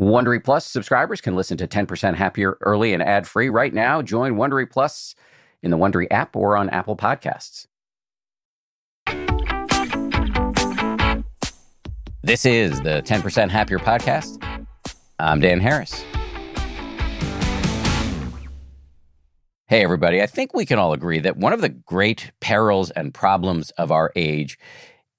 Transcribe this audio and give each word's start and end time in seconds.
Wondery 0.00 0.42
Plus 0.42 0.64
subscribers 0.64 1.20
can 1.20 1.36
listen 1.36 1.58
to 1.58 1.68
10% 1.68 2.14
Happier 2.14 2.56
early 2.62 2.94
and 2.94 3.02
ad 3.02 3.28
free 3.28 3.50
right 3.50 3.74
now. 3.74 4.00
Join 4.00 4.36
Wondery 4.36 4.68
Plus 4.68 5.14
in 5.62 5.70
the 5.70 5.76
Wondery 5.76 6.06
app 6.10 6.34
or 6.34 6.56
on 6.56 6.70
Apple 6.70 6.96
Podcasts. 6.96 7.66
This 12.22 12.46
is 12.46 12.80
the 12.80 13.02
10% 13.02 13.50
Happier 13.50 13.78
podcast. 13.78 14.42
I'm 15.18 15.38
Dan 15.38 15.60
Harris. 15.60 16.02
Hey, 19.68 19.84
everybody. 19.84 20.22
I 20.22 20.26
think 20.26 20.54
we 20.54 20.64
can 20.64 20.78
all 20.78 20.94
agree 20.94 21.18
that 21.20 21.36
one 21.36 21.52
of 21.52 21.60
the 21.60 21.68
great 21.68 22.32
perils 22.40 22.90
and 22.92 23.12
problems 23.12 23.70
of 23.72 23.92
our 23.92 24.12
age 24.16 24.58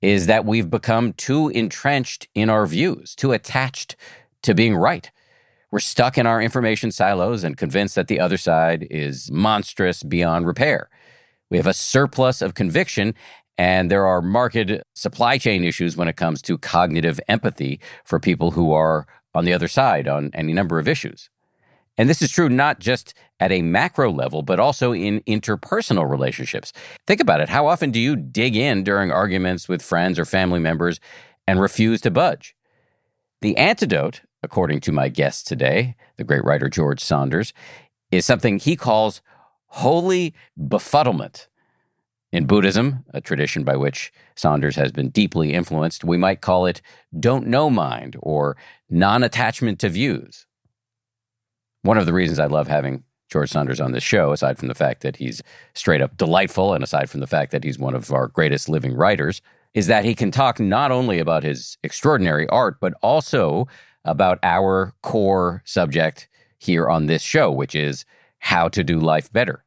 is 0.02 0.26
that 0.26 0.46
we've 0.46 0.72
become 0.72 1.14
too 1.14 1.50
entrenched 1.50 2.28
in 2.34 2.50
our 2.50 2.66
views, 2.66 3.14
too 3.14 3.32
attached 3.32 3.96
to 4.44 4.54
being 4.54 4.76
right. 4.76 5.12
We're 5.72 5.80
stuck 5.80 6.18
in 6.18 6.28
our 6.28 6.42
information 6.42 6.92
silos 6.92 7.44
and 7.44 7.58
convinced 7.58 7.96
that 7.96 8.08
the 8.08 8.20
other 8.20 8.38
side 8.38 8.88
is 8.90 9.32
monstrous 9.32 10.04
beyond 10.04 10.46
repair. 10.46 10.90
We 11.50 11.58
have 11.58 11.68
a 11.68 11.74
surplus 11.74 12.42
of 12.42 12.56
conviction, 12.56 13.14
and 13.58 13.90
there 13.90 14.06
are 14.06 14.22
marked 14.22 14.72
supply 14.96 15.38
chain 15.38 15.64
issues 15.64 15.96
when 15.96 16.08
it 16.08 16.18
comes 16.18 16.42
to 16.44 16.58
cognitive 16.58 17.20
empathy 17.28 17.80
for 18.04 18.20
people 18.20 18.52
who 18.52 18.74
are 18.74 19.06
on 19.34 19.46
the 19.46 19.54
other 19.54 19.68
side 19.68 20.08
on 20.08 20.32
any 20.34 20.52
number 20.54 20.78
of 20.80 20.88
issues. 20.88 21.30
And 21.98 22.10
this 22.10 22.22
is 22.22 22.32
true 22.32 22.50
not 22.50 22.80
just 22.80 23.14
at 23.40 23.52
a 23.52 23.62
macro 23.62 24.12
level, 24.12 24.42
but 24.42 24.60
also 24.60 24.94
in 24.94 25.22
interpersonal 25.22 26.10
relationships. 26.10 26.74
Think 27.06 27.20
about 27.20 27.42
it. 27.42 27.50
How 27.50 27.68
often 27.68 27.92
do 27.92 28.00
you 28.00 28.16
dig 28.16 28.56
in 28.56 28.84
during 28.84 29.12
arguments 29.12 29.70
with 29.70 29.82
friends 29.82 30.18
or 30.18 30.26
family 30.26 30.60
members 30.60 31.00
and 31.48 31.62
refuse 31.62 32.02
to 32.02 32.12
budge? 32.12 32.56
The 33.42 33.58
antidote 33.58 34.22
according 34.44 34.80
to 34.82 34.92
my 34.92 35.10
guest 35.10 35.48
today, 35.48 35.96
the 36.18 36.24
great 36.24 36.44
writer 36.44 36.70
George 36.70 37.00
Saunders, 37.00 37.54
is 38.12 38.26
something 38.26 38.58
he 38.58 38.76
calls 38.76 39.22
holy 39.68 40.34
befuddlement. 40.60 41.48
In 42.32 42.46
Buddhism, 42.46 43.04
a 43.14 43.20
tradition 43.20 43.64
by 43.64 43.76
which 43.76 44.14
Saunders 44.36 44.78
has 44.78 44.92
been 44.92 45.10
deeply 45.10 45.54
influenced, 45.54 46.04
we 46.04 46.18
might 46.18 46.42
call 46.42 46.66
it 46.66 46.82
don't 47.20 47.48
know 47.48 47.70
mind 47.70 48.16
or 48.20 48.56
non 48.90 49.22
attachment 49.22 49.80
to 49.80 49.90
views. 49.90 50.46
One 51.82 51.98
of 51.98 52.06
the 52.06 52.14
reasons 52.14 52.40
I 52.40 52.46
love 52.46 52.68
having 52.68 53.04
George 53.30 53.50
Saunders 53.50 53.82
on 53.82 53.92
this 53.92 54.04
show, 54.04 54.32
aside 54.32 54.58
from 54.58 54.68
the 54.68 54.76
fact 54.76 55.02
that 55.02 55.18
he's 55.18 55.42
straight 55.74 56.02
up 56.02 56.18
delightful 56.18 56.74
and 56.74 56.84
aside 56.84 57.10
from 57.10 57.22
the 57.22 57.28
fact 57.28 57.52
that 57.52 57.64
he's 57.64 57.80
one 57.80 57.96
of 57.96 58.12
our 58.12 58.28
greatest 58.28 58.70
living 58.70 58.94
writers, 58.94 59.42
is 59.74 59.88
that 59.88 60.06
he 60.06 60.14
can 60.14 60.32
talk 60.32 60.60
not 60.60 60.92
only 60.92 61.20
about 61.20 61.44
his 61.44 61.78
extraordinary 61.84 62.48
art, 62.50 62.78
but 62.80 62.94
also 63.02 63.68
about 64.06 64.40
our 64.44 64.94
core 65.02 65.62
subject 65.66 66.28
here 66.58 66.90
on 66.90 67.08
this 67.08 67.22
show, 67.22 67.52
which 67.52 67.76
is 67.76 68.06
how 68.40 68.68
to 68.70 68.84
do 68.84 69.00
life 69.00 69.32
better. 69.32 69.64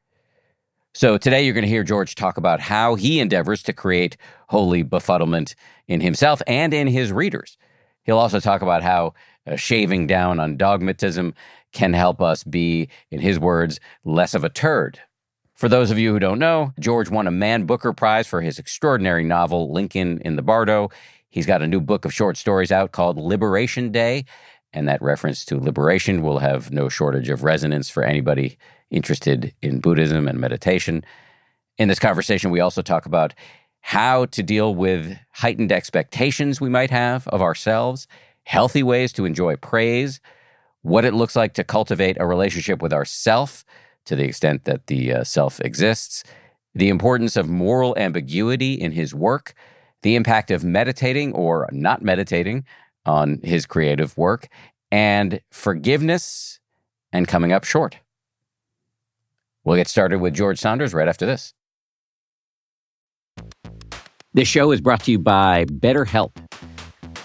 So 0.92 1.18
today 1.18 1.44
you're 1.44 1.54
going 1.54 1.62
to 1.62 1.68
hear 1.68 1.82
George 1.82 2.14
talk 2.14 2.36
about 2.36 2.60
how 2.60 2.94
he 2.94 3.18
endeavors 3.18 3.62
to 3.64 3.72
create 3.72 4.16
holy 4.48 4.84
befuddlement 4.84 5.54
in 5.88 6.00
himself 6.00 6.40
and 6.46 6.72
in 6.72 6.86
his 6.86 7.12
readers. 7.12 7.58
He'll 8.04 8.18
also 8.18 8.38
talk 8.38 8.62
about 8.62 8.82
how 8.82 9.14
uh, 9.46 9.56
shaving 9.56 10.06
down 10.06 10.38
on 10.38 10.56
dogmatism 10.56 11.34
can 11.72 11.92
help 11.92 12.22
us 12.22 12.44
be, 12.44 12.88
in 13.10 13.20
his 13.20 13.40
words, 13.40 13.80
less 14.04 14.34
of 14.34 14.44
a 14.44 14.48
turd. 14.48 15.00
For 15.54 15.68
those 15.68 15.90
of 15.90 15.98
you 15.98 16.12
who 16.12 16.18
don't 16.18 16.38
know, 16.38 16.72
George 16.78 17.10
won 17.10 17.26
a 17.26 17.32
Man 17.32 17.64
Booker 17.64 17.92
Prize 17.92 18.26
for 18.26 18.40
his 18.40 18.58
extraordinary 18.58 19.24
novel, 19.24 19.72
Lincoln 19.72 20.20
in 20.24 20.36
the 20.36 20.42
Bardo. 20.42 20.90
He's 21.34 21.46
got 21.46 21.62
a 21.62 21.66
new 21.66 21.80
book 21.80 22.04
of 22.04 22.14
short 22.14 22.36
stories 22.36 22.70
out 22.70 22.92
called 22.92 23.18
Liberation 23.18 23.90
Day, 23.90 24.24
and 24.72 24.86
that 24.86 25.02
reference 25.02 25.44
to 25.46 25.58
liberation 25.58 26.22
will 26.22 26.38
have 26.38 26.70
no 26.70 26.88
shortage 26.88 27.28
of 27.28 27.42
resonance 27.42 27.90
for 27.90 28.04
anybody 28.04 28.56
interested 28.88 29.52
in 29.60 29.80
Buddhism 29.80 30.28
and 30.28 30.38
meditation. 30.38 31.04
In 31.76 31.88
this 31.88 31.98
conversation, 31.98 32.52
we 32.52 32.60
also 32.60 32.82
talk 32.82 33.04
about 33.04 33.34
how 33.80 34.26
to 34.26 34.44
deal 34.44 34.76
with 34.76 35.18
heightened 35.32 35.72
expectations 35.72 36.60
we 36.60 36.68
might 36.68 36.90
have 36.90 37.26
of 37.26 37.42
ourselves, 37.42 38.06
healthy 38.44 38.84
ways 38.84 39.12
to 39.14 39.24
enjoy 39.24 39.56
praise, 39.56 40.20
what 40.82 41.04
it 41.04 41.14
looks 41.14 41.34
like 41.34 41.54
to 41.54 41.64
cultivate 41.64 42.16
a 42.20 42.26
relationship 42.28 42.80
with 42.80 42.92
ourself 42.92 43.64
to 44.04 44.14
the 44.14 44.22
extent 44.22 44.66
that 44.66 44.86
the 44.86 45.12
uh, 45.12 45.24
self 45.24 45.60
exists, 45.62 46.22
the 46.76 46.90
importance 46.90 47.36
of 47.36 47.48
moral 47.48 47.92
ambiguity 47.98 48.74
in 48.74 48.92
his 48.92 49.12
work, 49.12 49.52
the 50.04 50.14
impact 50.14 50.50
of 50.50 50.62
meditating 50.62 51.32
or 51.32 51.66
not 51.72 52.02
meditating 52.02 52.62
on 53.06 53.40
his 53.42 53.64
creative 53.64 54.16
work, 54.18 54.48
and 54.92 55.40
forgiveness 55.50 56.60
and 57.10 57.26
coming 57.26 57.52
up 57.52 57.64
short. 57.64 57.98
We'll 59.64 59.76
get 59.76 59.88
started 59.88 60.20
with 60.20 60.34
George 60.34 60.58
Saunders 60.58 60.92
right 60.92 61.08
after 61.08 61.24
this. 61.24 61.54
This 64.34 64.46
show 64.46 64.72
is 64.72 64.80
brought 64.82 65.02
to 65.04 65.10
you 65.10 65.18
by 65.18 65.64
BetterHelp. 65.66 66.32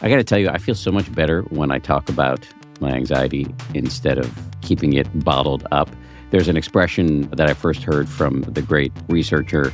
I 0.01 0.09
got 0.09 0.15
to 0.15 0.23
tell 0.23 0.39
you, 0.39 0.47
I 0.47 0.57
feel 0.57 0.75
so 0.75 0.91
much 0.91 1.11
better 1.13 1.41
when 1.49 1.71
I 1.71 1.79
talk 1.79 2.07
about 2.07 2.47
my 2.79 2.91
anxiety 2.91 3.53
instead 3.73 4.17
of 4.17 4.31
keeping 4.61 4.93
it 4.93 5.07
bottled 5.25 5.67
up. 5.71 5.89
There's 6.31 6.47
an 6.47 6.55
expression 6.55 7.29
that 7.31 7.49
I 7.49 7.53
first 7.53 7.83
heard 7.83 8.07
from 8.07 8.43
the 8.43 8.61
great 8.61 8.93
researcher 9.09 9.73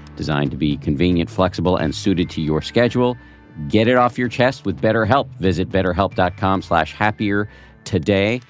designed 0.15 0.51
to 0.51 0.57
be 0.57 0.77
convenient, 0.77 1.29
flexible, 1.29 1.77
and 1.77 1.93
suited 1.93 2.29
to 2.31 2.41
your 2.41 2.61
schedule. 2.61 3.17
Get 3.67 3.87
it 3.87 3.97
off 3.97 4.17
your 4.17 4.29
chest 4.29 4.65
with 4.65 4.81
BetterHelp. 4.81 5.27
Visit 5.39 5.69
betterhelp.com 5.69 6.61
slash 6.61 6.93
happier 6.93 7.49
today 7.83 8.41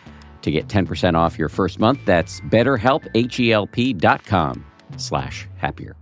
to 0.42 0.52
get 0.52 0.68
10% 0.68 1.16
off 1.16 1.38
your 1.38 1.50
first 1.50 1.80
month. 1.80 2.00
That's 2.06 2.42
betterhelp, 2.42 3.08
H-E-L-P 3.14 3.94
dot 3.94 4.24
com 4.26 4.66
slash 4.98 5.48
happier. 5.58 5.96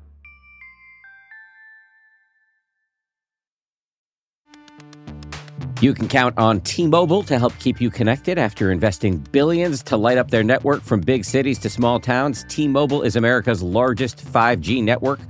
You 5.81 5.93
can 5.93 6.09
count 6.09 6.37
on 6.37 6.59
T-Mobile 6.59 7.23
to 7.23 7.39
help 7.39 7.57
keep 7.57 7.79
you 7.79 7.89
connected 7.89 8.37
after 8.37 8.69
investing 8.69 9.17
billions 9.31 9.81
to 9.83 9.95
light 9.95 10.17
up 10.17 10.29
their 10.29 10.43
network 10.43 10.81
from 10.81 10.99
big 10.99 11.23
cities 11.23 11.57
to 11.59 11.69
small 11.69 12.01
towns. 12.01 12.43
T-Mobile 12.49 13.01
is 13.01 13.15
America's 13.15 13.63
largest 13.63 14.17
5G 14.17 14.83
network– 14.83 15.21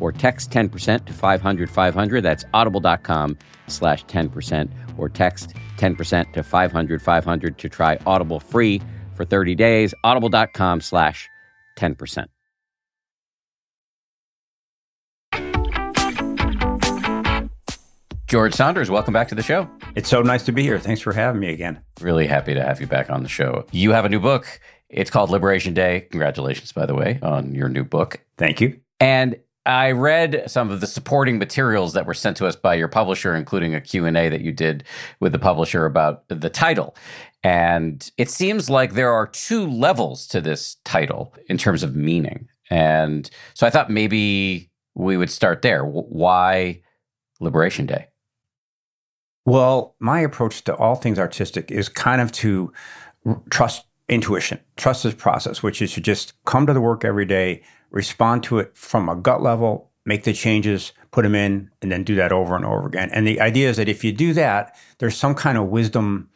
or 0.00 0.12
text 0.12 0.50
10% 0.50 1.04
to 1.04 1.12
500 1.12 1.70
500. 1.70 2.20
That's 2.22 2.44
audible.com 2.54 3.38
slash 3.66 4.04
10% 4.06 4.70
or 4.98 5.08
text 5.08 5.54
10% 5.76 6.32
to 6.32 6.42
500 6.42 7.02
500 7.02 7.58
to 7.58 7.68
try 7.68 7.98
Audible 8.06 8.40
free 8.40 8.80
for 9.14 9.24
30 9.24 9.54
days. 9.54 9.94
Audible.com 10.04 10.80
slash 10.80 11.28
10%. 11.78 12.26
George 18.26 18.54
Saunders, 18.54 18.90
welcome 18.90 19.14
back 19.14 19.28
to 19.28 19.36
the 19.36 19.42
show. 19.42 19.70
It's 19.94 20.08
so 20.08 20.20
nice 20.20 20.42
to 20.46 20.52
be 20.52 20.62
here. 20.62 20.80
Thanks 20.80 21.00
for 21.00 21.12
having 21.12 21.40
me 21.40 21.52
again. 21.52 21.80
Really 22.00 22.26
happy 22.26 22.54
to 22.54 22.62
have 22.62 22.80
you 22.80 22.88
back 22.88 23.08
on 23.08 23.22
the 23.22 23.28
show. 23.28 23.64
You 23.70 23.92
have 23.92 24.04
a 24.04 24.08
new 24.08 24.18
book. 24.18 24.60
It's 24.88 25.10
called 25.10 25.30
Liberation 25.30 25.74
Day. 25.74 26.08
Congratulations, 26.10 26.72
by 26.72 26.86
the 26.86 26.94
way, 26.94 27.20
on 27.22 27.54
your 27.54 27.68
new 27.68 27.84
book. 27.84 28.20
Thank 28.36 28.60
you. 28.60 28.80
And 28.98 29.36
I 29.66 29.90
read 29.90 30.44
some 30.48 30.70
of 30.70 30.80
the 30.80 30.86
supporting 30.86 31.38
materials 31.38 31.92
that 31.94 32.06
were 32.06 32.14
sent 32.14 32.36
to 32.38 32.46
us 32.46 32.56
by 32.56 32.74
your 32.74 32.88
publisher, 32.88 33.34
including 33.34 33.74
a 33.74 33.80
Q&A 33.80 34.28
that 34.28 34.40
you 34.40 34.52
did 34.52 34.84
with 35.20 35.32
the 35.32 35.38
publisher 35.38 35.86
about 35.86 36.28
the 36.28 36.50
title. 36.50 36.96
And 37.42 38.10
it 38.16 38.30
seems 38.30 38.70
like 38.70 38.94
there 38.94 39.12
are 39.12 39.26
two 39.26 39.66
levels 39.66 40.26
to 40.28 40.40
this 40.40 40.76
title 40.84 41.34
in 41.48 41.58
terms 41.58 41.82
of 41.82 41.96
meaning. 41.96 42.48
And 42.70 43.28
so 43.54 43.66
I 43.66 43.70
thought 43.70 43.90
maybe 43.90 44.70
we 44.94 45.16
would 45.16 45.30
start 45.30 45.62
there. 45.62 45.84
Why 45.84 46.80
Liberation 47.40 47.86
Day? 47.86 48.06
Well, 49.44 49.94
my 50.00 50.20
approach 50.20 50.64
to 50.64 50.74
all 50.74 50.96
things 50.96 51.18
artistic 51.18 51.70
is 51.70 51.88
kind 51.88 52.20
of 52.20 52.32
to 52.32 52.72
trust 53.50 53.84
intuition, 54.08 54.60
trust 54.76 55.04
this 55.04 55.14
process, 55.14 55.62
which 55.62 55.80
is 55.82 55.92
to 55.92 56.00
just 56.00 56.32
come 56.44 56.66
to 56.66 56.72
the 56.72 56.80
work 56.80 57.04
every 57.04 57.24
day, 57.24 57.62
respond 57.90 58.42
to 58.44 58.58
it 58.58 58.76
from 58.76 59.08
a 59.08 59.16
gut 59.16 59.42
level, 59.42 59.90
make 60.04 60.24
the 60.24 60.32
changes, 60.32 60.92
put 61.10 61.22
them 61.22 61.34
in, 61.34 61.70
and 61.82 61.90
then 61.90 62.04
do 62.04 62.14
that 62.14 62.32
over 62.32 62.56
and 62.56 62.64
over 62.64 62.86
again. 62.86 63.10
And 63.12 63.26
the 63.26 63.40
idea 63.40 63.68
is 63.68 63.76
that 63.76 63.88
if 63.88 64.04
you 64.04 64.12
do 64.12 64.32
that, 64.34 64.76
there's 64.98 65.16
some 65.16 65.34
kind 65.34 65.58
of 65.58 65.66
wisdom 65.66 66.28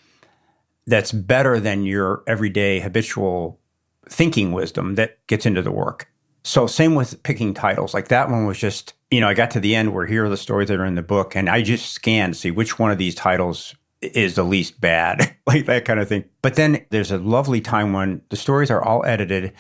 that's 0.87 1.13
better 1.13 1.61
than 1.61 1.85
your 1.85 2.23
everyday 2.27 2.81
habitual 2.81 3.61
thinking 4.09 4.53
wisdom 4.53 4.97
that 4.97 5.25
gets 5.27 5.47
into 5.47 5.63
the 5.63 5.71
work. 5.71 6.11
So 6.43 6.67
same 6.67 6.95
with 6.95 7.23
picking 7.23 7.55
titles. 7.55 7.95
Like 7.95 8.09
that 8.09 8.31
one 8.31 8.47
was 8.47 8.59
just, 8.59 8.95
you 9.11 9.21
know, 9.21 9.29
I 9.29 9.35
got 9.35 9.51
to 9.53 9.61
the 9.61 9.75
end 9.75 9.95
where 9.95 10.07
here 10.07 10.25
are 10.25 10.29
the 10.29 10.37
stories 10.37 10.69
that 10.69 10.81
are 10.81 10.87
in 10.87 10.95
the 10.95 11.03
book, 11.03 11.37
and 11.37 11.49
I 11.49 11.63
just 11.63 11.93
scanned 11.93 12.35
to 12.35 12.41
see 12.41 12.51
which 12.51 12.79
one 12.79 12.91
of 12.91 12.99
these 12.99 13.15
titles 13.15 13.75
is 14.01 14.35
the 14.35 14.43
least 14.43 14.81
bad, 14.81 15.37
like 15.47 15.67
that 15.67 15.85
kind 15.85 16.01
of 16.01 16.09
thing. 16.09 16.25
But 16.43 16.55
then 16.55 16.87
there's 16.91 17.11
a 17.11 17.19
lovely 17.19 17.61
time 17.61 17.93
when 17.93 18.23
the 18.31 18.37
stories 18.37 18.71
are 18.71 18.83
all 18.83 19.05
edited. 19.05 19.53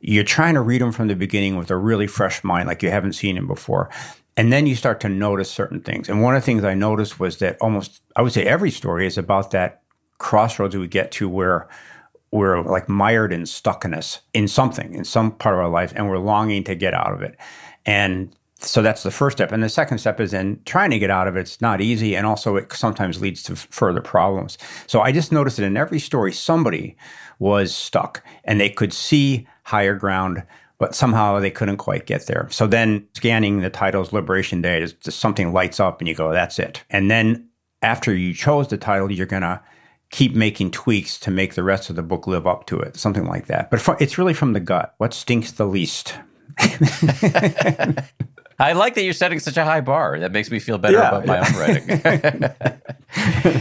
You're 0.00 0.24
trying 0.24 0.54
to 0.54 0.60
read 0.60 0.80
them 0.80 0.92
from 0.92 1.08
the 1.08 1.16
beginning 1.16 1.56
with 1.56 1.70
a 1.70 1.76
really 1.76 2.06
fresh 2.06 2.42
mind, 2.42 2.66
like 2.68 2.82
you 2.82 2.90
haven't 2.90 3.12
seen 3.12 3.36
them 3.36 3.46
before. 3.46 3.90
And 4.36 4.52
then 4.52 4.66
you 4.66 4.74
start 4.74 5.00
to 5.00 5.08
notice 5.08 5.50
certain 5.50 5.80
things. 5.80 6.08
And 6.08 6.22
one 6.22 6.34
of 6.34 6.42
the 6.42 6.46
things 6.46 6.64
I 6.64 6.74
noticed 6.74 7.20
was 7.20 7.38
that 7.38 7.58
almost, 7.60 8.02
I 8.16 8.22
would 8.22 8.32
say 8.32 8.44
every 8.44 8.70
story 8.70 9.06
is 9.06 9.18
about 9.18 9.50
that 9.50 9.82
crossroads 10.18 10.76
we 10.76 10.86
get 10.86 11.10
to 11.12 11.28
where 11.28 11.68
we're 12.30 12.62
like 12.62 12.88
mired 12.88 13.32
in 13.32 13.42
stuckness 13.42 14.20
in 14.32 14.46
something, 14.46 14.94
in 14.94 15.04
some 15.04 15.32
part 15.32 15.54
of 15.54 15.60
our 15.60 15.68
life, 15.68 15.92
and 15.96 16.08
we're 16.08 16.18
longing 16.18 16.64
to 16.64 16.74
get 16.74 16.94
out 16.94 17.12
of 17.12 17.22
it. 17.22 17.36
And 17.84 18.34
so 18.60 18.82
that's 18.82 19.02
the 19.02 19.10
first 19.10 19.38
step. 19.38 19.52
And 19.52 19.62
the 19.62 19.68
second 19.68 19.98
step 19.98 20.20
is 20.20 20.34
in 20.34 20.60
trying 20.64 20.90
to 20.90 20.98
get 20.98 21.10
out 21.10 21.26
of 21.26 21.36
it. 21.36 21.40
It's 21.40 21.60
not 21.60 21.80
easy. 21.80 22.14
And 22.14 22.26
also, 22.26 22.56
it 22.56 22.72
sometimes 22.72 23.20
leads 23.20 23.42
to 23.44 23.56
further 23.56 24.02
problems. 24.02 24.58
So 24.86 25.00
I 25.00 25.12
just 25.12 25.32
noticed 25.32 25.56
that 25.56 25.64
in 25.64 25.76
every 25.76 25.98
story, 25.98 26.32
somebody 26.32 26.96
was 27.38 27.74
stuck 27.74 28.22
and 28.44 28.60
they 28.60 28.68
could 28.68 28.92
see 28.92 29.46
higher 29.70 29.94
ground, 29.94 30.42
but 30.78 30.96
somehow 30.96 31.38
they 31.38 31.50
couldn't 31.50 31.76
quite 31.76 32.06
get 32.06 32.26
there. 32.26 32.48
So 32.50 32.66
then 32.66 33.06
scanning 33.14 33.60
the 33.60 33.70
titles 33.70 34.12
Liberation 34.12 34.60
Day, 34.60 34.82
is 34.82 34.94
just 34.94 35.20
something 35.20 35.52
lights 35.52 35.78
up 35.78 36.00
and 36.00 36.08
you 36.08 36.14
go, 36.14 36.32
that's 36.32 36.58
it. 36.58 36.82
And 36.90 37.08
then 37.08 37.48
after 37.80 38.12
you 38.14 38.34
chose 38.34 38.66
the 38.68 38.76
title, 38.76 39.12
you're 39.12 39.26
going 39.26 39.42
to 39.42 39.62
keep 40.10 40.34
making 40.34 40.72
tweaks 40.72 41.20
to 41.20 41.30
make 41.30 41.54
the 41.54 41.62
rest 41.62 41.88
of 41.88 41.94
the 41.94 42.02
book 42.02 42.26
live 42.26 42.48
up 42.48 42.66
to 42.66 42.80
it, 42.80 42.96
something 42.96 43.26
like 43.26 43.46
that. 43.46 43.70
But 43.70 43.86
it's 44.00 44.18
really 44.18 44.34
from 44.34 44.54
the 44.54 44.60
gut. 44.60 44.94
What 44.98 45.14
stinks 45.14 45.52
the 45.52 45.66
least? 45.66 46.14
I 48.60 48.74
like 48.74 48.94
that 48.94 49.02
you're 49.02 49.14
setting 49.14 49.40
such 49.40 49.56
a 49.56 49.64
high 49.64 49.80
bar. 49.80 50.20
That 50.20 50.32
makes 50.32 50.50
me 50.50 50.58
feel 50.58 50.76
better 50.76 50.98
yeah, 50.98 51.08
about 51.08 51.24
my 51.26 51.36
yeah. 51.36 51.48
own 51.48 51.54
writing. 51.58 51.86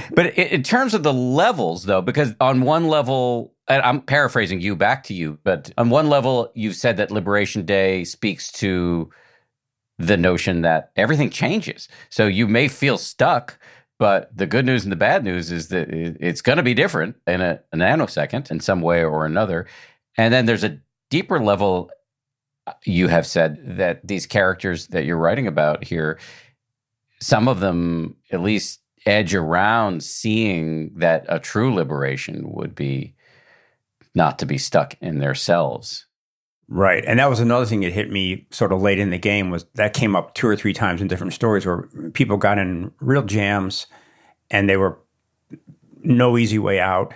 but 0.13 0.38
in 0.38 0.62
terms 0.62 0.94
of 0.94 1.04
the 1.04 1.13
levels, 1.13 1.86
though, 1.86 2.01
because 2.01 2.34
on 2.42 2.60
one 2.62 2.90
level, 2.90 3.54
and 3.69 3.81
I'm 3.81 4.01
paraphrasing 4.01 4.60
you 4.60 4.75
back 4.75 5.06
to 5.06 5.13
you, 5.13 5.40
but 5.44 5.72
on 5.78 5.90
one 5.90 6.10
level, 6.10 6.51
you've 6.54 6.75
said 6.75 6.98
that 6.98 7.12
Liberation 7.12 7.66
Day 7.66 8.04
speaks 8.04 8.51
to 8.54 9.10
the 10.00 10.18
notion 10.18 10.62
that 10.62 10.92
everything 10.96 11.30
changes. 11.30 11.88
So 12.10 12.25
you 12.28 12.48
may 12.48 12.68
feel 12.68 12.98
stuck, 12.98 13.60
but 14.00 14.36
the 14.36 14.48
good 14.48 14.66
news 14.66 14.84
and 14.84 14.92
the 14.92 14.98
bad 14.98 15.24
news 15.24 15.52
is 15.52 15.68
that 15.69 15.90
it's 15.90 16.42
going 16.42 16.57
to 16.57 16.63
be 16.63 16.74
different 16.74 17.18
in 17.28 17.42
a, 17.42 17.60
a, 17.72 17.78
nanosecond 17.78 18.50
in 18.50 18.62
some 18.62 18.81
way 18.81 19.04
or 19.04 19.25
another. 19.25 19.68
And 20.18 20.34
then 20.34 20.45
there's 20.45 20.63
a 20.63 20.80
deeper 21.10 21.40
level. 21.40 21.92
You 22.86 23.07
have 23.07 23.25
said 23.25 23.77
that 23.77 24.06
these 24.06 24.25
characters 24.25 24.88
that 24.88 25.06
you're 25.06 25.18
writing 25.18 25.48
about 25.48 25.83
here, 25.83 26.19
some 27.19 27.48
of 27.48 27.60
them 27.60 28.16
at 28.31 28.42
least 28.42 28.81
edge 29.06 29.33
around 29.33 30.04
seeing 30.04 30.94
that 30.95 31.25
a 31.30 31.39
true 31.39 31.74
liberation 31.74 32.51
would 32.51 32.75
be 32.75 33.13
not 34.16 34.39
to 34.39 34.45
be 34.45 34.57
stuck 34.57 34.95
in 35.01 35.19
their 35.19 35.36
cells 35.36 36.06
Right. 36.71 37.04
And 37.06 37.18
that 37.18 37.30
was 37.31 37.39
another 37.39 37.66
thing 37.66 37.81
that 37.81 37.94
hit 37.94 38.12
me 38.12 38.45
sort 38.51 38.71
of 38.71 38.80
late 38.80 39.00
in 39.00 39.10
the 39.10 39.18
game 39.18 39.50
was 39.50 39.66
that 39.74 39.95
came 39.95 40.16
up 40.16 40.36
two 40.36 40.48
or 40.48 40.56
three 40.56 40.74
times 40.74 41.01
in 41.01 41.07
different 41.07 41.33
stories 41.33 41.66
where 41.66 41.89
people 42.13 42.38
got 42.38 42.60
in 42.60 42.92
real 43.00 43.24
jams 43.24 43.88
and 44.51 44.69
they 44.69 44.77
were 44.77 45.00
no 46.04 46.38
easy 46.38 46.60
way 46.60 46.80
out 46.80 47.16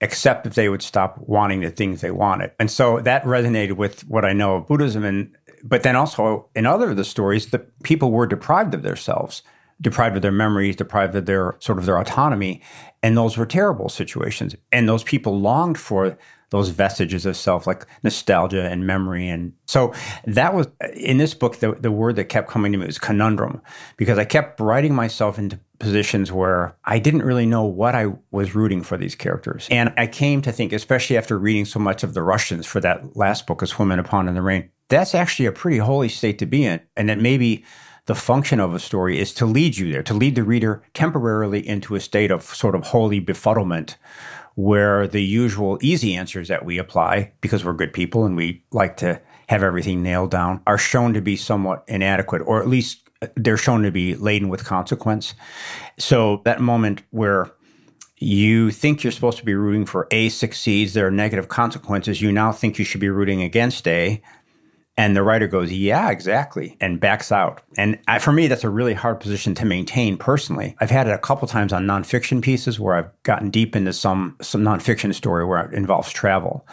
except 0.00 0.46
if 0.46 0.54
they 0.54 0.68
would 0.68 0.82
stop 0.82 1.18
wanting 1.18 1.60
the 1.60 1.70
things 1.70 2.00
they 2.00 2.10
wanted. 2.10 2.50
And 2.58 2.70
so 2.70 3.00
that 3.00 3.24
resonated 3.24 3.76
with 3.76 4.06
what 4.08 4.24
I 4.24 4.32
know 4.32 4.56
of 4.56 4.66
Buddhism 4.66 5.04
and 5.04 5.34
but 5.62 5.82
then 5.82 5.96
also 5.96 6.48
in 6.54 6.66
other 6.66 6.90
of 6.90 6.96
the 6.96 7.04
stories 7.04 7.46
the 7.46 7.58
people 7.82 8.12
were 8.12 8.26
deprived 8.26 8.74
of 8.74 8.82
themselves, 8.82 9.42
deprived 9.80 10.16
of 10.16 10.22
their 10.22 10.32
memories, 10.32 10.76
deprived 10.76 11.14
of 11.14 11.26
their 11.26 11.56
sort 11.60 11.78
of 11.78 11.86
their 11.86 11.98
autonomy, 11.98 12.62
and 13.02 13.16
those 13.16 13.36
were 13.36 13.46
terrible 13.46 13.88
situations. 13.88 14.54
And 14.70 14.88
those 14.88 15.02
people 15.02 15.40
longed 15.40 15.78
for 15.78 16.18
those 16.50 16.68
vestiges 16.68 17.26
of 17.26 17.36
self, 17.36 17.66
like 17.66 17.86
nostalgia 18.02 18.62
and 18.68 18.86
memory. 18.86 19.28
And 19.28 19.52
so 19.66 19.92
that 20.26 20.54
was 20.54 20.68
in 20.94 21.18
this 21.18 21.34
book, 21.34 21.56
the, 21.56 21.72
the 21.72 21.90
word 21.90 22.16
that 22.16 22.26
kept 22.26 22.48
coming 22.48 22.72
to 22.72 22.78
me 22.78 22.86
was 22.86 22.98
conundrum, 22.98 23.60
because 23.96 24.18
I 24.18 24.24
kept 24.24 24.60
writing 24.60 24.94
myself 24.94 25.38
into 25.38 25.58
positions 25.78 26.32
where 26.32 26.76
I 26.84 26.98
didn't 26.98 27.22
really 27.22 27.46
know 27.46 27.64
what 27.64 27.94
I 27.94 28.12
was 28.30 28.54
rooting 28.54 28.82
for 28.82 28.96
these 28.96 29.14
characters. 29.14 29.68
And 29.70 29.92
I 29.96 30.06
came 30.06 30.42
to 30.42 30.52
think, 30.52 30.72
especially 30.72 31.16
after 31.16 31.38
reading 31.38 31.64
so 31.64 31.78
much 31.78 32.02
of 32.02 32.14
the 32.14 32.22
Russians 32.22 32.66
for 32.66 32.80
that 32.80 33.16
last 33.16 33.46
book, 33.46 33.62
A 33.62 33.66
Swim 33.66 33.92
in 33.92 33.98
a 33.98 34.04
Pond 34.04 34.28
in 34.28 34.34
the 34.34 34.42
Rain, 34.42 34.70
that's 34.88 35.14
actually 35.14 35.46
a 35.46 35.52
pretty 35.52 35.78
holy 35.78 36.08
state 36.08 36.38
to 36.38 36.46
be 36.46 36.64
in. 36.64 36.80
And 36.96 37.08
that 37.08 37.18
maybe 37.18 37.64
the 38.06 38.14
function 38.14 38.60
of 38.60 38.74
a 38.74 38.78
story 38.78 39.18
is 39.18 39.34
to 39.34 39.46
lead 39.46 39.76
you 39.76 39.90
there, 39.92 40.02
to 40.04 40.14
lead 40.14 40.36
the 40.36 40.44
reader 40.44 40.82
temporarily 40.94 41.66
into 41.66 41.94
a 41.94 42.00
state 42.00 42.30
of 42.30 42.42
sort 42.42 42.74
of 42.74 42.84
holy 42.84 43.20
befuddlement 43.20 43.96
where 44.54 45.06
the 45.06 45.22
usual 45.22 45.78
easy 45.82 46.14
answers 46.14 46.48
that 46.48 46.64
we 46.64 46.78
apply, 46.78 47.32
because 47.40 47.64
we're 47.64 47.74
good 47.74 47.92
people 47.92 48.24
and 48.24 48.36
we 48.36 48.64
like 48.72 48.96
to 48.96 49.20
have 49.48 49.62
everything 49.62 50.02
nailed 50.02 50.30
down, 50.30 50.62
are 50.66 50.78
shown 50.78 51.12
to 51.12 51.20
be 51.20 51.36
somewhat 51.36 51.84
inadequate, 51.88 52.42
or 52.46 52.60
at 52.60 52.68
least 52.68 53.05
they're 53.34 53.56
shown 53.56 53.82
to 53.82 53.90
be 53.90 54.14
laden 54.14 54.48
with 54.48 54.64
consequence. 54.64 55.34
So 55.98 56.42
that 56.44 56.60
moment 56.60 57.02
where 57.10 57.50
you 58.18 58.70
think 58.70 59.02
you're 59.02 59.12
supposed 59.12 59.38
to 59.38 59.44
be 59.44 59.54
rooting 59.54 59.84
for 59.84 60.08
A 60.10 60.28
succeeds, 60.28 60.94
there 60.94 61.06
are 61.06 61.10
negative 61.10 61.48
consequences, 61.48 62.22
you 62.22 62.32
now 62.32 62.52
think 62.52 62.78
you 62.78 62.84
should 62.84 63.00
be 63.00 63.10
rooting 63.10 63.42
against 63.42 63.86
A. 63.86 64.22
And 64.98 65.14
the 65.14 65.22
writer 65.22 65.46
goes, 65.46 65.70
Yeah, 65.70 66.10
exactly, 66.10 66.78
and 66.80 66.98
backs 66.98 67.30
out. 67.30 67.60
And 67.76 67.98
I, 68.08 68.18
for 68.18 68.32
me, 68.32 68.46
that's 68.46 68.64
a 68.64 68.70
really 68.70 68.94
hard 68.94 69.20
position 69.20 69.54
to 69.56 69.66
maintain 69.66 70.16
personally. 70.16 70.74
I've 70.80 70.90
had 70.90 71.06
it 71.06 71.12
a 71.12 71.18
couple 71.18 71.46
times 71.46 71.74
on 71.74 71.84
nonfiction 71.84 72.40
pieces 72.40 72.80
where 72.80 72.94
I've 72.94 73.22
gotten 73.22 73.50
deep 73.50 73.76
into 73.76 73.92
some, 73.92 74.36
some 74.40 74.62
nonfiction 74.62 75.14
story 75.14 75.44
where 75.44 75.66
it 75.66 75.74
involves 75.74 76.10
travel 76.10 76.66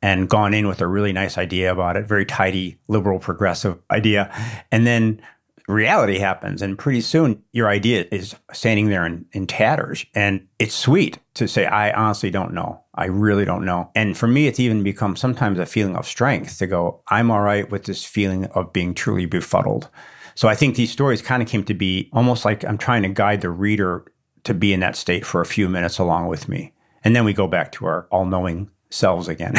and 0.00 0.30
gone 0.30 0.54
in 0.54 0.66
with 0.66 0.80
a 0.80 0.86
really 0.86 1.12
nice 1.12 1.36
idea 1.36 1.70
about 1.70 1.96
it, 1.96 2.06
very 2.06 2.24
tidy, 2.24 2.78
liberal, 2.88 3.18
progressive 3.18 3.78
idea. 3.90 4.32
And 4.72 4.86
then 4.86 5.20
reality 5.68 6.18
happens. 6.18 6.62
And 6.62 6.78
pretty 6.78 7.02
soon 7.02 7.42
your 7.52 7.68
idea 7.68 8.06
is 8.10 8.34
standing 8.52 8.88
there 8.88 9.06
in, 9.06 9.26
in 9.32 9.46
tatters. 9.46 10.04
And 10.14 10.48
it's 10.58 10.74
sweet 10.74 11.18
to 11.34 11.46
say, 11.46 11.66
I 11.66 11.92
honestly 11.92 12.30
don't 12.30 12.54
know. 12.54 12.82
I 12.94 13.06
really 13.06 13.44
don't 13.44 13.64
know. 13.64 13.90
And 13.94 14.16
for 14.16 14.26
me, 14.26 14.46
it's 14.46 14.58
even 14.58 14.82
become 14.82 15.14
sometimes 15.14 15.58
a 15.58 15.66
feeling 15.66 15.94
of 15.94 16.06
strength 16.06 16.58
to 16.58 16.66
go, 16.66 17.02
I'm 17.08 17.30
all 17.30 17.42
right 17.42 17.70
with 17.70 17.84
this 17.84 18.04
feeling 18.04 18.46
of 18.46 18.72
being 18.72 18.94
truly 18.94 19.26
befuddled. 19.26 19.88
So 20.34 20.48
I 20.48 20.54
think 20.54 20.74
these 20.74 20.90
stories 20.90 21.22
kind 21.22 21.42
of 21.42 21.48
came 21.48 21.64
to 21.64 21.74
be 21.74 22.10
almost 22.12 22.44
like 22.44 22.64
I'm 22.64 22.78
trying 22.78 23.02
to 23.02 23.08
guide 23.08 23.40
the 23.42 23.50
reader 23.50 24.04
to 24.44 24.54
be 24.54 24.72
in 24.72 24.80
that 24.80 24.96
state 24.96 25.26
for 25.26 25.40
a 25.40 25.46
few 25.46 25.68
minutes 25.68 25.98
along 25.98 26.28
with 26.28 26.48
me. 26.48 26.72
And 27.04 27.14
then 27.14 27.24
we 27.24 27.32
go 27.32 27.46
back 27.46 27.72
to 27.72 27.86
our 27.86 28.08
all 28.10 28.24
knowing 28.24 28.70
selves 28.90 29.28
again. 29.28 29.54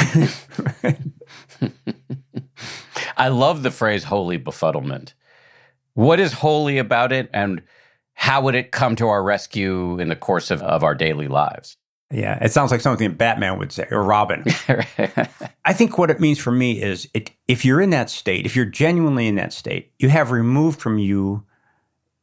I 3.18 3.28
love 3.28 3.64
the 3.64 3.72
phrase 3.72 4.06
holy 4.06 4.40
befuddlement. 4.40 5.14
What 6.00 6.22
is 6.22 6.32
holy 6.32 6.78
about 6.78 7.12
it, 7.12 7.30
and 7.34 7.62
how 8.14 8.40
would 8.44 8.56
it 8.56 8.72
come 8.72 8.96
to 8.96 9.10
our 9.10 9.22
rescue 9.22 10.00
in 10.00 10.08
the 10.08 10.16
course 10.16 10.50
of, 10.50 10.62
of 10.62 10.82
our 10.82 10.96
daily 10.96 11.28
lives? 11.28 11.76
Yeah, 12.10 12.42
it 12.42 12.54
sounds 12.54 12.72
like 12.72 12.80
something 12.80 13.12
Batman 13.16 13.60
would 13.60 13.74
say 13.74 13.86
or 13.92 14.02
Robin. 14.04 14.46
I 15.66 15.74
think 15.74 15.98
what 15.98 16.10
it 16.10 16.22
means 16.22 16.40
for 16.40 16.52
me 16.52 16.82
is 16.82 17.10
it, 17.14 17.32
if 17.50 17.66
you're 17.66 17.82
in 17.82 17.90
that 17.90 18.10
state, 18.10 18.46
if 18.46 18.56
you're 18.56 18.64
genuinely 18.64 19.28
in 19.28 19.36
that 19.36 19.52
state, 19.52 19.92
you 20.00 20.08
have 20.08 20.32
removed 20.32 20.80
from 20.80 21.00
you 21.00 21.44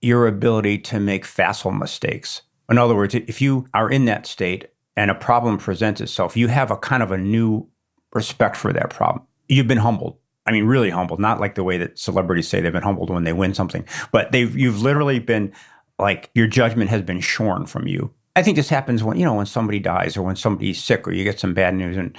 your 0.00 0.26
ability 0.26 0.78
to 0.78 0.98
make 0.98 1.26
facile 1.26 1.70
mistakes. 1.70 2.40
In 2.70 2.78
other 2.78 2.94
words, 2.94 3.14
if 3.14 3.42
you 3.42 3.66
are 3.74 3.90
in 3.90 4.06
that 4.06 4.26
state 4.26 4.68
and 4.96 5.10
a 5.10 5.14
problem 5.14 5.58
presents 5.58 6.00
itself, 6.00 6.34
you 6.34 6.48
have 6.48 6.70
a 6.70 6.78
kind 6.78 7.02
of 7.02 7.12
a 7.12 7.18
new 7.18 7.68
respect 8.14 8.56
for 8.56 8.72
that 8.72 8.88
problem. 8.88 9.26
You've 9.50 9.68
been 9.68 9.76
humbled. 9.76 10.16
I 10.46 10.52
mean, 10.52 10.64
really 10.64 10.90
humbled, 10.90 11.20
not 11.20 11.40
like 11.40 11.54
the 11.56 11.64
way 11.64 11.78
that 11.78 11.98
celebrities 11.98 12.48
say 12.48 12.60
they've 12.60 12.72
been 12.72 12.82
humbled 12.82 13.10
when 13.10 13.24
they 13.24 13.32
win 13.32 13.54
something, 13.54 13.84
but 14.12 14.32
they've, 14.32 14.56
you've 14.56 14.80
literally 14.80 15.18
been 15.18 15.52
like 15.98 16.30
your 16.34 16.46
judgment 16.46 16.90
has 16.90 17.02
been 17.02 17.20
shorn 17.20 17.66
from 17.66 17.86
you 17.86 18.12
I 18.36 18.42
think 18.42 18.56
this 18.56 18.68
happens 18.68 19.02
when 19.02 19.18
you 19.18 19.24
know 19.24 19.34
when 19.34 19.46
somebody 19.46 19.78
dies 19.78 20.16
or 20.16 20.22
when 20.22 20.36
somebody's 20.36 20.82
sick 20.82 21.08
or 21.08 21.12
you 21.12 21.24
get 21.24 21.40
some 21.40 21.54
bad 21.54 21.74
news 21.74 21.96
and 21.96 22.16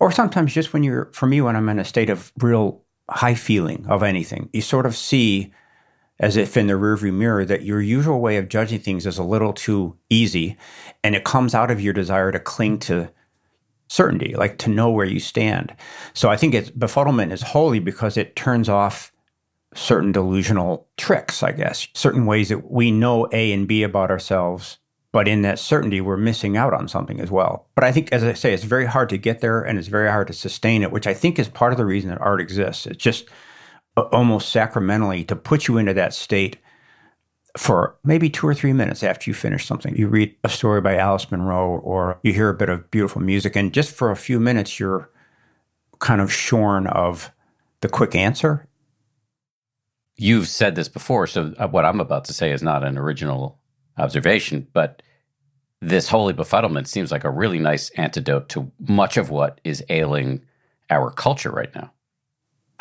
or 0.00 0.10
sometimes 0.10 0.52
just 0.52 0.72
when 0.72 0.82
you're 0.82 1.08
for 1.12 1.26
me 1.26 1.40
when 1.40 1.54
I'm 1.54 1.68
in 1.68 1.78
a 1.78 1.84
state 1.84 2.10
of 2.10 2.32
real 2.40 2.82
high 3.08 3.36
feeling 3.36 3.86
of 3.88 4.02
anything. 4.02 4.50
You 4.52 4.60
sort 4.60 4.86
of 4.86 4.96
see 4.96 5.52
as 6.18 6.36
if 6.36 6.56
in 6.56 6.66
the 6.66 6.72
rearview 6.72 7.12
mirror 7.12 7.44
that 7.44 7.62
your 7.62 7.80
usual 7.80 8.20
way 8.20 8.38
of 8.38 8.48
judging 8.48 8.80
things 8.80 9.06
is 9.06 9.18
a 9.18 9.22
little 9.22 9.52
too 9.52 9.96
easy 10.10 10.56
and 11.04 11.14
it 11.14 11.24
comes 11.24 11.54
out 11.54 11.70
of 11.70 11.80
your 11.80 11.92
desire 11.92 12.32
to 12.32 12.40
cling 12.40 12.80
to 12.80 13.12
certainty, 13.92 14.34
like 14.34 14.58
to 14.58 14.70
know 14.70 14.90
where 14.90 15.06
you 15.06 15.20
stand. 15.20 15.74
So 16.14 16.30
I 16.30 16.36
think 16.36 16.54
it's 16.54 16.70
befuddlement 16.70 17.32
is 17.32 17.42
holy 17.42 17.78
because 17.78 18.16
it 18.16 18.36
turns 18.36 18.68
off 18.68 19.12
certain 19.74 20.12
delusional 20.12 20.88
tricks, 20.96 21.42
I 21.42 21.52
guess, 21.52 21.88
certain 21.94 22.26
ways 22.26 22.48
that 22.48 22.70
we 22.70 22.90
know 22.90 23.28
A 23.32 23.52
and 23.52 23.66
B 23.66 23.82
about 23.82 24.10
ourselves 24.10 24.78
but 25.12 25.28
in 25.28 25.42
that 25.42 25.58
certainty, 25.58 26.00
we're 26.00 26.16
missing 26.16 26.56
out 26.56 26.72
on 26.72 26.88
something 26.88 27.20
as 27.20 27.30
well. 27.30 27.68
But 27.74 27.84
I 27.84 27.92
think, 27.92 28.10
as 28.12 28.24
I 28.24 28.32
say, 28.32 28.54
it's 28.54 28.64
very 28.64 28.86
hard 28.86 29.10
to 29.10 29.18
get 29.18 29.40
there 29.40 29.60
and 29.60 29.78
it's 29.78 29.88
very 29.88 30.10
hard 30.10 30.26
to 30.28 30.32
sustain 30.32 30.82
it, 30.82 30.90
which 30.90 31.06
I 31.06 31.12
think 31.12 31.38
is 31.38 31.48
part 31.48 31.72
of 31.72 31.78
the 31.78 31.84
reason 31.84 32.08
that 32.08 32.20
art 32.20 32.40
exists. 32.40 32.86
It's 32.86 33.02
just 33.02 33.28
uh, 33.98 34.02
almost 34.10 34.48
sacramentally 34.48 35.22
to 35.24 35.36
put 35.36 35.68
you 35.68 35.76
into 35.76 35.92
that 35.94 36.14
state 36.14 36.56
for 37.56 37.96
maybe 38.04 38.30
two 38.30 38.46
or 38.46 38.54
three 38.54 38.72
minutes 38.72 39.02
after 39.02 39.28
you 39.28 39.34
finish 39.34 39.66
something. 39.66 39.96
You 39.96 40.08
read 40.08 40.34
a 40.42 40.48
story 40.48 40.80
by 40.80 40.96
Alice 40.96 41.30
Munro 41.30 41.78
or 41.80 42.18
you 42.22 42.32
hear 42.32 42.48
a 42.48 42.54
bit 42.54 42.68
of 42.68 42.90
beautiful 42.90 43.20
music, 43.20 43.56
and 43.56 43.72
just 43.72 43.94
for 43.94 44.10
a 44.10 44.16
few 44.16 44.40
minutes, 44.40 44.80
you're 44.80 45.10
kind 45.98 46.20
of 46.20 46.32
shorn 46.32 46.86
of 46.86 47.30
the 47.80 47.88
quick 47.88 48.14
answer. 48.14 48.66
You've 50.16 50.48
said 50.48 50.74
this 50.74 50.88
before, 50.88 51.26
so 51.26 51.54
uh, 51.58 51.68
what 51.68 51.84
I'm 51.84 52.00
about 52.00 52.24
to 52.26 52.32
say 52.32 52.52
is 52.52 52.62
not 52.62 52.84
an 52.84 52.98
original 52.98 53.58
observation, 53.98 54.66
but 54.72 55.02
this 55.80 56.08
holy 56.08 56.32
befuddlement 56.32 56.86
seems 56.86 57.10
like 57.10 57.24
a 57.24 57.30
really 57.30 57.58
nice 57.58 57.90
antidote 57.90 58.48
to 58.50 58.70
much 58.78 59.16
of 59.16 59.30
what 59.30 59.60
is 59.64 59.84
ailing 59.88 60.42
our 60.90 61.10
culture 61.10 61.50
right 61.50 61.74
now. 61.74 61.92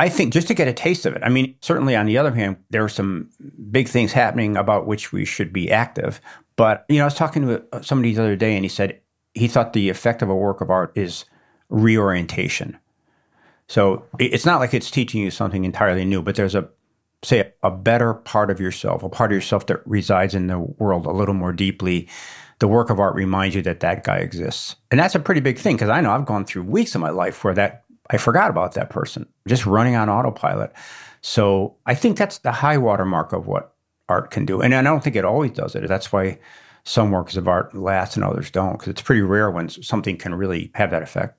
I 0.02 0.10
think 0.10 0.34
just 0.34 0.48
to 0.48 0.56
get 0.56 0.68
a 0.68 0.74
taste 0.74 1.06
of 1.06 1.16
it. 1.16 1.22
I 1.24 1.30
mean, 1.30 1.54
certainly 1.62 1.96
on 1.96 2.08
the 2.08 2.18
other 2.18 2.34
hand, 2.34 2.58
there 2.72 2.84
are 2.84 2.90
some 2.90 3.30
big 3.70 3.88
things 3.88 4.12
happening 4.12 4.58
about 4.58 4.88
which 4.88 5.12
we 5.12 5.26
should 5.26 5.54
be 5.54 5.70
active. 5.70 6.20
But, 6.56 6.86
you 6.90 6.98
know, 6.98 7.04
I 7.04 7.06
was 7.06 7.14
talking 7.14 7.46
to 7.46 7.64
somebody 7.84 8.16
the 8.16 8.24
other 8.24 8.36
day 8.36 8.56
and 8.56 8.66
he 8.66 8.70
said 8.70 9.00
he 9.36 9.48
thought 9.48 9.74
the 9.74 9.90
effect 9.90 10.24
of 10.24 10.30
a 10.30 10.36
work 10.36 10.60
of 10.60 10.72
art 10.72 10.92
is 10.96 11.26
reorientation. 11.70 12.80
So 13.68 14.04
it's 14.18 14.44
not 14.44 14.60
like 14.60 14.74
it's 14.74 14.90
teaching 14.90 15.22
you 15.22 15.30
something 15.30 15.66
entirely 15.66 16.04
new, 16.04 16.24
but 16.24 16.36
there's 16.36 16.56
a 16.56 16.68
say 17.24 17.54
a 17.62 17.70
better 17.70 18.16
part 18.16 18.50
of 18.50 18.60
yourself, 18.60 19.04
a 19.04 19.10
part 19.10 19.32
of 19.32 19.36
yourself 19.36 19.68
that 19.68 19.86
resides 19.86 20.34
in 20.34 20.48
the 20.48 20.58
world 20.58 21.06
a 21.06 21.12
little 21.12 21.36
more 21.36 21.54
deeply, 21.54 22.10
the 22.58 22.68
work 22.68 22.90
of 22.90 23.00
art 23.00 23.14
reminds 23.14 23.56
you 23.56 23.62
that 23.62 23.82
that 23.82 24.04
guy 24.04 24.18
exists. 24.18 24.78
And 24.90 25.00
that's 25.00 25.14
a 25.14 25.20
pretty 25.20 25.42
big 25.42 25.60
thing 25.60 25.76
because 25.76 25.90
I 25.90 26.02
know 26.02 26.12
I've 26.12 26.26
gone 26.26 26.44
through 26.44 26.64
weeks 26.64 26.96
of 26.96 27.02
my 27.02 27.12
life 27.12 27.44
where 27.44 27.54
that 27.54 27.84
I 28.10 28.18
forgot 28.18 28.50
about 28.50 28.74
that 28.74 28.90
person, 28.90 29.28
just 29.48 29.66
running 29.66 29.96
on 29.96 30.10
autopilot. 30.10 30.74
So 31.22 31.76
I 31.86 31.96
think 31.96 32.18
that's 32.18 32.40
the 32.40 32.52
high 32.52 32.78
watermark 32.78 33.32
of 33.32 33.48
what 33.48 33.76
art 34.10 34.32
can 34.32 34.46
do. 34.46 34.62
And 34.62 34.74
I 34.74 34.82
don't 34.82 35.04
think 35.04 35.16
it 35.16 35.26
always 35.26 35.52
does 35.52 35.76
it. 35.76 35.88
That's 35.88 36.12
why 36.12 36.40
some 36.84 37.12
works 37.12 37.38
of 37.38 37.48
art 37.48 37.76
last 37.76 38.16
and 38.16 38.26
others 38.26 38.50
don't, 38.50 38.74
because 38.74 38.90
it's 38.90 39.02
pretty 39.02 39.22
rare 39.22 39.52
when 39.52 39.70
something 39.70 40.18
can 40.18 40.36
really 40.36 40.72
have 40.76 40.92
that 40.92 41.04
effect. 41.04 41.38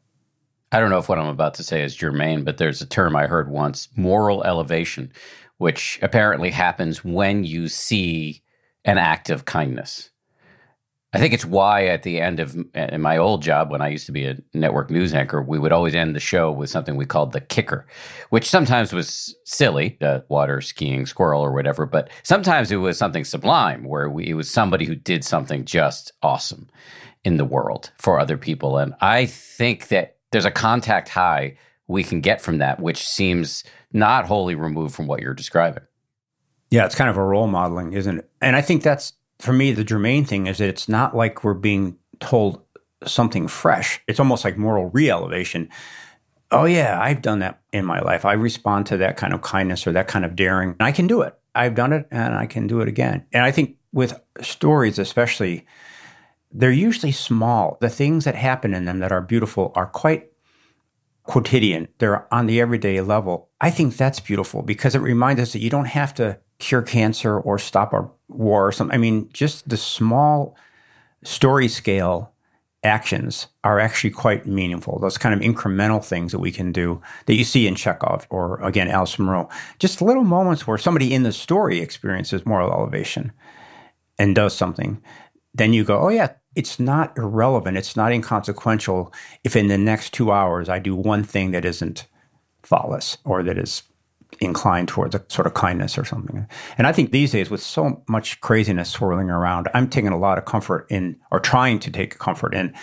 I 0.71 0.81
don't 0.81 0.89
know 0.89 0.99
if 0.99 1.09
what 1.09 1.19
I'm 1.19 1.27
about 1.27 1.55
to 1.55 1.65
say 1.65 1.83
is 1.83 1.95
germane, 1.95 2.45
but 2.45 2.57
there's 2.57 2.81
a 2.81 2.87
term 2.87 3.15
I 3.15 3.27
heard 3.27 3.51
once 3.51 3.89
moral 3.97 4.43
elevation 4.45 5.13
which 5.63 6.01
apparently 6.03 6.51
happens 6.51 7.05
when 7.05 7.45
you 7.45 7.69
see 7.69 8.43
an 8.85 8.99
act 8.99 9.31
of 9.31 9.45
kindness. 9.45 10.11
I 11.15 11.19
think 11.19 11.35
it's 11.35 11.45
why 11.45 11.87
at 11.87 12.05
the 12.05 12.21
end 12.21 12.41
of 12.41 12.57
in 12.75 13.03
my 13.03 13.19
old 13.19 13.43
job 13.43 13.71
when 13.71 13.83
I 13.83 13.89
used 13.89 14.07
to 14.07 14.13
be 14.13 14.25
a 14.25 14.39
network 14.55 14.91
news 14.91 15.13
anchor, 15.13 15.43
we 15.43 15.59
would 15.59 15.73
always 15.73 15.95
end 15.95 16.17
the 16.17 16.21
show 16.21 16.51
with 16.51 16.71
something 16.71 16.97
we 16.97 17.05
called 17.05 17.33
the 17.33 17.41
kicker, 17.41 17.87
which 18.31 18.49
sometimes 18.49 18.95
was 18.95 19.37
silly, 19.45 19.99
the 20.01 20.25
water 20.31 20.63
skiing 20.63 21.05
squirrel 21.05 21.43
or 21.43 21.53
whatever, 21.53 21.85
but 21.85 22.09
sometimes 22.23 22.73
it 22.73 22.77
was 22.77 22.97
something 22.97 23.25
sublime 23.25 23.85
where 23.85 24.09
we, 24.09 24.29
it 24.29 24.35
was 24.35 24.51
somebody 24.51 24.87
who 24.87 24.95
did 24.95 25.23
something 25.23 25.67
just 25.67 26.13
awesome 26.23 26.69
in 27.25 27.37
the 27.37 27.45
world 27.45 27.93
for 27.99 28.19
other 28.19 28.39
people. 28.39 28.79
And 28.79 28.95
I 29.03 29.27
think 29.27 29.89
that 29.89 30.17
there's 30.31 30.47
a 30.47 30.51
contact 30.51 31.11
high 31.11 31.57
we 31.89 32.05
can 32.05 32.23
get 32.23 32.41
from 32.41 32.59
that, 32.59 32.81
which 32.81 33.07
seems 33.07 33.65
not 33.93 34.25
wholly 34.25 34.55
removed 34.55 34.95
from 34.95 35.07
what 35.07 35.21
you're 35.21 35.35
describing. 35.35 35.83
Yeah, 36.71 36.87
it's 36.87 36.95
kind 36.95 37.11
of 37.11 37.19
a 37.19 37.23
role 37.23 37.49
modeling, 37.49 37.93
isn't 37.93 38.21
it? 38.21 38.31
And 38.41 38.57
I 38.57 38.63
think 38.63 38.83
that's 38.83 39.13
for 39.43 39.53
me 39.53 39.73
the 39.73 39.83
germane 39.83 40.25
thing 40.25 40.47
is 40.47 40.59
that 40.59 40.69
it's 40.69 40.89
not 40.89 41.17
like 41.17 41.43
we're 41.43 41.53
being 41.53 41.97
told 42.21 42.63
something 43.05 43.49
fresh. 43.49 44.01
It's 44.07 44.21
almost 44.21 44.45
like 44.45 44.57
moral 44.57 44.87
re-elevation. 44.91 45.69
Oh 46.53 46.65
yeah, 46.65 47.01
I've 47.01 47.23
done 47.23 47.41
that 47.41 47.61
in 47.73 47.85
my 47.85 47.99
life. 48.01 48.25
I 48.25 48.35
respond 48.35 48.87
to 48.87 48.97
that 48.99 49.17
kind 49.17 49.35
of 49.35 49.43
kindness 49.43 49.85
or 49.85 49.93
that 49.93 50.07
kind 50.07 50.25
of 50.25 50.37
daring. 50.37 50.77
I 50.79 50.93
can 50.93 51.09
do 51.09 51.23
it. 51.23 51.35
I've 51.57 51.75
done 51.75 51.93
it 51.93 52.07
and 52.13 52.35
I 52.35 52.47
can 52.47 52.69
do 52.69 52.81
it 52.83 52.87
again. 52.87 53.27
And 53.33 53.43
I 53.43 53.51
think 53.51 53.79
with 53.93 54.21
stories 54.41 55.01
especially 55.01 55.67
they're 56.53 56.71
usually 56.71 57.13
small. 57.13 57.79
The 57.81 57.89
things 57.89 58.25
that 58.25 58.37
happen 58.37 58.75
in 58.75 58.85
them 58.85 59.01
that 59.01 59.11
are 59.11 59.23
beautiful 59.23 59.73
are 59.75 59.87
quite 59.87 60.32
quotidian. 61.25 61.89
They're 61.99 62.33
on 62.33 62.47
the 62.47 62.61
everyday 62.61 63.01
level. 63.01 63.51
I 63.61 63.71
think 63.71 63.97
that's 63.97 64.21
beautiful 64.21 64.63
because 64.63 64.95
it 64.95 65.01
reminds 65.01 65.41
us 65.41 65.53
that 65.53 65.61
you 65.61 65.71
don't 65.71 65.87
have 65.87 66.15
to 66.15 66.39
cure 66.59 66.83
cancer 66.83 67.39
or 67.39 67.59
stop 67.59 67.93
a 67.93 68.09
war 68.29 68.67
or 68.67 68.73
something. 68.73 68.95
I 68.95 68.99
mean, 68.99 69.29
just 69.33 69.69
the 69.69 69.77
small 69.77 70.57
story 71.25 71.69
scale 71.69 72.33
actions 72.85 73.47
are 73.63 73.79
actually 73.79 74.11
quite 74.11 74.47
meaningful. 74.47 74.99
Those 74.99 75.19
kind 75.19 75.35
of 75.35 75.41
incremental 75.41 76.05
things 76.05 76.33
that 76.33 76.41
we 76.41 76.51
can 76.51 76.73
do 76.73 77.01
that 77.27 77.35
you 77.35 77.45
see 77.45 77.67
in 77.67 77.77
Chekhov 77.77 78.27
or 78.29 78.61
again 78.61 78.89
Alice 78.89 79.19
Munro. 79.19 79.49
Just 79.79 80.03
little 80.03 80.25
moments 80.25 80.67
where 80.67 80.79
somebody 80.79 81.15
in 81.15 81.23
the 81.23 81.33
story 81.33 81.81
experiences 81.81 82.45
moral 82.45 82.73
elevation 82.73 83.33
and 84.19 84.35
does 84.35 84.55
something. 84.57 85.01
Then 85.55 85.73
you 85.73 85.85
go, 85.85 86.01
oh 86.01 86.09
yeah, 86.09 86.33
it's 86.55 86.79
not 86.79 87.17
irrelevant. 87.17 87.77
It's 87.77 87.97
not 87.97 88.13
inconsequential 88.13 89.13
if 89.45 89.57
in 89.57 89.69
the 89.69 89.79
next 89.79 90.13
two 90.13 90.31
hours 90.31 90.69
I 90.69 90.79
do 90.79 90.95
one 90.95 91.25
thing 91.25 91.53
that 91.53 91.65
isn't 91.65 92.07
thoughtless 92.63 93.19
or 93.25 93.43
that 93.43 93.59
is 93.59 93.83
inclined 94.41 94.89
towards 94.89 95.15
a 95.15 95.25
sort 95.29 95.47
of 95.47 95.55
kindness 95.55 95.99
or 95.99 96.05
something. 96.05 96.47
And 96.79 96.87
I 96.87 96.93
think 96.93 97.11
these 97.11 97.33
days, 97.33 97.51
with 97.51 97.63
so 97.63 98.03
much 98.09 98.41
craziness 98.41 98.91
swirling 98.91 99.31
around, 99.31 99.69
I'm 99.75 99.89
taking 99.89 100.13
a 100.13 100.19
lot 100.19 100.39
of 100.39 100.45
comfort 100.45 100.87
in, 100.89 101.17
or 101.31 101.41
trying 101.41 101.79
to 101.81 101.91
take 101.91 102.19
comfort 102.19 102.55
in, 102.55 102.75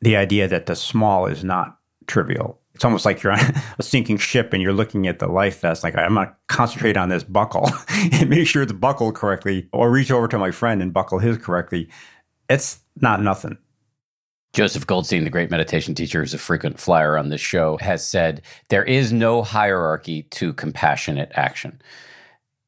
the 0.00 0.16
idea 0.16 0.48
that 0.48 0.66
the 0.66 0.76
small 0.76 1.26
is 1.26 1.44
not 1.44 1.78
trivial. 2.06 2.60
It's 2.74 2.84
almost 2.84 3.04
like 3.04 3.22
you're 3.22 3.32
on 3.32 3.40
a 3.78 3.82
sinking 3.82 4.18
ship 4.18 4.52
and 4.52 4.62
you're 4.62 4.72
looking 4.72 5.06
at 5.06 5.18
the 5.18 5.28
life 5.28 5.60
vest. 5.60 5.82
Like, 5.82 5.96
I'm 5.96 6.14
to 6.14 6.34
concentrate 6.48 6.96
on 6.96 7.08
this 7.08 7.24
buckle 7.24 7.70
and 8.12 8.28
make 8.28 8.46
sure 8.46 8.62
it's 8.62 8.72
buckled 8.72 9.14
correctly, 9.14 9.68
or 9.72 9.90
reach 9.90 10.10
over 10.10 10.28
to 10.28 10.38
my 10.38 10.50
friend 10.50 10.82
and 10.82 10.92
buckle 10.92 11.18
his 11.18 11.38
correctly 11.38 11.88
it's 12.48 12.80
not 13.00 13.22
nothing. 13.22 13.58
Joseph 14.52 14.86
Goldstein, 14.86 15.24
the 15.24 15.30
great 15.30 15.50
meditation 15.50 15.94
teacher, 15.94 16.20
who's 16.20 16.32
a 16.32 16.38
frequent 16.38 16.80
flyer 16.80 17.18
on 17.18 17.28
this 17.28 17.42
show, 17.42 17.76
has 17.78 18.06
said 18.06 18.40
there 18.70 18.84
is 18.84 19.12
no 19.12 19.42
hierarchy 19.42 20.22
to 20.22 20.54
compassionate 20.54 21.30
action. 21.34 21.80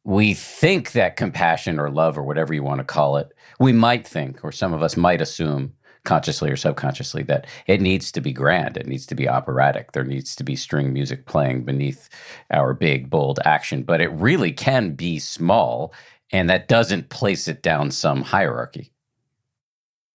We 0.04 0.34
think 0.34 0.92
that 0.92 1.16
compassion 1.16 1.78
or 1.78 1.90
love 1.90 2.18
or 2.18 2.22
whatever 2.22 2.52
you 2.52 2.62
want 2.62 2.80
to 2.80 2.84
call 2.84 3.16
it, 3.16 3.32
we 3.58 3.72
might 3.72 4.06
think, 4.06 4.44
or 4.44 4.52
some 4.52 4.74
of 4.74 4.82
us 4.82 4.98
might 4.98 5.22
assume, 5.22 5.72
consciously 6.04 6.50
or 6.50 6.56
subconsciously, 6.56 7.22
that 7.22 7.46
it 7.66 7.80
needs 7.80 8.12
to 8.12 8.20
be 8.20 8.32
grand. 8.32 8.76
It 8.76 8.86
needs 8.86 9.06
to 9.06 9.14
be 9.14 9.26
operatic. 9.28 9.92
There 9.92 10.04
needs 10.04 10.36
to 10.36 10.44
be 10.44 10.56
string 10.56 10.92
music 10.92 11.24
playing 11.24 11.64
beneath 11.64 12.10
our 12.50 12.74
big, 12.74 13.08
bold 13.08 13.40
action. 13.46 13.82
But 13.82 14.02
it 14.02 14.08
really 14.08 14.52
can 14.52 14.92
be 14.92 15.18
small, 15.18 15.94
and 16.32 16.50
that 16.50 16.68
doesn't 16.68 17.08
place 17.08 17.48
it 17.48 17.62
down 17.62 17.90
some 17.90 18.22
hierarchy. 18.22 18.92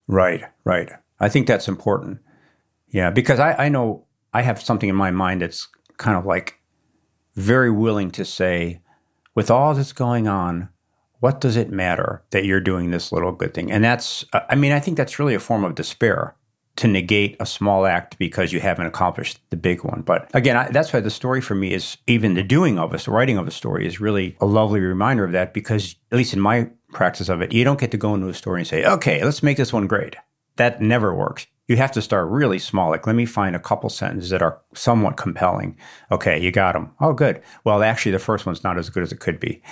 Right, 0.06 0.44
right. 0.64 0.90
I 1.20 1.28
think 1.28 1.46
that's 1.46 1.68
important. 1.68 2.18
Yeah, 2.88 3.10
because 3.10 3.40
I, 3.40 3.54
I 3.54 3.68
know 3.68 4.04
I 4.32 4.42
have 4.42 4.60
something 4.60 4.88
in 4.88 4.96
my 4.96 5.10
mind 5.10 5.42
that's 5.42 5.68
kind 5.96 6.16
of 6.16 6.26
like 6.26 6.60
very 7.34 7.70
willing 7.70 8.10
to 8.12 8.24
say, 8.24 8.80
with 9.34 9.50
all 9.50 9.74
that's 9.74 9.92
going 9.92 10.28
on, 10.28 10.68
what 11.20 11.40
does 11.40 11.56
it 11.56 11.70
matter 11.70 12.22
that 12.30 12.44
you're 12.44 12.60
doing 12.60 12.90
this 12.90 13.10
little 13.10 13.32
good 13.32 13.54
thing? 13.54 13.72
And 13.72 13.82
that's, 13.82 14.24
uh, 14.32 14.40
I 14.48 14.54
mean, 14.54 14.72
I 14.72 14.80
think 14.80 14.96
that's 14.96 15.18
really 15.18 15.34
a 15.34 15.40
form 15.40 15.64
of 15.64 15.74
despair 15.74 16.36
to 16.76 16.88
negate 16.88 17.36
a 17.40 17.46
small 17.46 17.86
act 17.86 18.18
because 18.18 18.52
you 18.52 18.60
haven't 18.60 18.86
accomplished 18.86 19.38
the 19.50 19.56
big 19.56 19.84
one. 19.84 20.02
But 20.02 20.28
again, 20.34 20.56
I, 20.56 20.68
that's 20.70 20.92
why 20.92 21.00
the 21.00 21.10
story 21.10 21.40
for 21.40 21.54
me 21.54 21.72
is 21.72 21.96
even 22.06 22.34
the 22.34 22.42
doing 22.42 22.78
of 22.78 22.92
us, 22.92 23.04
the 23.04 23.12
writing 23.12 23.38
of 23.38 23.46
a 23.46 23.52
story 23.52 23.86
is 23.86 24.00
really 24.00 24.36
a 24.40 24.46
lovely 24.46 24.80
reminder 24.80 25.24
of 25.24 25.32
that 25.32 25.54
because, 25.54 25.96
at 26.10 26.18
least 26.18 26.34
in 26.34 26.40
my 26.40 26.68
practice 26.94 27.28
of 27.28 27.42
it, 27.42 27.52
you 27.52 27.64
don't 27.64 27.80
get 27.80 27.90
to 27.90 27.96
go 27.96 28.14
into 28.14 28.28
a 28.28 28.34
story 28.34 28.60
and 28.60 28.66
say, 28.66 28.84
okay, 28.84 29.22
let's 29.24 29.42
make 29.42 29.56
this 29.56 29.72
one 29.72 29.86
great. 29.86 30.16
That 30.56 30.80
never 30.80 31.14
works. 31.14 31.46
You 31.66 31.76
have 31.76 31.92
to 31.92 32.02
start 32.02 32.28
really 32.28 32.58
small. 32.58 32.90
Like, 32.90 33.06
let 33.06 33.16
me 33.16 33.26
find 33.26 33.56
a 33.56 33.60
couple 33.60 33.90
sentences 33.90 34.30
that 34.30 34.42
are 34.42 34.60
somewhat 34.74 35.16
compelling. 35.16 35.76
Okay, 36.12 36.38
you 36.38 36.50
got 36.50 36.74
them. 36.74 36.92
Oh, 37.00 37.12
good. 37.12 37.42
Well, 37.64 37.82
actually, 37.82 38.12
the 38.12 38.18
first 38.18 38.46
one's 38.46 38.62
not 38.62 38.78
as 38.78 38.90
good 38.90 39.02
as 39.02 39.12
it 39.12 39.20
could 39.20 39.40
be 39.40 39.62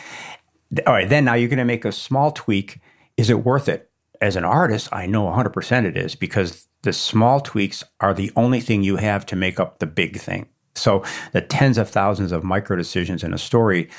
all 0.86 0.92
right, 0.92 1.08
then 1.08 1.24
now 1.24 1.34
you're 1.34 1.48
going 1.48 1.58
to 1.58 1.64
make 1.64 1.84
a 1.84 1.92
small 1.92 2.30
tweak. 2.30 2.80
Is 3.16 3.30
it 3.30 3.44
worth 3.44 3.68
it? 3.68 3.90
As 4.20 4.36
an 4.36 4.44
artist, 4.44 4.88
I 4.92 5.06
know 5.06 5.24
100% 5.24 5.84
it 5.84 5.96
is 5.96 6.14
because 6.14 6.68
the 6.82 6.92
small 6.92 7.40
tweaks 7.40 7.82
are 8.00 8.14
the 8.14 8.30
only 8.36 8.60
thing 8.60 8.82
you 8.82 8.96
have 8.96 9.26
to 9.26 9.36
make 9.36 9.58
up 9.58 9.78
the 9.78 9.86
big 9.86 10.18
thing. 10.18 10.48
So 10.74 11.02
the 11.32 11.40
tens 11.40 11.76
of 11.76 11.90
thousands 11.90 12.32
of 12.32 12.44
micro 12.44 12.76
decisions 12.76 13.24
in 13.24 13.34
a 13.34 13.38
story, 13.38 13.90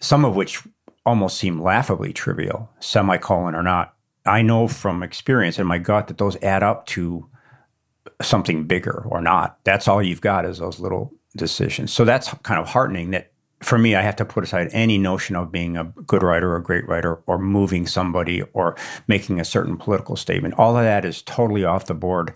some 0.00 0.24
of 0.24 0.36
which 0.36 0.62
almost 1.06 1.38
seem 1.38 1.60
laughably 1.60 2.12
trivial, 2.12 2.70
semicolon 2.80 3.54
or 3.54 3.62
not, 3.62 3.94
I 4.26 4.42
know 4.42 4.68
from 4.68 5.02
experience 5.02 5.58
in 5.58 5.66
my 5.66 5.78
gut 5.78 6.08
that 6.08 6.18
those 6.18 6.36
add 6.42 6.62
up 6.62 6.86
to 6.86 7.28
something 8.22 8.64
bigger 8.64 9.04
or 9.08 9.20
not. 9.20 9.58
That's 9.64 9.86
all 9.86 10.02
you've 10.02 10.20
got 10.20 10.44
is 10.44 10.58
those 10.58 10.80
little 10.80 11.12
decisions. 11.36 11.92
So 11.92 12.04
that's 12.04 12.32
kind 12.42 12.60
of 12.60 12.68
heartening 12.68 13.10
that 13.10 13.32
for 13.62 13.78
me, 13.78 13.94
I 13.94 14.02
have 14.02 14.16
to 14.16 14.24
put 14.24 14.44
aside 14.44 14.68
any 14.72 14.98
notion 14.98 15.36
of 15.36 15.50
being 15.50 15.76
a 15.76 15.84
good 15.84 16.22
writer 16.22 16.52
or 16.52 16.56
a 16.56 16.62
great 16.62 16.86
writer 16.86 17.14
or 17.26 17.38
moving 17.38 17.86
somebody 17.86 18.42
or 18.52 18.76
making 19.08 19.40
a 19.40 19.44
certain 19.44 19.76
political 19.76 20.16
statement. 20.16 20.54
All 20.58 20.76
of 20.76 20.84
that 20.84 21.04
is 21.04 21.22
totally 21.22 21.64
off 21.64 21.86
the 21.86 21.94
board. 21.94 22.34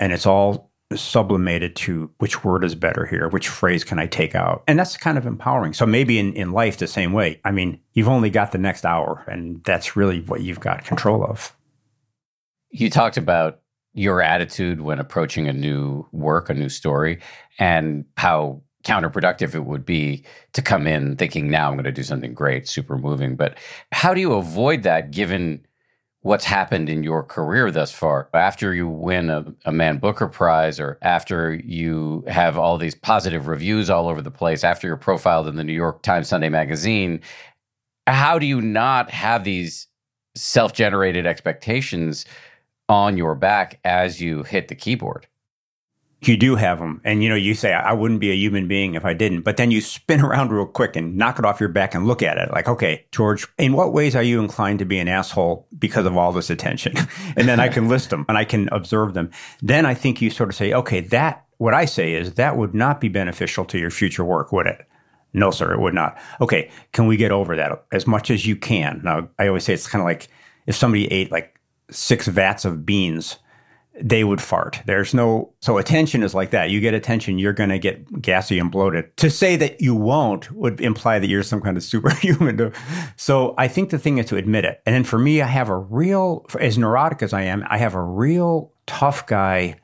And 0.00 0.12
it's 0.12 0.26
all 0.26 0.70
sublimated 0.94 1.74
to 1.74 2.10
which 2.18 2.44
word 2.44 2.64
is 2.64 2.74
better 2.74 3.06
here, 3.06 3.28
which 3.28 3.48
phrase 3.48 3.82
can 3.82 3.98
I 3.98 4.06
take 4.06 4.34
out? 4.34 4.62
And 4.68 4.78
that's 4.78 4.96
kind 4.96 5.18
of 5.18 5.26
empowering. 5.26 5.72
So 5.72 5.84
maybe 5.84 6.18
in, 6.18 6.32
in 6.34 6.52
life, 6.52 6.78
the 6.78 6.86
same 6.86 7.12
way. 7.12 7.40
I 7.44 7.50
mean, 7.50 7.80
you've 7.92 8.08
only 8.08 8.30
got 8.30 8.52
the 8.52 8.58
next 8.58 8.84
hour, 8.84 9.24
and 9.28 9.62
that's 9.64 9.96
really 9.96 10.20
what 10.20 10.42
you've 10.42 10.60
got 10.60 10.84
control 10.84 11.24
of. 11.24 11.56
You 12.70 12.90
talked 12.90 13.16
about 13.16 13.60
your 13.94 14.22
attitude 14.22 14.80
when 14.80 14.98
approaching 14.98 15.48
a 15.48 15.52
new 15.52 16.06
work, 16.12 16.50
a 16.50 16.54
new 16.54 16.68
story, 16.68 17.20
and 17.58 18.04
how 18.16 18.62
counterproductive 18.84 19.54
it 19.54 19.64
would 19.64 19.84
be 19.84 20.24
to 20.52 20.62
come 20.62 20.86
in 20.86 21.16
thinking 21.16 21.50
now 21.50 21.68
I'm 21.68 21.74
going 21.74 21.84
to 21.84 21.92
do 21.92 22.04
something 22.04 22.34
great, 22.34 22.68
super 22.68 22.96
moving. 22.96 23.34
But 23.34 23.58
how 23.90 24.14
do 24.14 24.20
you 24.20 24.34
avoid 24.34 24.84
that 24.84 25.10
given 25.10 25.66
what's 26.26 26.44
happened 26.44 26.88
in 26.88 27.04
your 27.04 27.22
career 27.22 27.70
thus 27.70 27.92
far? 27.92 28.28
After 28.34 28.74
you 28.74 28.88
win 28.88 29.30
a, 29.30 29.44
a 29.64 29.70
Man 29.70 29.98
Booker 29.98 30.26
Prize 30.26 30.80
or 30.80 30.98
after 31.00 31.54
you 31.54 32.24
have 32.26 32.58
all 32.58 32.78
these 32.78 32.96
positive 32.96 33.46
reviews 33.46 33.88
all 33.88 34.08
over 34.08 34.20
the 34.20 34.30
place, 34.32 34.64
after 34.64 34.88
you're 34.88 34.96
profiled 34.96 35.46
in 35.46 35.54
the 35.54 35.62
New 35.62 35.72
York 35.72 36.02
Times 36.02 36.28
Sunday 36.28 36.48
magazine, 36.48 37.20
how 38.08 38.40
do 38.40 38.46
you 38.46 38.60
not 38.60 39.08
have 39.10 39.44
these 39.44 39.86
self 40.34 40.72
generated 40.72 41.26
expectations 41.26 42.26
on 42.88 43.16
your 43.16 43.36
back 43.36 43.78
as 43.84 44.20
you 44.20 44.42
hit 44.42 44.66
the 44.66 44.74
keyboard? 44.74 45.28
You 46.22 46.36
do 46.36 46.56
have 46.56 46.78
them. 46.78 47.00
And, 47.04 47.22
you 47.22 47.28
know, 47.28 47.34
you 47.34 47.54
say, 47.54 47.72
I 47.72 47.92
wouldn't 47.92 48.20
be 48.20 48.30
a 48.30 48.34
human 48.34 48.66
being 48.66 48.94
if 48.94 49.04
I 49.04 49.12
didn't. 49.12 49.42
But 49.42 49.58
then 49.58 49.70
you 49.70 49.80
spin 49.80 50.20
around 50.24 50.50
real 50.50 50.66
quick 50.66 50.96
and 50.96 51.16
knock 51.16 51.38
it 51.38 51.44
off 51.44 51.60
your 51.60 51.68
back 51.68 51.94
and 51.94 52.06
look 52.06 52.22
at 52.22 52.38
it 52.38 52.50
like, 52.50 52.68
okay, 52.68 53.04
George, 53.12 53.46
in 53.58 53.74
what 53.74 53.92
ways 53.92 54.16
are 54.16 54.22
you 54.22 54.40
inclined 54.40 54.78
to 54.78 54.84
be 54.84 54.98
an 54.98 55.08
asshole 55.08 55.66
because 55.78 56.06
of 56.06 56.16
all 56.16 56.32
this 56.32 56.50
attention? 56.50 56.94
and 57.36 57.48
then 57.48 57.60
I 57.60 57.68
can 57.68 57.88
list 57.90 58.10
them 58.10 58.24
and 58.28 58.38
I 58.38 58.44
can 58.44 58.68
observe 58.72 59.14
them. 59.14 59.30
Then 59.60 59.84
I 59.86 59.94
think 59.94 60.22
you 60.22 60.30
sort 60.30 60.48
of 60.48 60.54
say, 60.54 60.72
okay, 60.72 61.00
that, 61.00 61.44
what 61.58 61.74
I 61.74 61.84
say 61.84 62.14
is 62.14 62.34
that 62.34 62.56
would 62.56 62.74
not 62.74 63.00
be 63.00 63.08
beneficial 63.08 63.64
to 63.66 63.78
your 63.78 63.90
future 63.90 64.24
work, 64.24 64.52
would 64.52 64.66
it? 64.66 64.86
No, 65.32 65.50
sir, 65.50 65.74
it 65.74 65.80
would 65.80 65.94
not. 65.94 66.16
Okay, 66.40 66.70
can 66.92 67.06
we 67.06 67.16
get 67.16 67.30
over 67.30 67.56
that 67.56 67.84
as 67.92 68.06
much 68.06 68.30
as 68.30 68.46
you 68.46 68.56
can? 68.56 69.02
Now, 69.04 69.28
I 69.38 69.48
always 69.48 69.64
say 69.64 69.74
it's 69.74 69.86
kind 69.86 70.00
of 70.00 70.06
like 70.06 70.28
if 70.66 70.74
somebody 70.74 71.10
ate 71.12 71.30
like 71.30 71.60
six 71.90 72.26
vats 72.26 72.64
of 72.64 72.86
beans 72.86 73.38
they 74.00 74.24
would 74.24 74.40
fart. 74.40 74.80
There's 74.86 75.14
no, 75.14 75.52
so 75.60 75.78
attention 75.78 76.22
is 76.22 76.34
like 76.34 76.50
that. 76.50 76.70
You 76.70 76.80
get 76.80 76.94
attention, 76.94 77.38
you're 77.38 77.52
going 77.52 77.70
to 77.70 77.78
get 77.78 78.20
gassy 78.20 78.58
and 78.58 78.70
bloated. 78.70 79.16
To 79.18 79.30
say 79.30 79.56
that 79.56 79.80
you 79.80 79.94
won't 79.94 80.50
would 80.52 80.80
imply 80.80 81.18
that 81.18 81.28
you're 81.28 81.42
some 81.42 81.60
kind 81.60 81.76
of 81.76 81.82
superhuman. 81.84 82.72
So 83.16 83.54
I 83.56 83.68
think 83.68 83.90
the 83.90 83.98
thing 83.98 84.18
is 84.18 84.26
to 84.26 84.36
admit 84.36 84.64
it. 84.64 84.82
And 84.86 84.94
then 84.94 85.04
for 85.04 85.18
me, 85.18 85.40
I 85.40 85.46
have 85.46 85.68
a 85.68 85.78
real, 85.78 86.46
as 86.60 86.76
neurotic 86.76 87.22
as 87.22 87.32
I 87.32 87.42
am, 87.42 87.64
I 87.68 87.78
have 87.78 87.94
a 87.94 88.02
real 88.02 88.72
tough 88.86 89.26
guy 89.26 89.76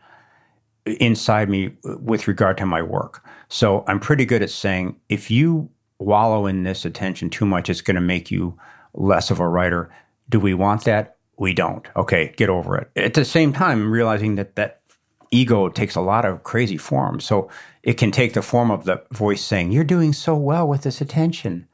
inside 0.84 1.48
me 1.48 1.76
with 1.84 2.28
regard 2.28 2.58
to 2.58 2.66
my 2.66 2.82
work. 2.82 3.24
So 3.48 3.84
I'm 3.86 4.00
pretty 4.00 4.24
good 4.24 4.42
at 4.42 4.50
saying, 4.50 4.96
if 5.08 5.30
you 5.30 5.70
wallow 5.98 6.46
in 6.46 6.64
this 6.64 6.84
attention 6.84 7.30
too 7.30 7.46
much, 7.46 7.70
it's 7.70 7.80
going 7.80 7.94
to 7.94 8.00
make 8.00 8.30
you 8.30 8.58
less 8.94 9.30
of 9.30 9.40
a 9.40 9.48
writer. 9.48 9.90
Do 10.28 10.40
we 10.40 10.54
want 10.54 10.84
that? 10.84 11.16
We 11.42 11.52
don't. 11.52 11.86
Okay, 11.96 12.32
get 12.36 12.48
over 12.48 12.78
it. 12.78 12.90
At 12.94 13.14
the 13.14 13.24
same 13.24 13.52
time, 13.52 13.90
realizing 13.90 14.36
that 14.36 14.54
that 14.54 14.80
ego 15.32 15.68
takes 15.68 15.96
a 15.96 16.00
lot 16.00 16.24
of 16.24 16.44
crazy 16.44 16.76
forms. 16.76 17.24
So 17.24 17.50
it 17.82 17.94
can 17.94 18.12
take 18.12 18.34
the 18.34 18.42
form 18.42 18.70
of 18.70 18.84
the 18.84 19.02
voice 19.10 19.42
saying, 19.42 19.72
You're 19.72 19.82
doing 19.82 20.12
so 20.12 20.36
well 20.36 20.68
with 20.68 20.82
this 20.82 21.00
attention. 21.00 21.66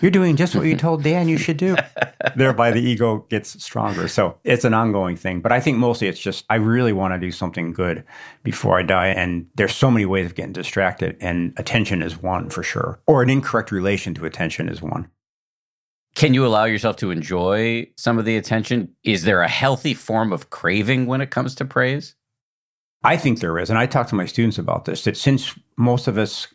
You're 0.00 0.12
doing 0.12 0.36
just 0.36 0.54
what 0.54 0.66
you 0.66 0.76
told 0.76 1.02
Dan 1.02 1.28
you 1.28 1.36
should 1.36 1.56
do. 1.56 1.74
Thereby, 2.36 2.70
the 2.70 2.80
ego 2.80 3.26
gets 3.28 3.60
stronger. 3.62 4.06
So 4.06 4.38
it's 4.44 4.64
an 4.64 4.74
ongoing 4.74 5.16
thing. 5.16 5.40
But 5.40 5.50
I 5.50 5.58
think 5.58 5.78
mostly 5.78 6.06
it's 6.06 6.20
just, 6.20 6.44
I 6.48 6.54
really 6.54 6.92
want 6.92 7.12
to 7.14 7.18
do 7.18 7.32
something 7.32 7.72
good 7.72 8.04
before 8.44 8.78
I 8.78 8.84
die. 8.84 9.08
And 9.08 9.48
there's 9.56 9.74
so 9.74 9.90
many 9.90 10.06
ways 10.06 10.26
of 10.26 10.36
getting 10.36 10.52
distracted, 10.52 11.16
and 11.20 11.52
attention 11.56 12.00
is 12.00 12.22
one 12.22 12.50
for 12.50 12.62
sure. 12.62 13.00
Or 13.08 13.22
an 13.24 13.30
incorrect 13.30 13.72
relation 13.72 14.14
to 14.14 14.24
attention 14.24 14.68
is 14.68 14.80
one. 14.80 15.08
Can 16.14 16.34
you 16.34 16.46
allow 16.46 16.64
yourself 16.64 16.96
to 16.96 17.10
enjoy 17.10 17.88
some 17.96 18.18
of 18.18 18.24
the 18.24 18.36
attention? 18.36 18.94
Is 19.02 19.24
there 19.24 19.42
a 19.42 19.48
healthy 19.48 19.94
form 19.94 20.32
of 20.32 20.50
craving 20.50 21.06
when 21.06 21.20
it 21.20 21.30
comes 21.30 21.54
to 21.56 21.64
praise? 21.64 22.14
I 23.04 23.16
think 23.16 23.40
there 23.40 23.58
is. 23.58 23.70
And 23.70 23.78
I 23.78 23.86
talk 23.86 24.08
to 24.08 24.14
my 24.14 24.26
students 24.26 24.58
about 24.58 24.84
this 24.84 25.04
that 25.04 25.16
since 25.16 25.58
most 25.76 26.06
of 26.06 26.18
us, 26.18 26.46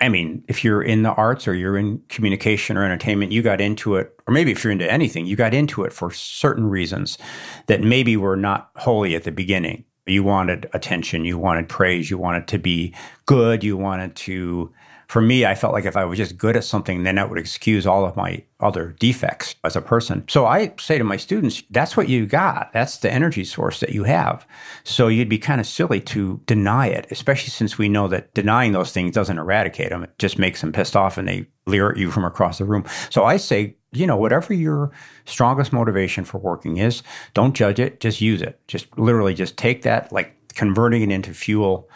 I 0.00 0.08
mean, 0.08 0.44
if 0.48 0.62
you're 0.62 0.82
in 0.82 1.02
the 1.02 1.12
arts 1.12 1.48
or 1.48 1.54
you're 1.54 1.78
in 1.78 2.02
communication 2.08 2.76
or 2.76 2.84
entertainment, 2.84 3.32
you 3.32 3.42
got 3.42 3.60
into 3.60 3.96
it, 3.96 4.12
or 4.26 4.34
maybe 4.34 4.52
if 4.52 4.62
you're 4.62 4.72
into 4.72 4.90
anything, 4.90 5.26
you 5.26 5.36
got 5.36 5.54
into 5.54 5.84
it 5.84 5.92
for 5.92 6.10
certain 6.10 6.66
reasons 6.66 7.18
that 7.66 7.80
maybe 7.80 8.16
were 8.16 8.36
not 8.36 8.70
wholly 8.76 9.14
at 9.14 9.24
the 9.24 9.32
beginning. 9.32 9.84
You 10.06 10.22
wanted 10.22 10.68
attention, 10.74 11.24
you 11.24 11.38
wanted 11.38 11.68
praise, 11.68 12.10
you 12.10 12.18
wanted 12.18 12.46
to 12.48 12.58
be 12.58 12.94
good, 13.26 13.64
you 13.64 13.76
wanted 13.76 14.14
to 14.16 14.72
for 15.08 15.20
me, 15.20 15.44
I 15.44 15.54
felt 15.54 15.72
like 15.72 15.84
if 15.84 15.96
I 15.96 16.04
was 16.04 16.18
just 16.18 16.36
good 16.36 16.56
at 16.56 16.64
something, 16.64 17.02
then 17.02 17.16
that 17.16 17.28
would 17.28 17.38
excuse 17.38 17.86
all 17.86 18.04
of 18.04 18.16
my 18.16 18.44
other 18.60 18.96
defects 18.98 19.54
as 19.64 19.76
a 19.76 19.80
person. 19.80 20.24
So 20.28 20.46
I 20.46 20.74
say 20.78 20.98
to 20.98 21.04
my 21.04 21.16
students, 21.16 21.62
that's 21.70 21.96
what 21.96 22.08
you 22.08 22.26
got. 22.26 22.72
That's 22.72 22.98
the 22.98 23.12
energy 23.12 23.44
source 23.44 23.80
that 23.80 23.90
you 23.90 24.04
have. 24.04 24.46
So 24.84 25.08
you'd 25.08 25.28
be 25.28 25.38
kind 25.38 25.60
of 25.60 25.66
silly 25.66 26.00
to 26.00 26.40
deny 26.46 26.86
it, 26.86 27.06
especially 27.10 27.50
since 27.50 27.76
we 27.76 27.88
know 27.88 28.08
that 28.08 28.32
denying 28.34 28.72
those 28.72 28.92
things 28.92 29.14
doesn't 29.14 29.38
eradicate 29.38 29.90
them. 29.90 30.04
It 30.04 30.18
just 30.18 30.38
makes 30.38 30.60
them 30.60 30.72
pissed 30.72 30.96
off 30.96 31.18
and 31.18 31.28
they 31.28 31.46
leer 31.66 31.90
at 31.90 31.96
you 31.96 32.10
from 32.10 32.24
across 32.24 32.58
the 32.58 32.64
room. 32.64 32.84
So 33.10 33.24
I 33.24 33.36
say, 33.36 33.76
you 33.92 34.06
know, 34.06 34.16
whatever 34.16 34.52
your 34.52 34.90
strongest 35.24 35.72
motivation 35.72 36.24
for 36.24 36.38
working 36.38 36.78
is, 36.78 37.02
don't 37.32 37.54
judge 37.54 37.78
it, 37.78 38.00
just 38.00 38.20
use 38.20 38.42
it. 38.42 38.60
Just 38.68 38.98
literally 38.98 39.34
just 39.34 39.56
take 39.56 39.82
that, 39.82 40.12
like 40.12 40.34
converting 40.54 41.02
it 41.02 41.14
into 41.14 41.34
fuel 41.34 41.88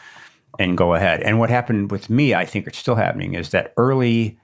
and 0.58 0.76
go 0.76 0.94
ahead. 0.94 1.22
And 1.22 1.38
what 1.38 1.50
happened 1.50 1.90
with 1.90 2.10
me, 2.10 2.34
I 2.34 2.44
think 2.44 2.66
it's 2.66 2.78
still 2.78 2.96
happening, 2.96 3.34
is 3.34 3.50
that 3.50 3.72
early, 3.76 4.38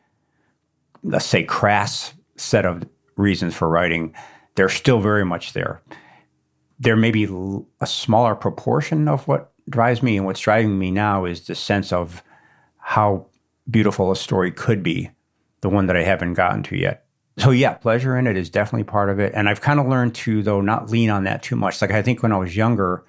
let's 1.03 1.27
say, 1.27 1.43
crass 1.43 2.15
set 2.37 2.65
of 2.65 2.85
reasons 3.17 3.55
for 3.55 3.69
writing, 3.69 4.15
they're 4.55 4.69
still 4.69 5.01
very 5.01 5.25
much 5.25 5.53
there. 5.53 5.83
There 6.79 6.97
may 6.97 7.11
be 7.11 7.29
a 7.81 7.87
smaller 7.87 8.35
proportion 8.35 9.09
of 9.09 9.27
what 9.27 9.53
drives 9.69 10.03
me, 10.03 10.17
and 10.17 10.27
what's 10.27 10.41
driving 10.41 10.79
me 10.79 10.91
now 10.91 11.25
is 11.25 11.47
the 11.47 11.55
sense 11.55 11.93
of 11.93 12.23
how 12.79 13.27
beautiful 13.71 14.13
a 14.13 14.17
story 14.17 14.51
could 14.51 14.83
be, 14.83 15.11
the 15.63 15.71
one 15.71 15.87
that 15.87 15.97
I 15.97 16.03
haven't 16.03 16.35
gotten 16.35 16.63
to 16.65 16.77
yet. 16.77 17.07
So 17.39 17.51
yeah, 17.51 17.75
pleasure 17.75 18.17
in 18.17 18.27
it 18.27 18.37
is 18.37 18.51
definitely 18.51 18.85
part 18.85 19.09
of 19.09 19.19
it. 19.19 19.33
And 19.35 19.49
I've 19.49 19.61
kind 19.61 19.81
of 19.81 19.89
learned 19.89 20.15
to 20.17 20.43
though 20.43 20.61
not 20.61 20.91
lean 20.91 21.11
on 21.11 21.25
that 21.25 21.43
too 21.43 21.57
much. 21.57 21.81
Like 21.81 21.91
I 21.91 22.03
think 22.03 22.23
when 22.23 22.33
I 22.33 22.37
was 22.37 22.57
younger, 22.57 23.05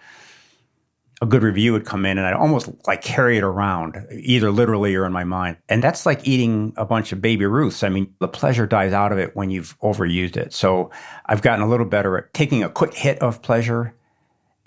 a 1.26 1.30
good 1.30 1.44
review 1.44 1.74
would 1.74 1.86
come 1.86 2.06
in 2.06 2.18
and 2.18 2.26
I'd 2.26 2.34
almost 2.34 2.70
like 2.88 3.02
carry 3.02 3.38
it 3.38 3.44
around, 3.44 3.98
either 4.12 4.52
literally 4.52 4.96
or 4.96 5.06
in 5.06 5.12
my 5.12 5.24
mind. 5.24 5.58
And 5.68 5.84
that's 5.84 6.06
like 6.06 6.28
eating 6.28 6.74
a 6.78 6.86
bunch 6.86 7.12
of 7.12 7.22
baby 7.22 7.46
Ruths. 7.46 7.84
I 7.84 7.90
mean, 7.90 8.14
the 8.20 8.28
pleasure 8.28 8.66
dies 8.66 8.94
out 8.94 9.12
of 9.12 9.18
it 9.18 9.36
when 9.36 9.50
you've 9.50 9.78
overused 9.80 10.38
it. 10.38 10.54
So 10.54 10.92
I've 11.26 11.42
gotten 11.42 11.64
a 11.64 11.68
little 11.68 11.86
better 11.86 12.18
at 12.18 12.34
taking 12.34 12.64
a 12.64 12.70
quick 12.70 12.94
hit 12.94 13.20
of 13.20 13.42
pleasure 13.42 13.94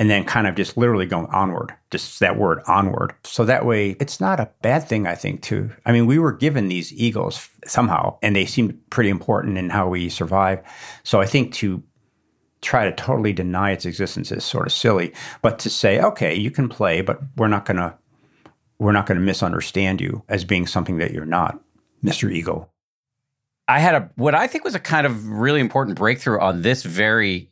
and 0.00 0.08
then 0.08 0.24
kind 0.24 0.46
of 0.46 0.54
just 0.54 0.76
literally 0.76 1.06
going 1.06 1.26
onward, 1.26 1.74
just 1.90 2.20
that 2.20 2.36
word 2.36 2.60
onward. 2.68 3.14
So 3.24 3.44
that 3.44 3.66
way 3.66 3.96
it's 3.98 4.20
not 4.20 4.38
a 4.38 4.50
bad 4.62 4.88
thing, 4.88 5.08
I 5.08 5.16
think, 5.16 5.42
too. 5.42 5.70
I 5.84 5.92
mean, 5.92 6.06
we 6.06 6.20
were 6.20 6.32
given 6.32 6.68
these 6.68 6.92
egos 6.92 7.48
somehow, 7.66 8.16
and 8.22 8.36
they 8.36 8.46
seemed 8.46 8.78
pretty 8.90 9.10
important 9.10 9.58
in 9.58 9.70
how 9.70 9.88
we 9.88 10.08
survive. 10.08 10.60
So 11.02 11.20
I 11.20 11.26
think 11.26 11.52
to 11.54 11.82
try 12.60 12.84
to 12.84 12.94
totally 12.94 13.32
deny 13.32 13.72
its 13.72 13.86
existence 13.86 14.32
is 14.32 14.44
sort 14.44 14.66
of 14.66 14.72
silly. 14.72 15.12
But 15.42 15.58
to 15.60 15.70
say, 15.70 16.00
okay, 16.00 16.34
you 16.34 16.50
can 16.50 16.68
play, 16.68 17.00
but 17.00 17.20
we're 17.36 17.48
not 17.48 17.64
gonna 17.64 17.96
we're 18.78 18.92
not 18.92 19.06
gonna 19.06 19.20
misunderstand 19.20 20.00
you 20.00 20.22
as 20.28 20.44
being 20.44 20.66
something 20.66 20.98
that 20.98 21.12
you're 21.12 21.24
not, 21.24 21.60
Mr. 22.02 22.32
Ego. 22.32 22.68
I 23.66 23.80
had 23.80 23.94
a 23.94 24.10
what 24.16 24.34
I 24.34 24.46
think 24.46 24.64
was 24.64 24.74
a 24.74 24.80
kind 24.80 25.06
of 25.06 25.28
really 25.28 25.60
important 25.60 25.98
breakthrough 25.98 26.40
on 26.40 26.62
this 26.62 26.82
very 26.82 27.50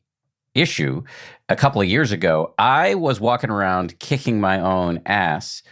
issue 0.55 1.03
a 1.49 1.57
couple 1.57 1.81
of 1.81 1.88
years 1.88 2.12
ago. 2.12 2.55
I 2.59 2.95
was 2.95 3.21
walking 3.21 3.51
around 3.51 3.99
kicking 3.99 4.40
my 4.40 4.59
own 4.61 5.03
ass 5.07 5.62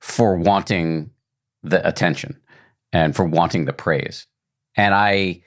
for 0.00 0.36
wanting 0.36 1.10
the 1.62 1.86
attention 1.86 2.40
and 2.92 3.14
for 3.14 3.24
wanting 3.24 3.64
the 3.64 3.72
praise. 3.72 4.26
And 4.76 4.94
I 4.94 5.42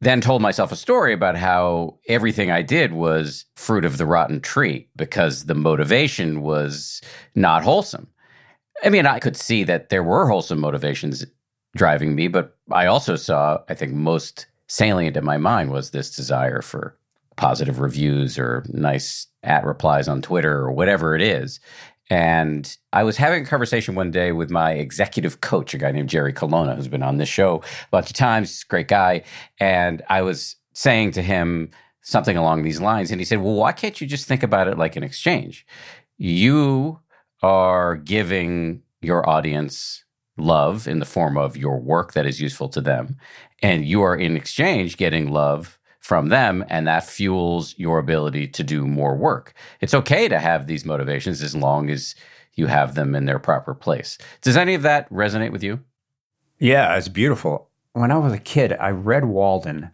then 0.00 0.20
told 0.20 0.40
myself 0.40 0.72
a 0.72 0.76
story 0.76 1.12
about 1.12 1.36
how 1.36 1.98
everything 2.08 2.50
I 2.50 2.62
did 2.62 2.92
was 2.92 3.44
fruit 3.56 3.84
of 3.84 3.98
the 3.98 4.06
rotten 4.06 4.40
tree 4.40 4.88
because 4.96 5.44
the 5.44 5.54
motivation 5.54 6.42
was 6.42 7.02
not 7.34 7.62
wholesome. 7.62 8.08
I 8.82 8.88
mean, 8.88 9.06
I 9.06 9.18
could 9.18 9.36
see 9.36 9.62
that 9.64 9.90
there 9.90 10.02
were 10.02 10.26
wholesome 10.26 10.58
motivations 10.58 11.26
driving 11.76 12.14
me, 12.14 12.28
but 12.28 12.56
I 12.72 12.86
also 12.86 13.16
saw, 13.16 13.58
I 13.68 13.74
think, 13.74 13.92
most 13.92 14.46
salient 14.68 15.16
in 15.16 15.24
my 15.24 15.36
mind 15.36 15.70
was 15.70 15.90
this 15.90 16.14
desire 16.14 16.62
for 16.62 16.96
positive 17.36 17.80
reviews 17.80 18.38
or 18.38 18.64
nice 18.68 19.26
at 19.42 19.64
replies 19.64 20.08
on 20.08 20.22
Twitter 20.22 20.58
or 20.58 20.72
whatever 20.72 21.14
it 21.14 21.22
is. 21.22 21.60
And 22.10 22.76
I 22.92 23.04
was 23.04 23.16
having 23.16 23.44
a 23.44 23.46
conversation 23.46 23.94
one 23.94 24.10
day 24.10 24.32
with 24.32 24.50
my 24.50 24.72
executive 24.72 25.40
coach, 25.40 25.72
a 25.74 25.78
guy 25.78 25.92
named 25.92 26.08
Jerry 26.08 26.32
Colonna, 26.32 26.74
who's 26.74 26.88
been 26.88 27.04
on 27.04 27.18
this 27.18 27.28
show 27.28 27.62
a 27.62 27.88
bunch 27.92 28.10
of 28.10 28.16
times, 28.16 28.64
great 28.64 28.88
guy. 28.88 29.22
And 29.60 30.02
I 30.08 30.22
was 30.22 30.56
saying 30.74 31.12
to 31.12 31.22
him 31.22 31.70
something 32.02 32.36
along 32.36 32.62
these 32.62 32.80
lines. 32.80 33.12
And 33.12 33.20
he 33.20 33.24
said, 33.24 33.40
Well, 33.40 33.54
why 33.54 33.72
can't 33.72 34.00
you 34.00 34.06
just 34.06 34.26
think 34.26 34.42
about 34.42 34.66
it 34.66 34.76
like 34.76 34.96
an 34.96 35.04
exchange? 35.04 35.64
You 36.18 36.98
are 37.42 37.96
giving 37.96 38.82
your 39.00 39.28
audience 39.28 40.04
love 40.36 40.88
in 40.88 40.98
the 40.98 41.06
form 41.06 41.38
of 41.38 41.56
your 41.56 41.78
work 41.78 42.12
that 42.14 42.26
is 42.26 42.40
useful 42.40 42.68
to 42.70 42.80
them. 42.80 43.16
And 43.62 43.84
you 43.84 44.02
are 44.02 44.16
in 44.16 44.36
exchange 44.36 44.96
getting 44.96 45.30
love 45.30 45.78
from 46.00 46.28
them 46.28 46.64
and 46.68 46.86
that 46.86 47.04
fuels 47.04 47.74
your 47.78 47.98
ability 47.98 48.48
to 48.48 48.64
do 48.64 48.86
more 48.86 49.16
work. 49.16 49.54
It's 49.80 49.94
okay 49.94 50.28
to 50.28 50.38
have 50.38 50.66
these 50.66 50.84
motivations 50.84 51.42
as 51.42 51.54
long 51.54 51.90
as 51.90 52.14
you 52.54 52.66
have 52.66 52.94
them 52.94 53.14
in 53.14 53.26
their 53.26 53.38
proper 53.38 53.74
place. 53.74 54.18
Does 54.40 54.56
any 54.56 54.74
of 54.74 54.82
that 54.82 55.08
resonate 55.10 55.52
with 55.52 55.62
you? 55.62 55.80
Yeah, 56.58 56.96
it's 56.96 57.08
beautiful. 57.08 57.68
When 57.92 58.10
I 58.10 58.18
was 58.18 58.32
a 58.32 58.38
kid, 58.38 58.72
I 58.72 58.90
read 58.90 59.26
Walden 59.26 59.90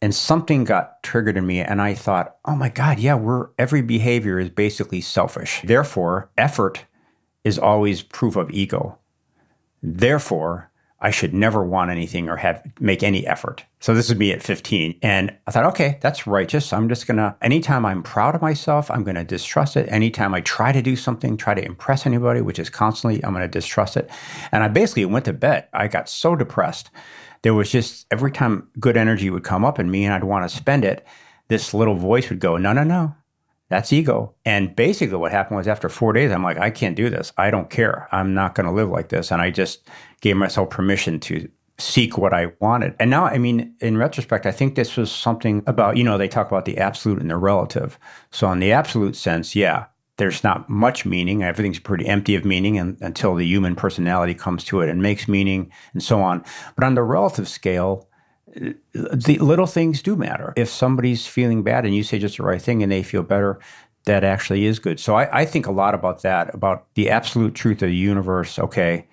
and 0.00 0.14
something 0.14 0.64
got 0.64 1.02
triggered 1.02 1.36
in 1.36 1.46
me 1.46 1.60
and 1.60 1.80
I 1.80 1.94
thought, 1.94 2.36
"Oh 2.44 2.54
my 2.56 2.68
god, 2.68 2.98
yeah, 2.98 3.14
we're 3.14 3.48
every 3.58 3.82
behavior 3.82 4.38
is 4.38 4.50
basically 4.50 5.00
selfish. 5.00 5.62
Therefore, 5.64 6.30
effort 6.36 6.84
is 7.42 7.58
always 7.58 8.02
proof 8.02 8.36
of 8.36 8.50
ego. 8.50 8.98
Therefore, 9.82 10.70
I 11.04 11.10
should 11.10 11.34
never 11.34 11.62
want 11.62 11.90
anything 11.90 12.30
or 12.30 12.38
have 12.38 12.62
make 12.80 13.02
any 13.02 13.26
effort. 13.26 13.62
So 13.78 13.92
this 13.92 14.08
is 14.08 14.16
me 14.16 14.32
at 14.32 14.42
15. 14.42 14.98
And 15.02 15.36
I 15.46 15.50
thought, 15.50 15.66
okay, 15.66 15.98
that's 16.00 16.26
righteous. 16.26 16.72
I'm 16.72 16.88
just 16.88 17.06
gonna 17.06 17.36
anytime 17.42 17.84
I'm 17.84 18.02
proud 18.02 18.34
of 18.34 18.40
myself, 18.40 18.90
I'm 18.90 19.04
gonna 19.04 19.22
distrust 19.22 19.76
it. 19.76 19.86
Anytime 19.90 20.32
I 20.32 20.40
try 20.40 20.72
to 20.72 20.80
do 20.80 20.96
something, 20.96 21.36
try 21.36 21.52
to 21.52 21.62
impress 21.62 22.06
anybody, 22.06 22.40
which 22.40 22.58
is 22.58 22.70
constantly, 22.70 23.22
I'm 23.22 23.34
gonna 23.34 23.46
distrust 23.46 23.98
it. 23.98 24.08
And 24.50 24.64
I 24.64 24.68
basically 24.68 25.04
went 25.04 25.26
to 25.26 25.34
bed. 25.34 25.68
I 25.74 25.88
got 25.88 26.08
so 26.08 26.34
depressed. 26.34 26.88
There 27.42 27.52
was 27.52 27.70
just 27.70 28.06
every 28.10 28.32
time 28.32 28.68
good 28.80 28.96
energy 28.96 29.28
would 29.28 29.44
come 29.44 29.62
up 29.62 29.78
in 29.78 29.90
me 29.90 30.06
and 30.06 30.14
I'd 30.14 30.24
want 30.24 30.48
to 30.48 30.56
spend 30.56 30.86
it, 30.86 31.06
this 31.48 31.74
little 31.74 31.96
voice 31.96 32.30
would 32.30 32.40
go, 32.40 32.56
No, 32.56 32.72
no, 32.72 32.82
no. 32.82 33.14
That's 33.70 33.92
ego. 33.92 34.34
And 34.44 34.76
basically, 34.76 35.16
what 35.16 35.32
happened 35.32 35.56
was 35.56 35.68
after 35.68 35.88
four 35.88 36.12
days, 36.12 36.30
I'm 36.30 36.42
like, 36.42 36.58
I 36.58 36.70
can't 36.70 36.96
do 36.96 37.08
this. 37.08 37.32
I 37.38 37.50
don't 37.50 37.70
care. 37.70 38.08
I'm 38.12 38.34
not 38.34 38.54
going 38.54 38.66
to 38.66 38.72
live 38.72 38.90
like 38.90 39.08
this. 39.08 39.30
And 39.30 39.40
I 39.40 39.50
just 39.50 39.88
gave 40.20 40.36
myself 40.36 40.70
permission 40.70 41.18
to 41.20 41.48
seek 41.78 42.16
what 42.16 42.32
I 42.32 42.52
wanted. 42.60 42.94
And 43.00 43.10
now, 43.10 43.24
I 43.24 43.38
mean, 43.38 43.74
in 43.80 43.96
retrospect, 43.96 44.46
I 44.46 44.52
think 44.52 44.74
this 44.74 44.96
was 44.96 45.10
something 45.10 45.62
about, 45.66 45.96
you 45.96 46.04
know, 46.04 46.18
they 46.18 46.28
talk 46.28 46.46
about 46.46 46.66
the 46.66 46.78
absolute 46.78 47.20
and 47.20 47.30
the 47.30 47.36
relative. 47.36 47.98
So, 48.30 48.50
in 48.52 48.60
the 48.60 48.72
absolute 48.72 49.16
sense, 49.16 49.56
yeah, 49.56 49.86
there's 50.18 50.44
not 50.44 50.68
much 50.68 51.04
meaning. 51.04 51.42
Everything's 51.42 51.80
pretty 51.80 52.06
empty 52.06 52.36
of 52.36 52.44
meaning 52.44 52.78
and, 52.78 52.96
until 53.00 53.34
the 53.34 53.46
human 53.46 53.74
personality 53.74 54.34
comes 54.34 54.64
to 54.64 54.80
it 54.80 54.88
and 54.88 55.02
makes 55.02 55.26
meaning 55.26 55.72
and 55.92 56.02
so 56.02 56.20
on. 56.22 56.44
But 56.76 56.84
on 56.84 56.94
the 56.94 57.02
relative 57.02 57.48
scale, 57.48 58.08
the 58.54 59.38
little 59.38 59.66
things 59.66 60.02
do 60.02 60.16
matter. 60.16 60.52
If 60.56 60.68
somebody's 60.68 61.26
feeling 61.26 61.62
bad 61.62 61.84
and 61.84 61.94
you 61.94 62.02
say 62.02 62.18
just 62.18 62.36
the 62.36 62.44
right 62.44 62.60
thing 62.60 62.82
and 62.82 62.90
they 62.90 63.02
feel 63.02 63.22
better, 63.22 63.58
that 64.04 64.24
actually 64.24 64.66
is 64.66 64.78
good. 64.78 65.00
So 65.00 65.14
I, 65.16 65.40
I 65.40 65.44
think 65.44 65.66
a 65.66 65.72
lot 65.72 65.94
about 65.94 66.22
that, 66.22 66.54
about 66.54 66.86
the 66.94 67.10
absolute 67.10 67.54
truth 67.54 67.82
of 67.82 67.88
the 67.88 67.96
universe, 67.96 68.58
okay, 68.58 69.06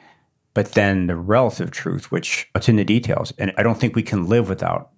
but 0.54 0.73
then 0.73 1.08
the 1.08 1.15
relative 1.15 1.71
truth, 1.71 2.12
which 2.12 2.49
it's 2.56 2.67
in 2.67 2.75
the 2.75 2.84
details. 2.84 3.34
And 3.38 3.54
I 3.58 3.63
don't 3.63 3.80
think 3.80 3.95
we 3.95 4.04
can 4.04 4.27
live 4.27 4.49
without 4.49 4.91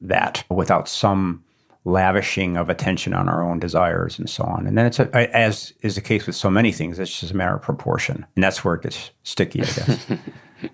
that, 0.00 0.44
without 0.48 0.88
some 0.88 1.44
lavishing 1.84 2.56
of 2.56 2.70
attention 2.70 3.12
on 3.12 3.28
our 3.28 3.42
own 3.42 3.58
desires 3.58 4.18
and 4.18 4.28
so 4.28 4.42
on. 4.44 4.66
And 4.66 4.78
then 4.78 4.86
it's 4.86 4.98
a, 4.98 5.36
as 5.36 5.74
is 5.82 5.96
the 5.96 6.00
case 6.00 6.26
with 6.26 6.34
so 6.34 6.50
many 6.50 6.72
things, 6.72 6.98
it's 6.98 7.20
just 7.20 7.32
a 7.32 7.36
matter 7.36 7.54
of 7.54 7.62
proportion. 7.62 8.24
And 8.34 8.42
that's 8.42 8.64
where 8.64 8.74
it 8.74 8.82
gets 8.82 9.10
sticky, 9.22 9.62
I 9.62 9.66
guess. 9.66 10.06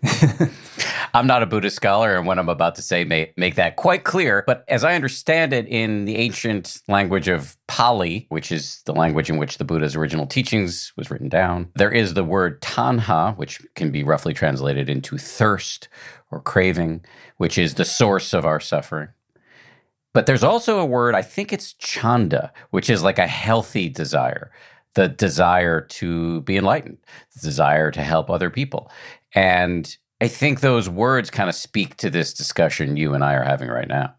I'm 1.14 1.26
not 1.26 1.42
a 1.42 1.46
Buddhist 1.46 1.76
scholar, 1.76 2.16
and 2.16 2.26
what 2.26 2.38
I'm 2.38 2.48
about 2.48 2.76
to 2.76 2.83
say 2.83 3.05
may 3.05 3.33
make 3.37 3.57
that 3.57 3.76
quite 3.76 4.05
clear. 4.05 4.44
But 4.46 4.64
as 4.68 4.85
I 4.85 4.94
understand 4.94 5.53
it, 5.53 5.66
in 5.66 6.05
the 6.05 6.16
ancient 6.16 6.81
language 6.88 7.29
of 7.29 7.57
Pali, 7.66 8.26
which 8.29 8.53
is 8.53 8.83
the 8.85 8.94
language 8.94 9.29
in 9.29 9.37
which 9.37 9.59
the 9.59 9.64
Buddha's 9.64 9.96
original 9.96 10.26
teachings 10.26 10.92
was 10.96 11.11
written 11.11 11.29
down, 11.29 11.68
there 11.74 11.92
is 11.92 12.14
the 12.14 12.24
word 12.24 12.61
tanha, 12.61 13.37
which 13.37 13.61
can 13.74 13.90
be 13.90 14.05
roughly 14.05 14.35
translated 14.35 14.88
into 14.88 15.18
thirst 15.18 15.88
or 16.31 16.40
craving, 16.40 17.05
which 17.38 17.59
is 17.59 17.74
the 17.74 17.85
source 17.85 18.33
of 18.33 18.44
our 18.44 18.61
suffering. 18.61 19.09
But 20.12 20.26
there's 20.26 20.44
also 20.44 20.81
a 20.81 20.85
word, 20.85 21.14
I 21.14 21.22
think 21.22 21.53
it's 21.53 21.72
chanda, 21.74 22.53
which 22.70 22.90
is 22.90 23.03
like 23.03 23.18
a 23.18 23.26
healthy 23.26 23.88
desire 23.88 24.50
the 24.94 25.09
desire 25.09 25.81
to 25.83 26.40
be 26.42 26.57
enlightened, 26.57 26.98
the 27.35 27.40
desire 27.40 27.90
to 27.90 28.03
help 28.03 28.29
other 28.29 28.50
people. 28.50 28.90
And 29.34 29.96
I 30.20 30.28
think 30.28 30.60
those 30.60 30.88
words 30.88 31.30
kind 31.30 31.48
of 31.48 31.54
speak 31.54 31.96
to 31.96 32.10
this 32.10 32.34
discussion 32.34 32.96
you 32.96 33.14
and 33.14 33.24
I 33.24 33.34
are 33.34 33.44
having 33.44 33.68
right 33.68 33.88
now. 33.88 34.14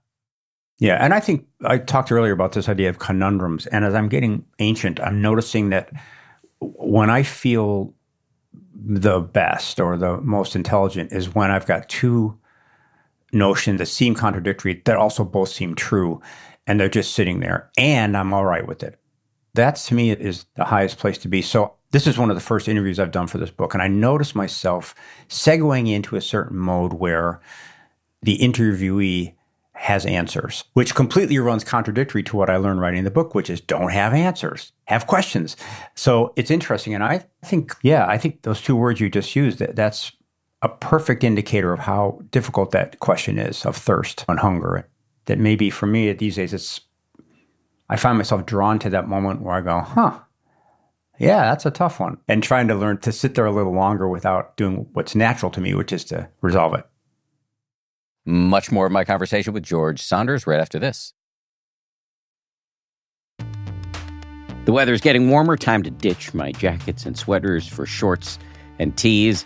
Yeah, 0.79 0.97
and 0.99 1.13
I 1.13 1.19
think 1.19 1.45
I 1.63 1.77
talked 1.77 2.11
earlier 2.11 2.31
about 2.33 2.53
this 2.53 2.67
idea 2.67 2.89
of 2.89 2.97
conundrums. 2.97 3.67
And 3.67 3.85
as 3.85 3.93
I'm 3.93 4.09
getting 4.09 4.45
ancient, 4.57 4.99
I'm 4.99 5.21
noticing 5.21 5.69
that 5.69 5.91
when 6.59 7.11
I 7.11 7.21
feel 7.21 7.93
the 8.73 9.19
best 9.19 9.79
or 9.79 9.95
the 9.95 10.17
most 10.21 10.55
intelligent 10.55 11.11
is 11.11 11.35
when 11.35 11.51
I've 11.51 11.67
got 11.67 11.87
two 11.87 12.37
notions 13.31 13.77
that 13.79 13.85
seem 13.85 14.15
contradictory 14.15 14.81
that 14.85 14.97
also 14.97 15.23
both 15.23 15.49
seem 15.49 15.75
true 15.75 16.21
and 16.67 16.79
they're 16.79 16.89
just 16.89 17.13
sitting 17.13 17.39
there 17.39 17.69
and 17.77 18.17
I'm 18.17 18.33
all 18.33 18.45
right 18.45 18.65
with 18.65 18.83
it. 18.83 18.99
That 19.53 19.75
to 19.75 19.93
me 19.93 20.11
is 20.11 20.45
the 20.55 20.65
highest 20.65 20.97
place 20.97 21.17
to 21.19 21.27
be. 21.27 21.41
So 21.41 21.73
this 21.91 22.07
is 22.07 22.17
one 22.17 22.29
of 22.29 22.35
the 22.35 22.41
first 22.41 22.67
interviews 22.67 22.99
I've 22.99 23.11
done 23.11 23.27
for 23.27 23.37
this 23.37 23.51
book, 23.51 23.73
and 23.73 23.83
I 23.83 23.87
noticed 23.87 24.35
myself 24.35 24.95
segueing 25.27 25.91
into 25.91 26.15
a 26.15 26.21
certain 26.21 26.57
mode 26.57 26.93
where 26.93 27.41
the 28.21 28.37
interviewee 28.37 29.33
has 29.73 30.05
answers, 30.05 30.63
which 30.73 30.93
completely 30.93 31.39
runs 31.39 31.63
contradictory 31.63 32.21
to 32.21 32.37
what 32.37 32.51
I 32.51 32.57
learned 32.57 32.81
writing 32.81 33.03
the 33.03 33.09
book, 33.09 33.33
which 33.33 33.49
is 33.49 33.59
don't 33.59 33.91
have 33.91 34.13
answers, 34.13 34.71
have 34.85 35.07
questions. 35.07 35.57
So 35.95 36.33
it's 36.35 36.51
interesting. 36.51 36.93
And 36.93 37.03
I 37.03 37.25
think, 37.43 37.75
yeah, 37.81 38.05
I 38.07 38.19
think 38.19 38.43
those 38.43 38.61
two 38.61 38.75
words 38.75 38.99
you 38.99 39.09
just 39.09 39.35
used, 39.35 39.57
that, 39.57 39.75
that's 39.75 40.11
a 40.61 40.69
perfect 40.69 41.23
indicator 41.23 41.73
of 41.73 41.79
how 41.79 42.21
difficult 42.29 42.69
that 42.71 42.99
question 42.99 43.39
is 43.39 43.65
of 43.65 43.75
thirst 43.75 44.23
and 44.29 44.39
hunger. 44.39 44.87
That 45.25 45.39
maybe 45.39 45.71
for 45.71 45.87
me 45.87 46.13
these 46.13 46.35
days, 46.35 46.53
it's, 46.53 46.81
I 47.91 47.97
find 47.97 48.17
myself 48.17 48.45
drawn 48.45 48.79
to 48.79 48.89
that 48.89 49.09
moment 49.09 49.41
where 49.41 49.53
I 49.53 49.59
go, 49.59 49.81
huh, 49.81 50.17
yeah, 51.19 51.41
that's 51.41 51.65
a 51.65 51.71
tough 51.71 51.99
one. 51.99 52.17
And 52.29 52.41
trying 52.41 52.69
to 52.69 52.73
learn 52.73 52.99
to 52.99 53.11
sit 53.11 53.35
there 53.35 53.45
a 53.45 53.51
little 53.51 53.73
longer 53.73 54.07
without 54.07 54.55
doing 54.55 54.87
what's 54.93 55.13
natural 55.13 55.51
to 55.51 55.59
me, 55.59 55.75
which 55.75 55.91
is 55.91 56.05
to 56.05 56.29
resolve 56.39 56.73
it. 56.73 56.87
Much 58.25 58.71
more 58.71 58.85
of 58.85 58.93
my 58.93 59.03
conversation 59.03 59.53
with 59.53 59.63
George 59.63 60.01
Saunders 60.01 60.47
right 60.47 60.61
after 60.61 60.79
this. 60.79 61.13
The 64.65 64.71
weather 64.71 64.93
is 64.93 65.01
getting 65.01 65.29
warmer. 65.29 65.57
Time 65.57 65.83
to 65.83 65.91
ditch 65.91 66.33
my 66.33 66.53
jackets 66.53 67.05
and 67.05 67.17
sweaters 67.17 67.67
for 67.67 67.85
shorts 67.85 68.39
and 68.79 68.97
tees. 68.97 69.45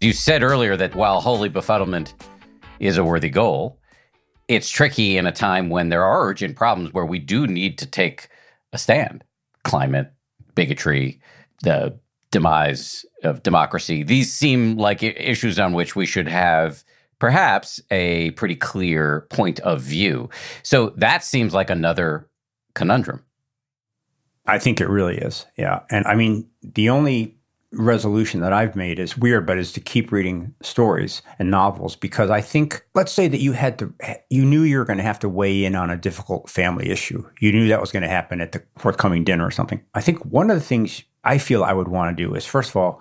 You 0.00 0.14
said 0.14 0.42
earlier 0.42 0.78
that 0.78 0.94
while 0.94 1.20
holy 1.20 1.50
befuddlement 1.50 2.14
is 2.78 2.96
a 2.96 3.04
worthy 3.04 3.28
goal, 3.28 3.78
it's 4.48 4.70
tricky 4.70 5.18
in 5.18 5.26
a 5.26 5.32
time 5.32 5.68
when 5.68 5.90
there 5.90 6.04
are 6.04 6.26
urgent 6.26 6.56
problems 6.56 6.94
where 6.94 7.04
we 7.04 7.18
do 7.18 7.46
need 7.46 7.76
to 7.78 7.86
take 7.86 8.28
a 8.72 8.78
stand. 8.78 9.24
Climate, 9.62 10.10
bigotry, 10.54 11.20
the 11.62 11.98
demise 12.30 13.04
of 13.24 13.42
democracy. 13.42 14.02
These 14.02 14.32
seem 14.32 14.78
like 14.78 15.02
issues 15.02 15.58
on 15.58 15.74
which 15.74 15.94
we 15.94 16.06
should 16.06 16.28
have 16.28 16.82
perhaps 17.18 17.78
a 17.90 18.30
pretty 18.30 18.56
clear 18.56 19.26
point 19.28 19.60
of 19.60 19.82
view. 19.82 20.30
So 20.62 20.94
that 20.96 21.24
seems 21.24 21.52
like 21.52 21.68
another 21.68 22.26
conundrum. 22.74 23.22
I 24.46 24.58
think 24.58 24.80
it 24.80 24.88
really 24.88 25.18
is. 25.18 25.44
Yeah. 25.58 25.80
And 25.90 26.06
I 26.06 26.14
mean, 26.14 26.48
the 26.62 26.88
only 26.88 27.36
resolution 27.72 28.40
that 28.40 28.52
I've 28.52 28.74
made 28.74 28.98
is 28.98 29.16
weird, 29.16 29.46
but 29.46 29.58
is 29.58 29.72
to 29.72 29.80
keep 29.80 30.10
reading 30.10 30.54
stories 30.60 31.22
and 31.38 31.50
novels 31.50 31.94
because 31.94 32.28
I 32.28 32.40
think, 32.40 32.84
let's 32.94 33.12
say 33.12 33.28
that 33.28 33.40
you 33.40 33.52
had 33.52 33.78
to, 33.78 33.94
you 34.28 34.44
knew 34.44 34.62
you 34.62 34.78
were 34.78 34.84
going 34.84 34.98
to 34.98 35.04
have 35.04 35.20
to 35.20 35.28
weigh 35.28 35.64
in 35.64 35.76
on 35.76 35.88
a 35.88 35.96
difficult 35.96 36.50
family 36.50 36.90
issue. 36.90 37.24
You 37.38 37.52
knew 37.52 37.68
that 37.68 37.80
was 37.80 37.92
going 37.92 38.02
to 38.02 38.08
happen 38.08 38.40
at 38.40 38.52
the 38.52 38.62
forthcoming 38.76 39.22
dinner 39.22 39.46
or 39.46 39.50
something. 39.52 39.80
I 39.94 40.00
think 40.00 40.24
one 40.24 40.50
of 40.50 40.56
the 40.56 40.64
things 40.64 41.04
I 41.22 41.38
feel 41.38 41.62
I 41.62 41.72
would 41.72 41.88
want 41.88 42.16
to 42.16 42.22
do 42.22 42.34
is, 42.34 42.44
first 42.44 42.70
of 42.70 42.76
all, 42.76 43.00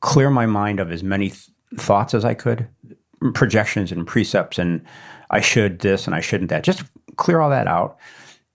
clear 0.00 0.30
my 0.30 0.46
mind 0.46 0.80
of 0.80 0.90
as 0.90 1.02
many 1.02 1.30
th- 1.30 1.48
thoughts 1.76 2.14
as 2.14 2.24
I 2.24 2.34
could, 2.34 2.66
projections 3.34 3.92
and 3.92 4.06
precepts, 4.06 4.58
and 4.58 4.84
I 5.30 5.40
should 5.40 5.80
this 5.80 6.06
and 6.06 6.14
I 6.14 6.20
shouldn't 6.20 6.50
that. 6.50 6.64
Just 6.64 6.84
clear 7.16 7.40
all 7.40 7.50
that 7.50 7.68
out. 7.68 7.98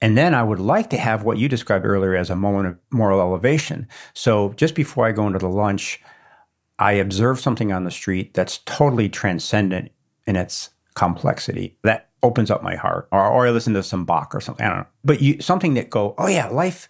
And 0.02 0.18
then 0.18 0.34
I 0.34 0.44
would 0.44 0.60
like 0.60 0.90
to 0.92 0.98
have 0.98 1.24
what 1.24 1.38
you 1.38 1.50
described 1.50 1.86
earlier 1.86 2.16
as 2.16 2.30
a 2.30 2.36
moment 2.36 2.68
of 2.68 2.78
moral 2.92 3.20
elevation. 3.20 3.88
So 4.14 4.54
just 4.54 4.76
before 4.76 5.06
I 5.06 5.12
go 5.12 5.28
into 5.28 5.40
the 5.40 5.50
lunch, 5.50 6.02
I 6.78 6.94
observe 6.94 7.40
something 7.40 7.74
on 7.74 7.84
the 7.84 7.92
street 7.92 8.34
that's 8.34 8.60
totally 8.60 9.10
transcendent 9.10 9.92
in 10.26 10.38
its 10.38 10.70
complexity. 10.94 11.78
That 11.84 12.10
opens 12.24 12.50
up 12.50 12.64
my 12.64 12.76
heart. 12.76 13.10
Or, 13.12 13.26
or 13.28 13.48
I 13.48 13.52
listen 13.52 13.74
to 13.74 13.84
some 13.84 14.06
Bach 14.06 14.34
or 14.34 14.42
something. 14.42 14.66
I 14.66 14.70
don't 14.70 14.80
know. 14.80 14.88
But 15.04 15.22
you, 15.22 15.42
something 15.42 15.74
that 15.74 15.90
go, 15.90 16.16
oh 16.18 16.28
yeah, 16.28 16.48
life, 16.48 16.88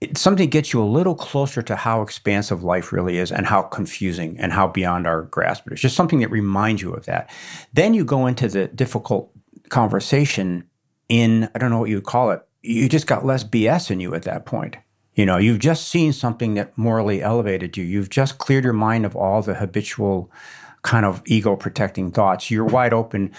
it, 0.00 0.16
something 0.16 0.48
gets 0.48 0.72
you 0.72 0.82
a 0.82 0.84
little 0.84 1.14
closer 1.16 1.62
to 1.62 1.74
how 1.74 2.02
expansive 2.02 2.62
life 2.62 2.92
really 2.92 3.18
is 3.18 3.32
and 3.32 3.46
how 3.46 3.62
confusing 3.62 4.36
and 4.38 4.52
how 4.52 4.68
beyond 4.68 5.06
our 5.06 5.22
grasp 5.22 5.66
it 5.66 5.72
is. 5.72 5.80
Just 5.80 5.96
something 5.96 6.20
that 6.20 6.30
reminds 6.30 6.82
you 6.82 6.92
of 6.92 7.06
that. 7.06 7.28
Then 7.72 7.94
you 7.94 8.04
go 8.04 8.26
into 8.26 8.46
the 8.46 8.68
difficult 8.68 9.32
conversation 9.68 10.68
in, 11.08 11.48
I 11.54 11.58
don't 11.58 11.70
know 11.70 11.78
what 11.78 11.90
you 11.90 11.96
would 11.96 12.04
call 12.04 12.30
it, 12.30 12.42
you 12.62 12.88
just 12.88 13.06
got 13.06 13.24
less 13.24 13.44
BS 13.44 13.90
in 13.90 14.00
you 14.00 14.14
at 14.14 14.22
that 14.22 14.46
point. 14.46 14.76
You 15.14 15.24
know, 15.24 15.38
you've 15.38 15.60
just 15.60 15.88
seen 15.88 16.12
something 16.12 16.54
that 16.54 16.76
morally 16.76 17.22
elevated 17.22 17.76
you. 17.76 17.84
You've 17.84 18.10
just 18.10 18.38
cleared 18.38 18.64
your 18.64 18.72
mind 18.74 19.06
of 19.06 19.16
all 19.16 19.40
the 19.40 19.54
habitual 19.54 20.30
kind 20.82 21.06
of 21.06 21.22
ego 21.26 21.56
protecting 21.56 22.10
thoughts. 22.10 22.50
You're 22.50 22.64
wide 22.64 22.92
open. 22.92 23.32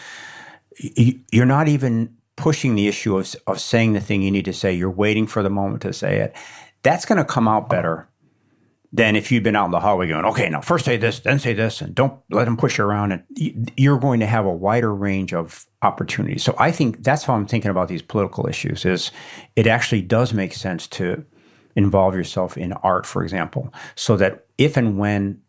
You're 0.79 1.45
not 1.45 1.67
even 1.67 2.15
pushing 2.35 2.75
the 2.75 2.87
issue 2.87 3.17
of, 3.17 3.35
of 3.45 3.59
saying 3.59 3.93
the 3.93 3.99
thing 3.99 4.21
you 4.21 4.31
need 4.31 4.45
to 4.45 4.53
say. 4.53 4.73
You're 4.73 4.89
waiting 4.89 5.27
for 5.27 5.43
the 5.43 5.49
moment 5.49 5.81
to 5.83 5.93
say 5.93 6.17
it. 6.19 6.35
That's 6.83 7.05
going 7.05 7.17
to 7.17 7.25
come 7.25 7.47
out 7.47 7.69
better 7.69 8.07
than 8.97 9.15
if 9.15 9.31
you've 9.31 9.43
been 9.43 9.55
out 9.55 9.65
in 9.65 9.71
the 9.71 9.79
hallway 9.79 10.07
going, 10.07 10.25
okay, 10.25 10.49
now 10.49 10.59
first 10.59 10.83
say 10.83 10.97
this, 10.97 11.19
then 11.19 11.37
say 11.37 11.53
this, 11.53 11.81
and 11.81 11.93
don't 11.93 12.19
let 12.31 12.45
them 12.45 12.57
push 12.57 12.79
you 12.79 12.83
around. 12.83 13.11
And 13.11 13.71
you're 13.77 13.99
going 13.99 14.19
to 14.19 14.25
have 14.25 14.45
a 14.45 14.51
wider 14.51 14.93
range 14.93 15.35
of 15.35 15.67
opportunities. 15.83 16.43
So 16.43 16.55
I 16.57 16.71
think 16.71 17.03
that's 17.03 17.23
how 17.23 17.35
I'm 17.35 17.45
thinking 17.45 17.69
about 17.69 17.89
these 17.89 18.01
political 18.01 18.47
issues 18.47 18.85
is 18.85 19.11
it 19.55 19.67
actually 19.67 20.01
does 20.01 20.33
make 20.33 20.53
sense 20.53 20.87
to 20.87 21.23
involve 21.75 22.15
yourself 22.15 22.57
in 22.57 22.73
art, 22.73 23.05
for 23.05 23.23
example, 23.23 23.71
so 23.93 24.17
that 24.17 24.47
if 24.57 24.77
and 24.77 24.97
when 24.97 25.41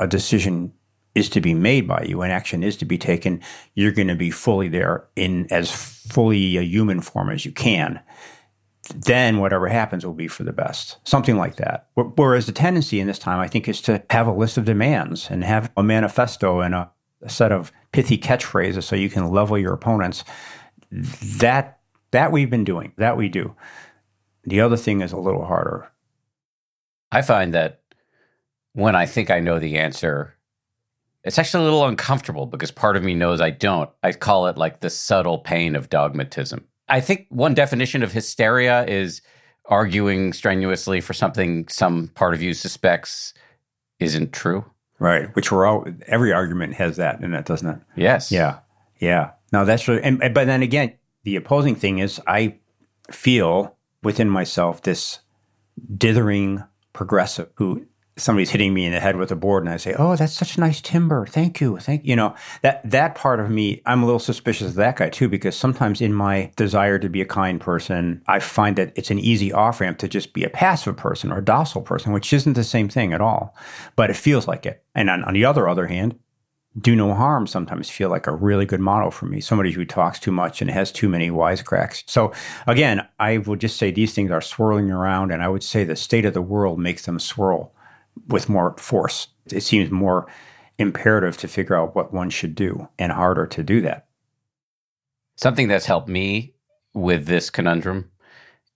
a 0.00 0.08
decision 0.08 0.72
is 1.14 1.28
to 1.30 1.40
be 1.40 1.54
made 1.54 1.86
by 1.86 2.04
you 2.08 2.22
and 2.22 2.32
action 2.32 2.64
is 2.64 2.76
to 2.78 2.84
be 2.84 2.98
taken, 2.98 3.40
you're 3.74 3.92
going 3.92 4.08
to 4.08 4.16
be 4.16 4.32
fully 4.32 4.68
there 4.68 5.06
in 5.14 5.46
as 5.52 5.70
fully 5.70 6.56
a 6.56 6.62
human 6.62 7.00
form 7.00 7.30
as 7.30 7.46
you 7.46 7.52
can 7.52 8.00
then 8.88 9.38
whatever 9.38 9.68
happens 9.68 10.04
will 10.04 10.14
be 10.14 10.28
for 10.28 10.44
the 10.44 10.52
best. 10.52 10.98
Something 11.04 11.36
like 11.36 11.56
that. 11.56 11.88
Whereas 11.94 12.46
the 12.46 12.52
tendency 12.52 13.00
in 13.00 13.06
this 13.06 13.18
time, 13.18 13.40
I 13.40 13.48
think, 13.48 13.68
is 13.68 13.80
to 13.82 14.02
have 14.10 14.26
a 14.26 14.32
list 14.32 14.58
of 14.58 14.64
demands 14.64 15.30
and 15.30 15.44
have 15.44 15.70
a 15.76 15.82
manifesto 15.82 16.60
and 16.60 16.74
a, 16.74 16.90
a 17.22 17.30
set 17.30 17.52
of 17.52 17.72
pithy 17.92 18.18
catchphrases 18.18 18.84
so 18.84 18.96
you 18.96 19.10
can 19.10 19.30
level 19.30 19.58
your 19.58 19.72
opponents. 19.72 20.24
That 20.90 21.80
that 22.12 22.32
we've 22.32 22.50
been 22.50 22.64
doing. 22.64 22.92
That 22.96 23.16
we 23.16 23.28
do. 23.28 23.54
The 24.44 24.60
other 24.60 24.76
thing 24.76 25.00
is 25.00 25.12
a 25.12 25.18
little 25.18 25.44
harder. 25.44 25.90
I 27.10 27.22
find 27.22 27.54
that 27.54 27.80
when 28.72 28.94
I 28.94 29.06
think 29.06 29.30
I 29.30 29.40
know 29.40 29.58
the 29.58 29.78
answer, 29.78 30.34
it's 31.24 31.38
actually 31.38 31.62
a 31.62 31.64
little 31.64 31.86
uncomfortable 31.86 32.46
because 32.46 32.70
part 32.70 32.96
of 32.96 33.02
me 33.02 33.14
knows 33.14 33.40
I 33.40 33.50
don't. 33.50 33.90
I 34.02 34.12
call 34.12 34.46
it 34.46 34.56
like 34.56 34.80
the 34.80 34.90
subtle 34.90 35.38
pain 35.38 35.74
of 35.74 35.90
dogmatism. 35.90 36.64
I 36.88 37.00
think 37.00 37.26
one 37.30 37.54
definition 37.54 38.02
of 38.02 38.12
hysteria 38.12 38.84
is 38.86 39.22
arguing 39.64 40.32
strenuously 40.32 41.00
for 41.00 41.12
something 41.12 41.66
some 41.68 42.08
part 42.14 42.34
of 42.34 42.42
you 42.42 42.54
suspects 42.54 43.34
isn't 43.98 44.32
true. 44.32 44.64
Right. 44.98 45.34
Which 45.34 45.50
we're 45.50 45.66
all, 45.66 45.84
every 46.06 46.32
argument 46.32 46.74
has 46.74 46.96
that 46.96 47.20
in 47.22 47.34
it, 47.34 47.44
doesn't 47.44 47.68
it? 47.68 47.78
Yes. 47.96 48.30
Yeah. 48.30 48.60
Yeah. 48.98 49.32
No, 49.52 49.64
that's 49.64 49.88
really, 49.88 50.02
and, 50.02 50.18
but 50.18 50.46
then 50.46 50.62
again, 50.62 50.94
the 51.24 51.36
opposing 51.36 51.74
thing 51.74 51.98
is 51.98 52.20
I 52.26 52.58
feel 53.10 53.76
within 54.02 54.30
myself 54.30 54.82
this 54.82 55.20
dithering 55.96 56.64
progressive 56.92 57.50
who 57.56 57.86
somebody's 58.16 58.50
hitting 58.50 58.72
me 58.72 58.86
in 58.86 58.92
the 58.92 59.00
head 59.00 59.16
with 59.16 59.30
a 59.30 59.36
board 59.36 59.62
and 59.62 59.72
I 59.72 59.76
say, 59.76 59.94
"Oh, 59.98 60.16
that's 60.16 60.32
such 60.32 60.56
nice 60.56 60.80
timber. 60.80 61.26
Thank 61.26 61.60
you. 61.60 61.78
Thank 61.78 62.04
you 62.04 62.16
know, 62.16 62.34
that 62.62 62.88
that 62.90 63.14
part 63.14 63.40
of 63.40 63.50
me, 63.50 63.82
I'm 63.84 64.02
a 64.02 64.06
little 64.06 64.18
suspicious 64.18 64.68
of 64.68 64.74
that 64.74 64.96
guy 64.96 65.10
too 65.10 65.28
because 65.28 65.56
sometimes 65.56 66.00
in 66.00 66.14
my 66.14 66.50
desire 66.56 66.98
to 66.98 67.08
be 67.08 67.20
a 67.20 67.26
kind 67.26 67.60
person, 67.60 68.22
I 68.26 68.40
find 68.40 68.76
that 68.76 68.92
it's 68.96 69.10
an 69.10 69.18
easy 69.18 69.52
off-ramp 69.52 69.98
to 69.98 70.08
just 70.08 70.32
be 70.32 70.44
a 70.44 70.50
passive 70.50 70.96
person 70.96 71.30
or 71.30 71.38
a 71.38 71.44
docile 71.44 71.82
person, 71.82 72.12
which 72.12 72.32
isn't 72.32 72.54
the 72.54 72.64
same 72.64 72.88
thing 72.88 73.12
at 73.12 73.20
all. 73.20 73.54
But 73.96 74.10
it 74.10 74.16
feels 74.16 74.48
like 74.48 74.64
it. 74.66 74.82
And 74.94 75.10
on, 75.10 75.24
on 75.24 75.34
the 75.34 75.44
other 75.44 75.68
other 75.68 75.86
hand, 75.86 76.18
do 76.78 76.94
no 76.94 77.14
harm 77.14 77.46
sometimes 77.46 77.88
feel 77.88 78.10
like 78.10 78.26
a 78.26 78.34
really 78.34 78.66
good 78.66 78.80
model 78.80 79.10
for 79.10 79.26
me. 79.26 79.40
Somebody 79.40 79.72
who 79.72 79.84
talks 79.84 80.18
too 80.18 80.32
much 80.32 80.60
and 80.60 80.70
has 80.70 80.92
too 80.92 81.08
many 81.08 81.30
wisecracks. 81.30 82.02
So 82.06 82.32
again, 82.66 83.06
I 83.18 83.38
would 83.38 83.60
just 83.60 83.78
say 83.78 83.90
these 83.90 84.14
things 84.14 84.30
are 84.30 84.42
swirling 84.42 84.90
around, 84.90 85.32
and 85.32 85.42
I 85.42 85.48
would 85.48 85.62
say 85.62 85.84
the 85.84 85.96
state 85.96 86.26
of 86.26 86.34
the 86.34 86.42
world 86.42 86.78
makes 86.78 87.06
them 87.06 87.18
swirl 87.18 87.72
with 88.28 88.48
more 88.48 88.76
force. 88.78 89.28
It 89.50 89.62
seems 89.62 89.90
more 89.90 90.26
imperative 90.78 91.36
to 91.38 91.48
figure 91.48 91.76
out 91.76 91.94
what 91.94 92.12
one 92.12 92.30
should 92.30 92.54
do 92.54 92.88
and 92.98 93.12
harder 93.12 93.46
to 93.46 93.62
do 93.62 93.80
that. 93.82 94.06
Something 95.36 95.68
that's 95.68 95.86
helped 95.86 96.08
me 96.08 96.54
with 96.94 97.26
this 97.26 97.50
conundrum 97.50 98.10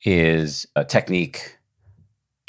is 0.05 0.67
a 0.77 0.85
technique 0.85 1.57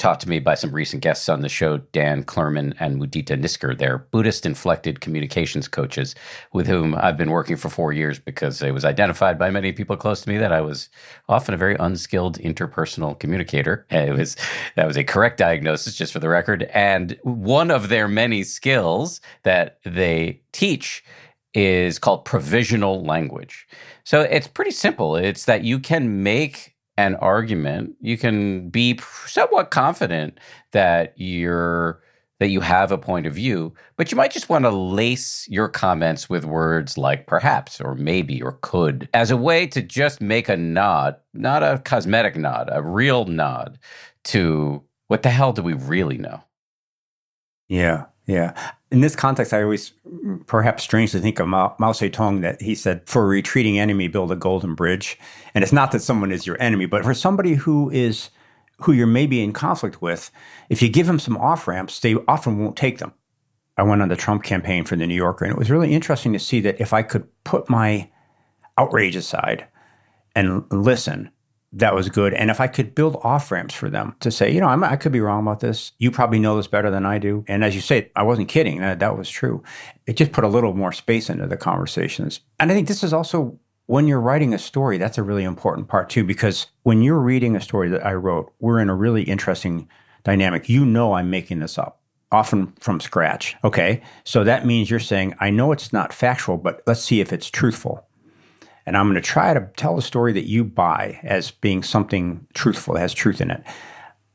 taught 0.02 0.18
to 0.18 0.28
me 0.28 0.40
by 0.40 0.56
some 0.56 0.72
recent 0.72 1.00
guests 1.00 1.28
on 1.28 1.42
the 1.42 1.48
show, 1.48 1.78
Dan 1.78 2.24
Clurman 2.24 2.74
and 2.80 3.00
Mudita 3.00 3.40
Nisker. 3.40 3.78
They're 3.78 3.98
Buddhist 3.98 4.44
inflected 4.44 5.00
communications 5.00 5.68
coaches 5.68 6.16
with 6.52 6.66
whom 6.66 6.96
I've 6.96 7.16
been 7.16 7.30
working 7.30 7.54
for 7.54 7.68
four 7.68 7.92
years 7.92 8.18
because 8.18 8.60
it 8.62 8.74
was 8.74 8.84
identified 8.84 9.38
by 9.38 9.50
many 9.50 9.70
people 9.70 9.96
close 9.96 10.20
to 10.22 10.28
me 10.28 10.38
that 10.38 10.52
I 10.52 10.60
was 10.60 10.88
often 11.28 11.54
a 11.54 11.56
very 11.56 11.76
unskilled 11.78 12.36
interpersonal 12.38 13.16
communicator. 13.18 13.86
It 14.02 14.18
was 14.18 14.36
that 14.74 14.88
was 14.88 14.96
a 14.96 15.04
correct 15.04 15.38
diagnosis, 15.38 15.94
just 15.94 16.12
for 16.12 16.18
the 16.18 16.28
record. 16.28 16.64
And 16.74 17.16
one 17.22 17.70
of 17.70 17.88
their 17.88 18.08
many 18.08 18.42
skills 18.42 19.20
that 19.44 19.78
they 19.84 20.40
teach 20.50 21.04
is 21.54 22.00
called 22.00 22.24
provisional 22.24 23.04
language. 23.04 23.68
So 24.02 24.22
it's 24.22 24.48
pretty 24.48 24.72
simple. 24.72 25.14
It's 25.14 25.44
that 25.44 25.62
you 25.62 25.78
can 25.78 26.24
make 26.24 26.71
an 26.96 27.14
argument, 27.16 27.94
you 28.00 28.18
can 28.18 28.68
be 28.68 28.98
somewhat 29.26 29.70
confident 29.70 30.38
that 30.72 31.14
you're 31.16 32.02
that 32.38 32.48
you 32.48 32.60
have 32.60 32.90
a 32.90 32.98
point 32.98 33.24
of 33.24 33.32
view, 33.34 33.72
but 33.96 34.10
you 34.10 34.16
might 34.16 34.32
just 34.32 34.48
want 34.48 34.64
to 34.64 34.70
lace 34.70 35.46
your 35.48 35.68
comments 35.68 36.28
with 36.28 36.44
words 36.44 36.98
like 36.98 37.28
perhaps 37.28 37.80
or 37.80 37.94
maybe 37.94 38.42
or 38.42 38.58
could 38.62 39.08
as 39.14 39.30
a 39.30 39.36
way 39.36 39.64
to 39.64 39.80
just 39.80 40.20
make 40.20 40.48
a 40.48 40.56
nod, 40.56 41.14
not 41.34 41.62
a 41.62 41.80
cosmetic 41.84 42.36
nod, 42.36 42.68
a 42.72 42.82
real 42.82 43.26
nod 43.26 43.78
to 44.24 44.82
what 45.06 45.22
the 45.22 45.30
hell 45.30 45.52
do 45.52 45.62
we 45.62 45.74
really 45.74 46.18
know? 46.18 46.42
Yeah. 47.68 48.06
Yeah. 48.26 48.72
In 48.92 49.00
this 49.00 49.16
context, 49.16 49.54
I 49.54 49.62
always 49.62 49.92
perhaps 50.46 50.84
strangely 50.84 51.20
think 51.20 51.40
of 51.40 51.48
Mao, 51.48 51.74
Mao 51.78 51.92
Zedong 51.92 52.42
that 52.42 52.60
he 52.60 52.74
said, 52.74 53.00
for 53.06 53.22
a 53.24 53.26
retreating 53.26 53.78
enemy, 53.78 54.06
build 54.06 54.30
a 54.30 54.36
golden 54.36 54.74
bridge. 54.74 55.18
And 55.54 55.64
it's 55.64 55.72
not 55.72 55.92
that 55.92 56.00
someone 56.00 56.30
is 56.30 56.46
your 56.46 56.60
enemy, 56.60 56.84
but 56.84 57.02
for 57.02 57.14
somebody 57.14 57.54
who 57.54 57.90
is, 57.90 58.28
who 58.82 58.92
you're 58.92 59.06
maybe 59.06 59.42
in 59.42 59.54
conflict 59.54 60.02
with, 60.02 60.30
if 60.68 60.82
you 60.82 60.90
give 60.90 61.06
them 61.06 61.18
some 61.18 61.38
off 61.38 61.66
ramps, 61.66 62.00
they 62.00 62.16
often 62.28 62.58
won't 62.58 62.76
take 62.76 62.98
them. 62.98 63.14
I 63.78 63.82
went 63.82 64.02
on 64.02 64.08
the 64.08 64.16
Trump 64.16 64.42
campaign 64.42 64.84
for 64.84 64.96
the 64.96 65.06
New 65.06 65.14
Yorker, 65.14 65.46
and 65.46 65.52
it 65.52 65.58
was 65.58 65.70
really 65.70 65.94
interesting 65.94 66.34
to 66.34 66.38
see 66.38 66.60
that 66.60 66.78
if 66.78 66.92
I 66.92 67.02
could 67.02 67.26
put 67.44 67.70
my 67.70 68.10
outrage 68.76 69.16
aside 69.16 69.66
and 70.36 70.64
listen, 70.70 71.30
that 71.72 71.94
was 71.94 72.08
good. 72.08 72.34
And 72.34 72.50
if 72.50 72.60
I 72.60 72.66
could 72.66 72.94
build 72.94 73.18
off 73.22 73.50
ramps 73.50 73.74
for 73.74 73.88
them 73.88 74.14
to 74.20 74.30
say, 74.30 74.52
you 74.52 74.60
know, 74.60 74.68
I'm, 74.68 74.84
i 74.84 74.96
could 74.96 75.12
be 75.12 75.20
wrong 75.20 75.42
about 75.42 75.60
this. 75.60 75.92
You 75.98 76.10
probably 76.10 76.38
know 76.38 76.56
this 76.56 76.66
better 76.66 76.90
than 76.90 77.06
I 77.06 77.18
do. 77.18 77.44
And 77.48 77.64
as 77.64 77.74
you 77.74 77.80
say, 77.80 78.10
I 78.14 78.22
wasn't 78.22 78.48
kidding. 78.48 78.80
That, 78.80 78.98
that 79.00 79.16
was 79.16 79.30
true. 79.30 79.62
It 80.06 80.16
just 80.16 80.32
put 80.32 80.44
a 80.44 80.48
little 80.48 80.74
more 80.74 80.92
space 80.92 81.30
into 81.30 81.46
the 81.46 81.56
conversations. 81.56 82.40
And 82.60 82.70
I 82.70 82.74
think 82.74 82.88
this 82.88 83.02
is 83.02 83.12
also 83.12 83.58
when 83.86 84.06
you're 84.06 84.20
writing 84.20 84.54
a 84.54 84.58
story, 84.58 84.98
that's 84.98 85.18
a 85.18 85.22
really 85.22 85.44
important 85.44 85.88
part 85.88 86.08
too, 86.08 86.24
because 86.24 86.66
when 86.82 87.02
you're 87.02 87.18
reading 87.18 87.56
a 87.56 87.60
story 87.60 87.88
that 87.88 88.04
I 88.06 88.14
wrote, 88.14 88.52
we're 88.60 88.78
in 88.78 88.88
a 88.90 88.94
really 88.94 89.22
interesting 89.22 89.88
dynamic. 90.24 90.68
You 90.68 90.84
know, 90.84 91.14
I'm 91.14 91.30
making 91.30 91.60
this 91.60 91.78
up 91.78 92.00
often 92.30 92.72
from 92.80 93.00
scratch. 93.00 93.56
Okay. 93.64 94.02
So 94.24 94.44
that 94.44 94.64
means 94.66 94.90
you're 94.90 95.00
saying, 95.00 95.34
I 95.40 95.50
know 95.50 95.72
it's 95.72 95.92
not 95.92 96.12
factual, 96.12 96.56
but 96.56 96.82
let's 96.86 97.02
see 97.02 97.20
if 97.20 97.32
it's 97.32 97.50
truthful. 97.50 98.06
And 98.86 98.96
I'm 98.96 99.06
going 99.06 99.14
to 99.14 99.20
try 99.20 99.54
to 99.54 99.68
tell 99.76 99.96
a 99.98 100.02
story 100.02 100.32
that 100.32 100.48
you 100.48 100.64
buy 100.64 101.20
as 101.22 101.50
being 101.50 101.82
something 101.82 102.46
truthful, 102.54 102.94
that 102.94 103.00
has 103.00 103.14
truth 103.14 103.40
in 103.40 103.50
it. 103.50 103.62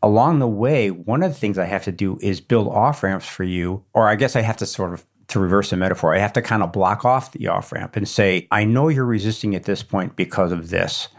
Along 0.01 0.39
the 0.39 0.47
way, 0.47 0.91
one 0.91 1.23
of 1.23 1.31
the 1.33 1.39
things 1.39 1.57
I 1.57 1.65
have 1.65 1.83
to 1.85 1.91
do 1.91 2.17
is 2.21 2.39
build 2.39 2.67
off 2.67 3.03
ramps 3.03 3.27
for 3.27 3.43
you, 3.43 3.83
or 3.93 4.07
I 4.07 4.15
guess 4.15 4.35
I 4.35 4.41
have 4.41 4.57
to 4.57 4.65
sort 4.65 4.93
of 4.93 5.05
to 5.29 5.39
reverse 5.39 5.69
the 5.69 5.77
metaphor, 5.77 6.15
I 6.15 6.19
have 6.19 6.33
to 6.33 6.41
kind 6.41 6.63
of 6.63 6.71
block 6.71 7.03
off 7.03 7.31
the 7.31 7.47
off 7.47 7.71
ramp 7.71 7.95
and 7.95 8.07
say, 8.07 8.47
I 8.51 8.63
know 8.63 8.87
you're 8.87 9.05
resisting 9.05 9.55
at 9.55 9.63
this 9.63 9.83
point 9.83 10.15
because 10.15 10.51
of 10.51 10.69
this. 10.69 11.09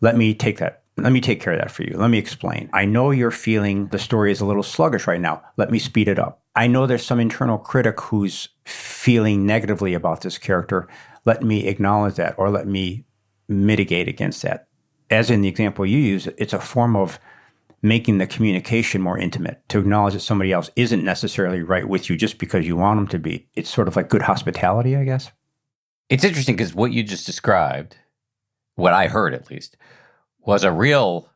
Let 0.00 0.16
me 0.16 0.34
take 0.34 0.58
that. 0.58 0.82
Let 0.96 1.12
me 1.12 1.20
take 1.20 1.40
care 1.40 1.52
of 1.52 1.60
that 1.60 1.70
for 1.70 1.82
you. 1.82 1.96
Let 1.96 2.10
me 2.10 2.18
explain. 2.18 2.68
I 2.72 2.84
know 2.84 3.10
you're 3.10 3.30
feeling 3.30 3.88
the 3.88 3.98
story 3.98 4.32
is 4.32 4.40
a 4.40 4.46
little 4.46 4.62
sluggish 4.62 5.06
right 5.06 5.20
now. 5.20 5.42
Let 5.56 5.70
me 5.70 5.78
speed 5.78 6.08
it 6.08 6.18
up. 6.18 6.42
I 6.54 6.66
know 6.66 6.86
there's 6.86 7.06
some 7.06 7.20
internal 7.20 7.58
critic 7.58 8.00
who's 8.00 8.48
feeling 8.64 9.46
negatively 9.46 9.94
about 9.94 10.22
this 10.22 10.36
character 10.36 10.88
let 11.24 11.42
me 11.42 11.66
acknowledge 11.66 12.14
that 12.16 12.38
or 12.38 12.50
let 12.50 12.66
me 12.66 13.04
mitigate 13.48 14.08
against 14.08 14.42
that. 14.42 14.68
As 15.10 15.30
in 15.30 15.42
the 15.42 15.48
example 15.48 15.84
you 15.84 15.98
use, 15.98 16.28
it's 16.38 16.52
a 16.52 16.60
form 16.60 16.96
of 16.96 17.18
making 17.82 18.18
the 18.18 18.26
communication 18.26 19.00
more 19.00 19.18
intimate 19.18 19.66
to 19.68 19.78
acknowledge 19.78 20.14
that 20.14 20.20
somebody 20.20 20.52
else 20.52 20.70
isn't 20.76 21.04
necessarily 21.04 21.62
right 21.62 21.88
with 21.88 22.10
you 22.10 22.16
just 22.16 22.38
because 22.38 22.66
you 22.66 22.76
want 22.76 22.98
them 22.98 23.08
to 23.08 23.18
be. 23.18 23.48
It's 23.54 23.70
sort 23.70 23.88
of 23.88 23.96
like 23.96 24.10
good 24.10 24.22
hospitality, 24.22 24.96
I 24.96 25.04
guess. 25.04 25.30
It's 26.08 26.24
interesting 26.24 26.56
because 26.56 26.74
what 26.74 26.92
you 26.92 27.02
just 27.02 27.26
described, 27.26 27.96
what 28.74 28.92
I 28.92 29.08
heard 29.08 29.32
at 29.32 29.50
least, 29.50 29.76
was 30.40 30.64
a 30.64 30.72
real 30.72 31.30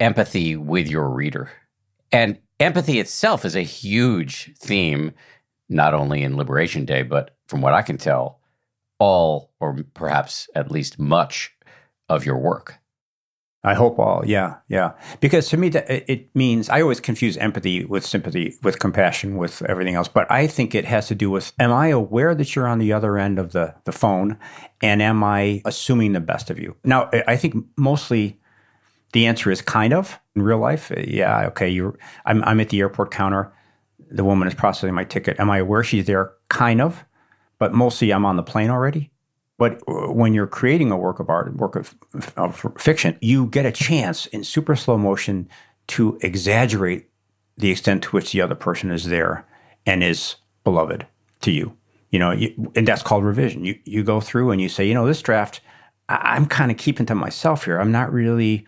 empathy 0.00 0.56
with 0.56 0.88
your 0.88 1.08
reader. 1.08 1.50
And 2.12 2.38
empathy 2.60 3.00
itself 3.00 3.44
is 3.44 3.56
a 3.56 3.62
huge 3.62 4.54
theme, 4.58 5.12
not 5.68 5.94
only 5.94 6.22
in 6.22 6.36
Liberation 6.36 6.84
Day, 6.84 7.02
but 7.02 7.36
from 7.46 7.60
what 7.60 7.74
I 7.74 7.82
can 7.82 7.96
tell, 7.96 8.40
all, 8.98 9.52
or 9.60 9.76
perhaps 9.94 10.48
at 10.54 10.70
least 10.70 10.98
much, 10.98 11.54
of 12.08 12.24
your 12.26 12.38
work. 12.38 12.78
I 13.66 13.72
hope 13.72 13.98
all, 13.98 14.22
yeah, 14.26 14.56
yeah. 14.68 14.92
Because 15.20 15.48
to 15.48 15.56
me, 15.56 15.70
that 15.70 15.90
it 15.90 16.28
means 16.34 16.68
I 16.68 16.82
always 16.82 17.00
confuse 17.00 17.38
empathy 17.38 17.86
with 17.86 18.04
sympathy, 18.04 18.56
with 18.62 18.78
compassion, 18.78 19.38
with 19.38 19.62
everything 19.62 19.94
else. 19.94 20.06
But 20.06 20.30
I 20.30 20.46
think 20.46 20.74
it 20.74 20.84
has 20.84 21.08
to 21.08 21.14
do 21.14 21.30
with: 21.30 21.50
Am 21.58 21.72
I 21.72 21.88
aware 21.88 22.34
that 22.34 22.54
you're 22.54 22.66
on 22.66 22.78
the 22.78 22.92
other 22.92 23.16
end 23.16 23.38
of 23.38 23.52
the 23.52 23.74
the 23.84 23.92
phone, 23.92 24.38
and 24.82 25.00
am 25.00 25.24
I 25.24 25.62
assuming 25.64 26.12
the 26.12 26.20
best 26.20 26.50
of 26.50 26.58
you? 26.58 26.76
Now, 26.84 27.08
I 27.26 27.36
think 27.36 27.54
mostly 27.78 28.38
the 29.14 29.24
answer 29.24 29.50
is 29.50 29.62
kind 29.62 29.94
of 29.94 30.20
in 30.36 30.42
real 30.42 30.58
life. 30.58 30.90
Eh, 30.90 31.04
yeah, 31.08 31.46
okay. 31.46 31.70
You're. 31.70 31.98
I'm. 32.26 32.44
I'm 32.44 32.60
at 32.60 32.68
the 32.68 32.80
airport 32.80 33.12
counter. 33.12 33.50
The 34.10 34.24
woman 34.24 34.46
is 34.46 34.54
processing 34.54 34.94
my 34.94 35.04
ticket. 35.04 35.40
Am 35.40 35.48
I 35.48 35.56
aware 35.56 35.82
she's 35.82 36.04
there? 36.04 36.32
Kind 36.50 36.82
of 36.82 37.02
but 37.58 37.72
mostly 37.72 38.12
I'm 38.12 38.24
on 38.24 38.36
the 38.36 38.42
plane 38.42 38.70
already. 38.70 39.10
But 39.56 39.82
uh, 39.86 40.12
when 40.12 40.34
you're 40.34 40.46
creating 40.46 40.90
a 40.90 40.96
work 40.96 41.20
of 41.20 41.30
art, 41.30 41.56
work 41.56 41.76
of, 41.76 41.94
of 42.36 42.66
fiction, 42.78 43.16
you 43.20 43.46
get 43.46 43.66
a 43.66 43.72
chance 43.72 44.26
in 44.26 44.44
super 44.44 44.76
slow 44.76 44.98
motion 44.98 45.48
to 45.88 46.18
exaggerate 46.22 47.08
the 47.56 47.70
extent 47.70 48.02
to 48.04 48.10
which 48.10 48.32
the 48.32 48.40
other 48.40 48.54
person 48.54 48.90
is 48.90 49.04
there 49.04 49.46
and 49.86 50.02
is 50.02 50.36
beloved 50.64 51.06
to 51.42 51.52
you. 51.52 51.76
You 52.10 52.18
know, 52.18 52.32
you, 52.32 52.72
and 52.74 52.86
that's 52.86 53.02
called 53.02 53.24
revision. 53.24 53.64
You 53.64 53.78
you 53.84 54.02
go 54.02 54.20
through 54.20 54.50
and 54.50 54.60
you 54.60 54.68
say, 54.68 54.86
you 54.86 54.94
know, 54.94 55.06
this 55.06 55.22
draft, 55.22 55.60
I, 56.08 56.16
I'm 56.36 56.46
kind 56.46 56.70
of 56.70 56.76
keeping 56.76 57.06
to 57.06 57.14
myself 57.14 57.64
here. 57.64 57.78
I'm 57.78 57.92
not 57.92 58.12
really 58.12 58.66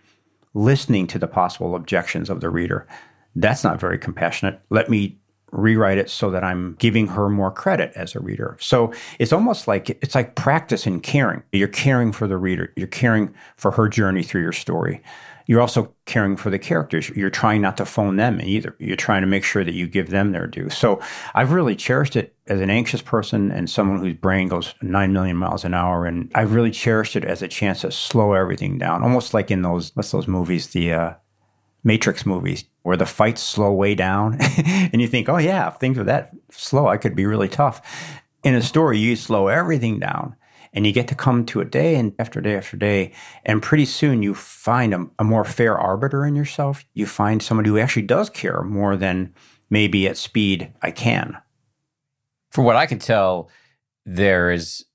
listening 0.53 1.07
to 1.07 1.19
the 1.19 1.27
possible 1.27 1.75
objections 1.75 2.29
of 2.29 2.41
the 2.41 2.49
reader. 2.49 2.87
That's 3.35 3.63
not 3.63 3.79
very 3.79 3.97
compassionate. 3.97 4.59
Let 4.69 4.89
me 4.89 5.17
rewrite 5.51 5.97
it 5.97 6.09
so 6.09 6.29
that 6.31 6.43
I'm 6.43 6.75
giving 6.79 7.07
her 7.07 7.29
more 7.29 7.51
credit 7.51 7.91
as 7.95 8.15
a 8.15 8.19
reader. 8.19 8.57
So 8.59 8.93
it's 9.19 9.33
almost 9.33 9.67
like 9.67 9.89
it's 9.89 10.15
like 10.15 10.35
practice 10.35 10.85
in 10.85 10.99
caring. 10.99 11.43
You're 11.51 11.67
caring 11.67 12.11
for 12.11 12.27
the 12.27 12.37
reader. 12.37 12.73
You're 12.75 12.87
caring 12.87 13.33
for 13.55 13.71
her 13.71 13.87
journey 13.87 14.23
through 14.23 14.41
your 14.41 14.51
story. 14.51 15.01
You're 15.47 15.61
also 15.61 15.93
caring 16.05 16.35
for 16.35 16.49
the 16.49 16.59
characters. 16.59 17.09
You're 17.09 17.29
trying 17.29 17.61
not 17.61 17.77
to 17.77 17.85
phone 17.85 18.17
them 18.17 18.41
either. 18.41 18.75
You're 18.79 18.97
trying 18.97 19.21
to 19.21 19.27
make 19.27 19.45
sure 19.45 19.63
that 19.63 19.73
you 19.73 19.87
give 19.87 20.09
them 20.09 20.33
their 20.33 20.45
due. 20.45 20.69
So 20.69 20.99
I've 21.35 21.53
really 21.53 21.75
cherished 21.75 22.17
it 22.17 22.35
as 22.47 22.59
an 22.59 22.69
anxious 22.69 23.01
person 23.01 23.49
and 23.51 23.69
someone 23.69 23.99
whose 23.99 24.15
brain 24.15 24.49
goes 24.49 24.75
9 24.81 25.13
million 25.13 25.37
miles 25.37 25.63
an 25.63 25.73
hour. 25.73 26.05
And 26.05 26.29
I've 26.35 26.53
really 26.53 26.71
cherished 26.71 27.15
it 27.15 27.23
as 27.23 27.41
a 27.41 27.47
chance 27.47 27.81
to 27.81 27.91
slow 27.91 28.33
everything 28.33 28.77
down, 28.77 29.03
almost 29.03 29.33
like 29.33 29.49
in 29.49 29.61
those, 29.61 29.95
what's 29.95 30.11
those 30.11 30.27
movies, 30.27 30.67
the 30.67 30.93
uh, 30.93 31.13
Matrix 31.83 32.25
movies, 32.25 32.65
where 32.83 32.97
the 32.97 33.05
fights 33.05 33.41
slow 33.41 33.71
way 33.71 33.95
down. 33.95 34.37
and 34.57 35.01
you 35.01 35.07
think, 35.07 35.29
oh, 35.29 35.37
yeah, 35.37 35.67
if 35.67 35.75
things 35.75 35.97
are 35.97 36.03
that 36.03 36.31
slow, 36.51 36.87
I 36.87 36.97
could 36.97 37.15
be 37.15 37.25
really 37.25 37.49
tough. 37.49 37.81
In 38.43 38.55
a 38.55 38.61
story, 38.61 38.97
you 38.97 39.15
slow 39.15 39.47
everything 39.47 39.99
down 39.99 40.35
and 40.73 40.85
you 40.85 40.91
get 40.91 41.07
to 41.07 41.15
come 41.15 41.45
to 41.45 41.61
a 41.61 41.65
day 41.65 41.95
and 41.95 42.13
after 42.19 42.41
day 42.41 42.55
after 42.55 42.77
day 42.77 43.11
and 43.45 43.63
pretty 43.63 43.85
soon 43.85 44.21
you 44.21 44.33
find 44.33 44.93
a, 44.93 45.05
a, 45.19 45.23
more 45.23 45.43
fair 45.43 45.77
arbiter 45.77 46.25
in 46.25 46.35
yourself 46.35 46.85
you 46.93 47.05
find 47.05 47.41
somebody 47.41 47.69
who 47.69 47.79
actually 47.79 48.03
does 48.03 48.29
care 48.29 48.61
more 48.61 48.95
than 48.95 49.33
maybe 49.69 50.07
at 50.07 50.17
speed 50.17 50.71
i 50.81 50.91
can 50.91 51.37
from 52.51 52.63
what 52.63 52.75
i 52.75 52.85
can 52.85 52.99
tell 52.99 53.49
there 54.05 54.51
is 54.51 54.85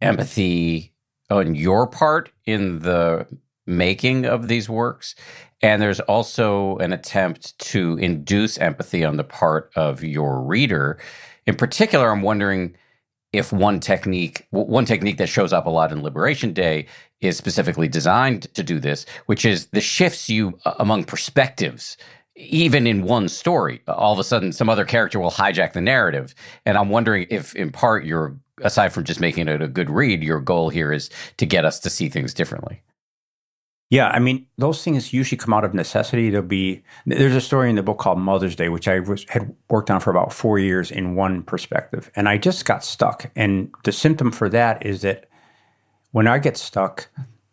empathy 0.00 0.94
on 1.30 1.54
your 1.54 1.86
part 1.86 2.30
in 2.46 2.80
the 2.80 3.26
making 3.66 4.26
of 4.26 4.48
these 4.48 4.68
works. 4.68 5.14
And 5.60 5.80
there's 5.80 6.00
also 6.00 6.76
an 6.78 6.92
attempt 6.92 7.56
to 7.58 7.96
induce 7.98 8.58
empathy 8.58 9.04
on 9.04 9.16
the 9.16 9.24
part 9.24 9.70
of 9.76 10.02
your 10.02 10.42
reader. 10.42 10.98
In 11.46 11.54
particular 11.56 12.10
i'm 12.10 12.22
wondering 12.22 12.76
if 13.32 13.52
one 13.52 13.80
technique 13.80 14.46
one 14.50 14.84
technique 14.84 15.18
that 15.18 15.28
shows 15.28 15.52
up 15.52 15.66
a 15.66 15.70
lot 15.70 15.92
in 15.92 16.02
liberation 16.02 16.52
day 16.52 16.86
is 17.20 17.36
specifically 17.36 17.88
designed 17.88 18.42
to 18.54 18.62
do 18.62 18.78
this 18.78 19.06
which 19.26 19.44
is 19.44 19.66
the 19.68 19.80
shifts 19.80 20.28
you 20.28 20.58
uh, 20.64 20.74
among 20.78 21.04
perspectives 21.04 21.96
even 22.34 22.86
in 22.86 23.02
one 23.02 23.28
story. 23.28 23.82
All 23.86 24.12
of 24.12 24.18
a 24.18 24.24
sudden 24.24 24.52
some 24.52 24.70
other 24.70 24.86
character 24.86 25.20
will 25.20 25.30
hijack 25.30 25.74
the 25.74 25.80
narrative. 25.80 26.34
And 26.64 26.78
i'm 26.78 26.88
wondering 26.88 27.26
if 27.30 27.54
in 27.54 27.70
part 27.70 28.04
you're 28.04 28.36
aside 28.62 28.92
from 28.92 29.04
just 29.04 29.20
making 29.20 29.48
it 29.48 29.62
a 29.62 29.68
good 29.68 29.90
read 29.90 30.22
your 30.22 30.40
goal 30.40 30.70
here 30.70 30.92
is 30.92 31.10
to 31.38 31.46
get 31.46 31.64
us 31.64 31.80
to 31.80 31.90
see 31.90 32.08
things 32.08 32.32
differently 32.34 32.82
yeah, 33.92 34.08
I 34.08 34.20
mean, 34.20 34.46
those 34.56 34.82
things 34.82 35.12
usually 35.12 35.36
come 35.36 35.52
out 35.52 35.64
of 35.64 35.74
necessity. 35.74 36.30
There'll 36.30 36.46
be 36.46 36.82
there's 37.04 37.34
a 37.34 37.42
story 37.42 37.68
in 37.68 37.76
the 37.76 37.82
book 37.82 37.98
called 37.98 38.18
Mother's 38.18 38.56
Day, 38.56 38.70
which 38.70 38.88
I 38.88 39.00
was, 39.00 39.26
had 39.28 39.54
worked 39.68 39.90
on 39.90 40.00
for 40.00 40.10
about 40.10 40.32
four 40.32 40.58
years 40.58 40.90
in 40.90 41.14
one 41.14 41.42
perspective, 41.42 42.10
and 42.16 42.26
I 42.26 42.38
just 42.38 42.64
got 42.64 42.82
stuck. 42.82 43.30
And 43.36 43.70
the 43.84 43.92
symptom 43.92 44.32
for 44.32 44.48
that 44.48 44.86
is 44.86 45.02
that 45.02 45.28
when 46.10 46.26
I 46.26 46.38
get 46.38 46.56
stuck, 46.56 47.06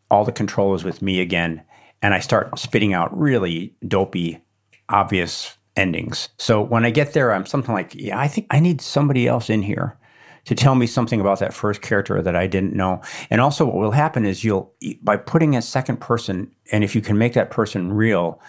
all 0.10 0.24
the 0.24 0.32
control 0.32 0.74
is 0.76 0.86
with 0.86 1.02
me 1.02 1.20
again, 1.20 1.62
and 2.02 2.14
I 2.14 2.22
start 2.22 2.58
spitting 2.58 2.94
out 2.94 3.20
really 3.20 3.76
dopey, 3.86 4.42
obvious 4.88 5.58
endings. 5.76 6.30
So 6.38 6.62
when 6.62 6.86
I 6.86 6.90
get 6.90 7.12
there, 7.12 7.34
I'm 7.34 7.46
something 7.46 7.76
like, 7.76 7.94
yeah, 7.96 8.18
I 8.18 8.30
think 8.30 8.48
I 8.50 8.62
need 8.62 8.80
somebody 8.80 9.28
else 9.28 9.50
in 9.50 9.62
here 9.62 9.98
to 10.46 10.56
tell 10.56 10.76
me 10.76 10.88
something 10.88 11.20
about 11.20 11.40
that 11.40 11.54
first 11.54 11.82
character 11.82 12.22
that 12.22 12.36
I 12.36 12.48
didn't 12.48 12.74
know. 12.74 13.02
And 13.30 13.42
also, 13.42 13.66
what 13.66 13.76
will 13.76 13.92
happen 13.92 14.26
is 14.26 14.44
you'll, 14.44 14.74
by 15.02 15.18
putting 15.18 15.56
a 15.56 15.62
second 15.62 16.00
person, 16.02 16.52
and 16.72 16.84
if 16.84 16.96
you 16.96 17.02
can 17.02 17.18
make 17.18 17.34
that 17.34 17.52
person 17.52 17.94
real, 17.94 18.42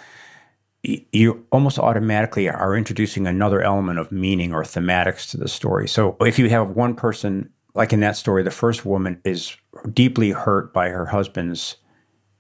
you 0.83 1.47
almost 1.53 1.79
automatically 1.79 2.49
are 2.49 2.77
introducing 2.77 3.27
another 3.27 3.61
element 3.61 3.99
of 3.99 4.11
meaning 4.11 4.55
or 4.55 4.63
thematics 4.63 5.31
to 5.31 5.37
the 5.37 5.49
story. 5.49 5.87
So 5.87 6.17
if 6.21 6.39
you 6.39 6.49
have 6.49 6.71
one 6.71 6.95
person, 6.95 7.51
like 7.75 7.93
in 7.93 8.01
that 8.01 8.17
story, 8.17 8.43
the 8.43 8.51
first 8.51 8.87
woman 8.87 9.21
is 9.25 9.57
deeply 9.93 10.31
hurt 10.31 10.73
by 10.73 10.89
her 10.89 11.07
husband's 11.07 11.77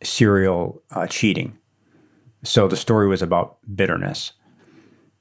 serial 0.03 0.83
uh, 0.91 1.07
cheating. 1.07 1.59
So 2.43 2.67
the 2.67 2.77
story 2.77 3.07
was 3.07 3.21
about 3.21 3.59
bitterness. 3.75 4.33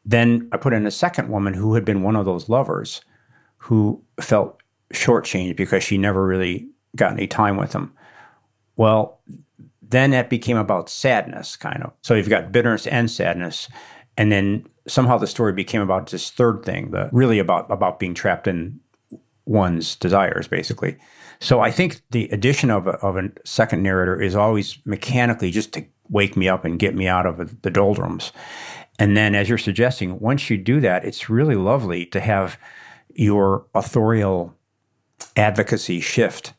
Then 0.06 0.48
I 0.54 0.58
put 0.58 0.74
in 0.74 0.88
a 0.88 0.92
second 0.92 1.30
woman 1.30 1.54
who 1.54 1.76
had 1.76 1.84
been 1.84 2.02
one 2.02 2.16
of 2.16 2.26
those 2.26 2.48
lovers 2.48 3.02
who 3.60 4.01
felt 4.20 4.62
shortchanged 4.93 5.55
because 5.55 5.84
she 5.84 5.97
never 5.97 6.26
really 6.26 6.68
got 6.95 7.14
any 7.14 7.28
time 7.28 7.55
with 7.55 7.74
him. 7.74 7.93
Well, 8.76 9.20
then 9.82 10.12
that 10.12 10.30
became 10.30 10.57
about 10.57 10.89
sadness, 10.89 11.55
kind 11.55 11.84
of. 11.84 11.93
So 12.01 12.14
you've 12.14 12.30
got 12.30 12.51
bitterness 12.51 12.88
and 12.88 13.10
sadness, 13.10 13.68
and 14.18 14.32
then 14.32 14.68
somehow 14.88 15.18
the 15.18 15.28
story 15.28 15.53
became 15.53 15.82
about 15.82 16.10
this 16.10 16.30
third 16.30 16.64
thing, 16.64 16.91
the 16.91 17.10
really 17.12 17.39
about 17.39 17.70
about 17.72 17.99
being 17.99 18.14
trapped 18.14 18.47
in 18.47 18.80
one's 19.45 19.95
desires, 19.95 20.47
basically. 20.47 20.97
So 21.39 21.62
I 21.62 21.72
think 21.72 22.01
the 22.12 22.28
addition 22.30 22.70
of 22.70 22.88
a, 22.88 22.91
of 22.97 23.18
a 23.18 23.30
second 23.45 23.82
narrator 23.82 24.22
is 24.22 24.36
always 24.36 24.78
mechanically 24.86 25.51
just 25.51 25.74
to 25.74 25.86
wake 26.10 26.36
me 26.36 26.49
up 26.49 26.66
and 26.66 26.80
get 26.80 26.95
me 26.95 27.07
out 27.07 27.26
of 27.26 27.62
the 27.62 27.72
doldrums. 27.72 28.32
And 28.99 29.16
then, 29.16 29.34
as 29.34 29.47
you're 29.47 29.57
suggesting, 29.57 30.20
once 30.20 30.49
you 30.49 30.57
do 30.57 30.82
that, 30.82 31.05
it's 31.05 31.30
really 31.30 31.55
lovely 31.55 32.05
to 32.07 32.20
have 32.20 32.60
your 33.20 33.65
authorial 33.76 34.55
advocacy 35.36 35.99
shift 35.99 36.53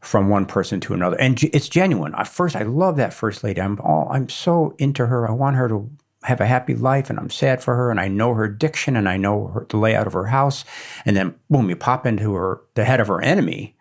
from 0.00 0.28
one 0.28 0.46
person 0.46 0.80
to 0.80 0.94
another. 0.94 1.20
And 1.20 1.42
it's 1.42 1.68
genuine. 1.68 2.14
At 2.14 2.28
first, 2.28 2.54
I 2.54 2.62
love 2.62 2.96
that 2.96 3.12
first 3.12 3.42
lady. 3.42 3.60
I'm 3.60 3.78
all, 3.80 4.08
I'm 4.10 4.28
so 4.28 4.74
into 4.78 5.06
her. 5.06 5.28
I 5.28 5.32
want 5.32 5.56
her 5.56 5.68
to 5.68 5.90
have 6.22 6.40
a 6.40 6.46
happy 6.46 6.76
life 6.76 7.10
and 7.10 7.18
I'm 7.18 7.28
sad 7.28 7.62
for 7.62 7.74
her 7.74 7.90
and 7.90 7.98
I 7.98 8.06
know 8.06 8.34
her 8.34 8.44
addiction 8.44 8.94
and 8.94 9.08
I 9.08 9.16
know 9.16 9.48
her, 9.48 9.66
the 9.68 9.78
layout 9.78 10.06
of 10.06 10.12
her 10.12 10.26
house. 10.26 10.64
And 11.04 11.16
then 11.16 11.34
boom, 11.50 11.68
you 11.68 11.76
pop 11.76 12.06
into 12.06 12.34
her, 12.34 12.60
the 12.74 12.84
head 12.84 13.00
of 13.00 13.08
her 13.08 13.20
enemy. 13.20 13.76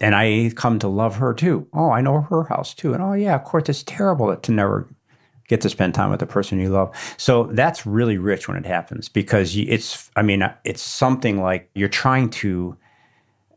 And 0.00 0.14
I 0.14 0.50
come 0.56 0.78
to 0.80 0.88
love 0.88 1.16
her 1.16 1.34
too. 1.34 1.68
Oh, 1.72 1.90
I 1.90 2.00
know 2.00 2.22
her 2.22 2.44
house 2.44 2.74
too. 2.74 2.94
And 2.94 3.02
oh 3.02 3.12
yeah, 3.12 3.36
of 3.36 3.44
course, 3.44 3.68
it's 3.68 3.84
terrible 3.84 4.34
to 4.34 4.52
never 4.52 4.88
get 5.50 5.60
to 5.60 5.68
spend 5.68 5.92
time 5.92 6.10
with 6.10 6.20
the 6.20 6.26
person 6.26 6.60
you 6.60 6.70
love. 6.70 6.96
So 7.18 7.44
that's 7.52 7.84
really 7.84 8.16
rich 8.16 8.46
when 8.46 8.56
it 8.56 8.64
happens 8.64 9.08
because 9.08 9.56
it's, 9.56 10.08
I 10.14 10.22
mean, 10.22 10.48
it's 10.64 10.80
something 10.80 11.42
like 11.42 11.68
you're 11.74 11.88
trying 11.88 12.30
to, 12.30 12.76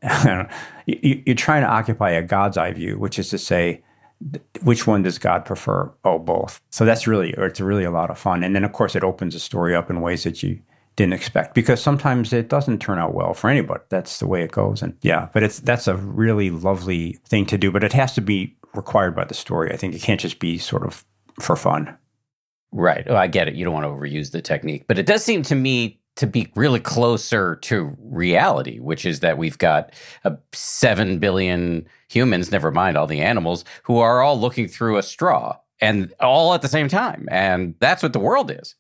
you're 0.87 1.35
trying 1.35 1.61
to 1.61 1.69
occupy 1.69 2.09
a 2.09 2.23
God's 2.23 2.57
eye 2.57 2.73
view, 2.73 2.97
which 2.97 3.19
is 3.19 3.29
to 3.29 3.37
say, 3.37 3.83
which 4.63 4.87
one 4.87 5.03
does 5.03 5.19
God 5.19 5.45
prefer? 5.45 5.91
Oh, 6.03 6.17
both. 6.17 6.61
So 6.71 6.83
that's 6.83 7.05
really, 7.05 7.35
or 7.35 7.45
it's 7.45 7.61
really 7.61 7.83
a 7.83 7.91
lot 7.91 8.09
of 8.09 8.17
fun. 8.17 8.43
And 8.43 8.55
then, 8.55 8.63
of 8.63 8.73
course, 8.73 8.95
it 8.95 9.03
opens 9.03 9.35
the 9.35 9.39
story 9.39 9.75
up 9.75 9.89
in 9.89 10.01
ways 10.01 10.23
that 10.23 10.41
you 10.41 10.59
didn't 10.95 11.13
expect 11.13 11.53
because 11.53 11.81
sometimes 11.81 12.33
it 12.33 12.49
doesn't 12.49 12.79
turn 12.79 12.97
out 12.97 13.13
well 13.13 13.33
for 13.33 13.49
anybody. 13.49 13.83
That's 13.89 14.19
the 14.19 14.27
way 14.27 14.43
it 14.43 14.51
goes. 14.51 14.81
And 14.81 14.97
yeah, 15.01 15.29
but 15.33 15.43
it's 15.43 15.59
that's 15.59 15.87
a 15.87 15.95
really 15.95 16.49
lovely 16.49 17.19
thing 17.25 17.45
to 17.47 17.57
do, 17.57 17.71
but 17.71 17.83
it 17.83 17.93
has 17.93 18.13
to 18.15 18.21
be 18.21 18.55
required 18.73 19.15
by 19.15 19.25
the 19.25 19.33
story. 19.33 19.71
I 19.71 19.77
think 19.77 19.93
it 19.93 20.01
can't 20.01 20.19
just 20.19 20.39
be 20.39 20.57
sort 20.57 20.83
of 20.83 21.03
for 21.39 21.55
fun. 21.55 21.97
Right. 22.71 23.05
Oh, 23.07 23.15
I 23.15 23.27
get 23.27 23.47
it. 23.47 23.55
You 23.55 23.65
don't 23.65 23.73
want 23.73 23.85
to 23.85 23.89
overuse 23.89 24.31
the 24.31 24.41
technique, 24.41 24.85
but 24.87 24.97
it 24.97 25.05
does 25.05 25.23
seem 25.23 25.43
to 25.43 25.55
me 25.55 25.99
to 26.15 26.27
be 26.27 26.51
really 26.55 26.79
closer 26.79 27.55
to 27.57 27.95
reality, 27.99 28.79
which 28.79 29.05
is 29.05 29.21
that 29.21 29.37
we've 29.37 29.57
got 29.57 29.93
a 30.23 30.37
7 30.51 31.19
billion 31.19 31.87
humans, 32.09 32.51
never 32.51 32.71
mind 32.71 32.97
all 32.97 33.07
the 33.07 33.21
animals, 33.21 33.65
who 33.83 33.97
are 33.97 34.21
all 34.21 34.39
looking 34.39 34.67
through 34.67 34.97
a 34.97 35.03
straw 35.03 35.57
and 35.81 36.13
all 36.19 36.53
at 36.53 36.61
the 36.61 36.67
same 36.67 36.87
time. 36.87 37.27
And 37.31 37.75
that's 37.79 38.03
what 38.03 38.13
the 38.13 38.19
world 38.19 38.51
is. 38.51 38.75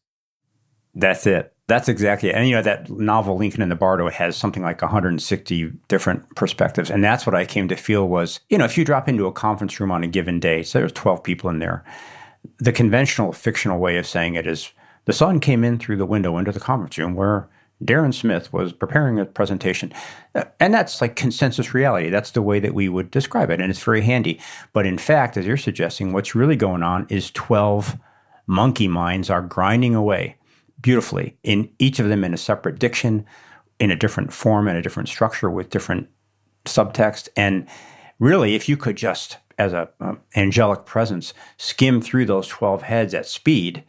That's 0.93 1.25
it. 1.25 1.53
That's 1.67 1.89
exactly 1.89 2.29
it. 2.29 2.35
And 2.35 2.47
you 2.47 2.55
know, 2.55 2.61
that 2.61 2.89
novel 2.89 3.37
Lincoln 3.37 3.63
in 3.63 3.69
the 3.69 3.75
Bardo 3.75 4.09
has 4.09 4.37
something 4.37 4.61
like 4.61 4.81
160 4.81 5.71
different 5.87 6.35
perspectives. 6.35 6.91
And 6.91 7.03
that's 7.03 7.25
what 7.25 7.35
I 7.35 7.45
came 7.45 7.67
to 7.69 7.75
feel 7.75 8.07
was, 8.07 8.41
you 8.49 8.57
know, 8.57 8.65
if 8.65 8.77
you 8.77 8.85
drop 8.85 9.07
into 9.07 9.25
a 9.25 9.31
conference 9.31 9.79
room 9.79 9.91
on 9.91 10.03
a 10.03 10.07
given 10.07 10.39
day, 10.39 10.61
so 10.61 10.79
there's 10.79 10.91
12 10.91 11.23
people 11.23 11.49
in 11.49 11.59
there 11.59 11.83
the 12.59 12.71
conventional 12.71 13.31
fictional 13.31 13.79
way 13.79 13.97
of 13.97 14.07
saying 14.07 14.35
it 14.35 14.47
is 14.47 14.71
the 15.05 15.13
sun 15.13 15.39
came 15.39 15.63
in 15.63 15.79
through 15.79 15.97
the 15.97 16.05
window 16.05 16.37
into 16.37 16.51
the 16.51 16.59
conference 16.59 16.97
room 16.97 17.15
where 17.15 17.49
Darren 17.83 18.13
Smith 18.13 18.53
was 18.53 18.71
preparing 18.71 19.19
a 19.19 19.25
presentation. 19.25 19.91
Uh, 20.35 20.45
and 20.59 20.73
that's 20.73 21.01
like 21.01 21.15
consensus 21.15 21.73
reality. 21.73 22.09
That's 22.09 22.31
the 22.31 22.41
way 22.41 22.59
that 22.59 22.73
we 22.73 22.87
would 22.87 23.11
describe 23.11 23.49
it. 23.49 23.59
And 23.59 23.69
it's 23.69 23.83
very 23.83 24.01
handy. 24.01 24.39
But 24.71 24.85
in 24.85 24.97
fact, 24.97 25.37
as 25.37 25.45
you're 25.45 25.57
suggesting, 25.57 26.13
what's 26.13 26.35
really 26.35 26.55
going 26.55 26.83
on 26.83 27.07
is 27.09 27.31
12 27.31 27.97
monkey 28.47 28.87
minds 28.87 29.29
are 29.29 29.41
grinding 29.41 29.95
away 29.95 30.37
beautifully, 30.81 31.37
in 31.43 31.69
each 31.79 31.99
of 31.99 32.09
them 32.09 32.23
in 32.23 32.33
a 32.33 32.37
separate 32.37 32.77
diction, 32.77 33.25
in 33.79 33.89
a 33.89 33.95
different 33.95 34.33
form, 34.33 34.67
and 34.67 34.77
a 34.77 34.81
different 34.81 35.09
structure 35.09 35.49
with 35.49 35.69
different 35.69 36.09
subtext. 36.65 37.29
And 37.35 37.67
really, 38.19 38.55
if 38.55 38.67
you 38.67 38.77
could 38.77 38.97
just 38.97 39.37
as 39.57 39.73
a 39.73 39.89
um, 39.99 40.19
angelic 40.35 40.85
presence 40.85 41.33
skim 41.57 42.01
through 42.01 42.25
those 42.25 42.47
12 42.47 42.81
heads 42.81 43.13
at 43.13 43.25
speed 43.25 43.83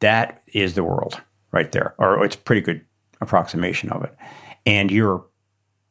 that 0.00 0.42
is 0.52 0.74
the 0.74 0.84
world 0.84 1.20
right 1.52 1.72
there 1.72 1.94
or 1.98 2.24
it's 2.24 2.36
a 2.36 2.38
pretty 2.38 2.60
good 2.60 2.84
approximation 3.20 3.90
of 3.90 4.04
it 4.04 4.14
and 4.66 4.90
your 4.90 5.24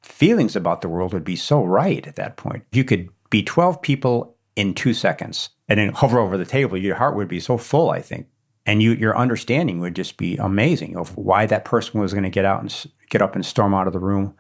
feelings 0.02 0.56
about 0.56 0.82
the 0.82 0.90
world 0.90 1.14
would 1.14 1.24
be 1.24 1.36
so 1.36 1.64
right 1.64 2.06
at 2.08 2.16
that 2.16 2.38
point 2.38 2.64
you 2.72 2.84
could 2.84 3.10
be 3.30 3.42
12 3.42 3.82
people 3.82 4.36
in 4.56 4.74
two 4.74 4.94
seconds 4.94 5.50
and 5.68 5.80
then 5.80 5.90
hover 5.90 6.20
over 6.20 6.38
the 6.38 6.46
table, 6.46 6.78
your 6.78 6.96
heart 6.96 7.16
would 7.16 7.28
be 7.28 7.40
so 7.40 7.58
full, 7.58 7.90
I 7.90 8.02
think. 8.02 8.28
And 8.66 8.82
you, 8.82 8.94
your 8.94 9.18
understanding 9.18 9.80
would 9.80 9.96
just 9.96 10.18
be 10.18 10.38
amazing 10.38 10.96
of 10.96 11.18
why 11.18 11.46
that 11.48 11.66
person 11.66 12.00
was 12.00 12.14
going 12.14 12.24
to 12.24 12.30
get 12.30 12.46
out 12.46 12.62
and 12.62 12.86
get 13.10 13.22
up 13.22 13.36
and 13.36 13.46
storm 13.46 13.74
out 13.74 13.88
of 13.88 13.94
the 13.94 14.00
room, 14.00 14.36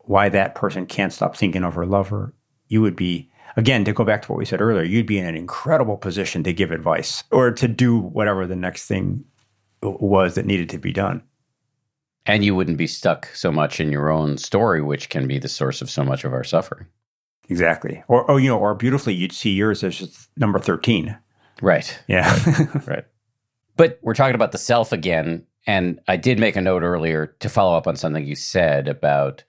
why 0.00 0.28
that 0.28 0.54
person 0.54 0.86
can't 0.86 1.12
stop 1.12 1.36
thinking 1.36 1.64
of 1.64 1.74
her 1.74 1.86
lover. 1.86 2.34
You 2.68 2.82
would 2.82 2.96
be, 2.96 3.29
again, 3.56 3.84
to 3.84 3.92
go 3.92 4.04
back 4.04 4.22
to 4.22 4.32
what 4.32 4.38
we 4.38 4.44
said 4.44 4.60
earlier, 4.60 4.82
you'd 4.82 5.06
be 5.06 5.18
in 5.18 5.26
an 5.26 5.36
incredible 5.36 5.96
position 5.96 6.42
to 6.44 6.52
give 6.52 6.70
advice 6.70 7.24
or 7.30 7.50
to 7.52 7.68
do 7.68 7.98
whatever 7.98 8.46
the 8.46 8.56
next 8.56 8.86
thing 8.86 9.24
was 9.82 10.34
that 10.34 10.46
needed 10.46 10.68
to 10.70 10.78
be 10.78 10.92
done. 10.92 11.22
And 12.26 12.44
you 12.44 12.54
wouldn't 12.54 12.78
be 12.78 12.86
stuck 12.86 13.26
so 13.34 13.50
much 13.50 13.80
in 13.80 13.90
your 13.90 14.10
own 14.10 14.36
story, 14.36 14.82
which 14.82 15.08
can 15.08 15.26
be 15.26 15.38
the 15.38 15.48
source 15.48 15.80
of 15.80 15.90
so 15.90 16.04
much 16.04 16.24
of 16.24 16.32
our 16.32 16.44
suffering. 16.44 16.86
Exactly. 17.48 18.02
Or, 18.08 18.30
or 18.30 18.38
you 18.38 18.48
know, 18.48 18.58
or 18.58 18.74
beautifully, 18.74 19.14
you'd 19.14 19.32
see 19.32 19.50
yours 19.50 19.82
as 19.82 19.98
just 19.98 20.28
number 20.36 20.58
13. 20.58 21.16
Right. 21.62 21.98
Yeah. 22.08 22.38
right. 22.86 23.04
But 23.76 23.98
we're 24.02 24.14
talking 24.14 24.34
about 24.34 24.52
the 24.52 24.58
self 24.58 24.92
again. 24.92 25.46
And 25.66 26.00
I 26.06 26.16
did 26.16 26.38
make 26.38 26.56
a 26.56 26.60
note 26.60 26.82
earlier 26.82 27.34
to 27.40 27.48
follow 27.48 27.76
up 27.76 27.86
on 27.86 27.96
something 27.96 28.24
you 28.24 28.34
said 28.36 28.88
about 28.88 29.44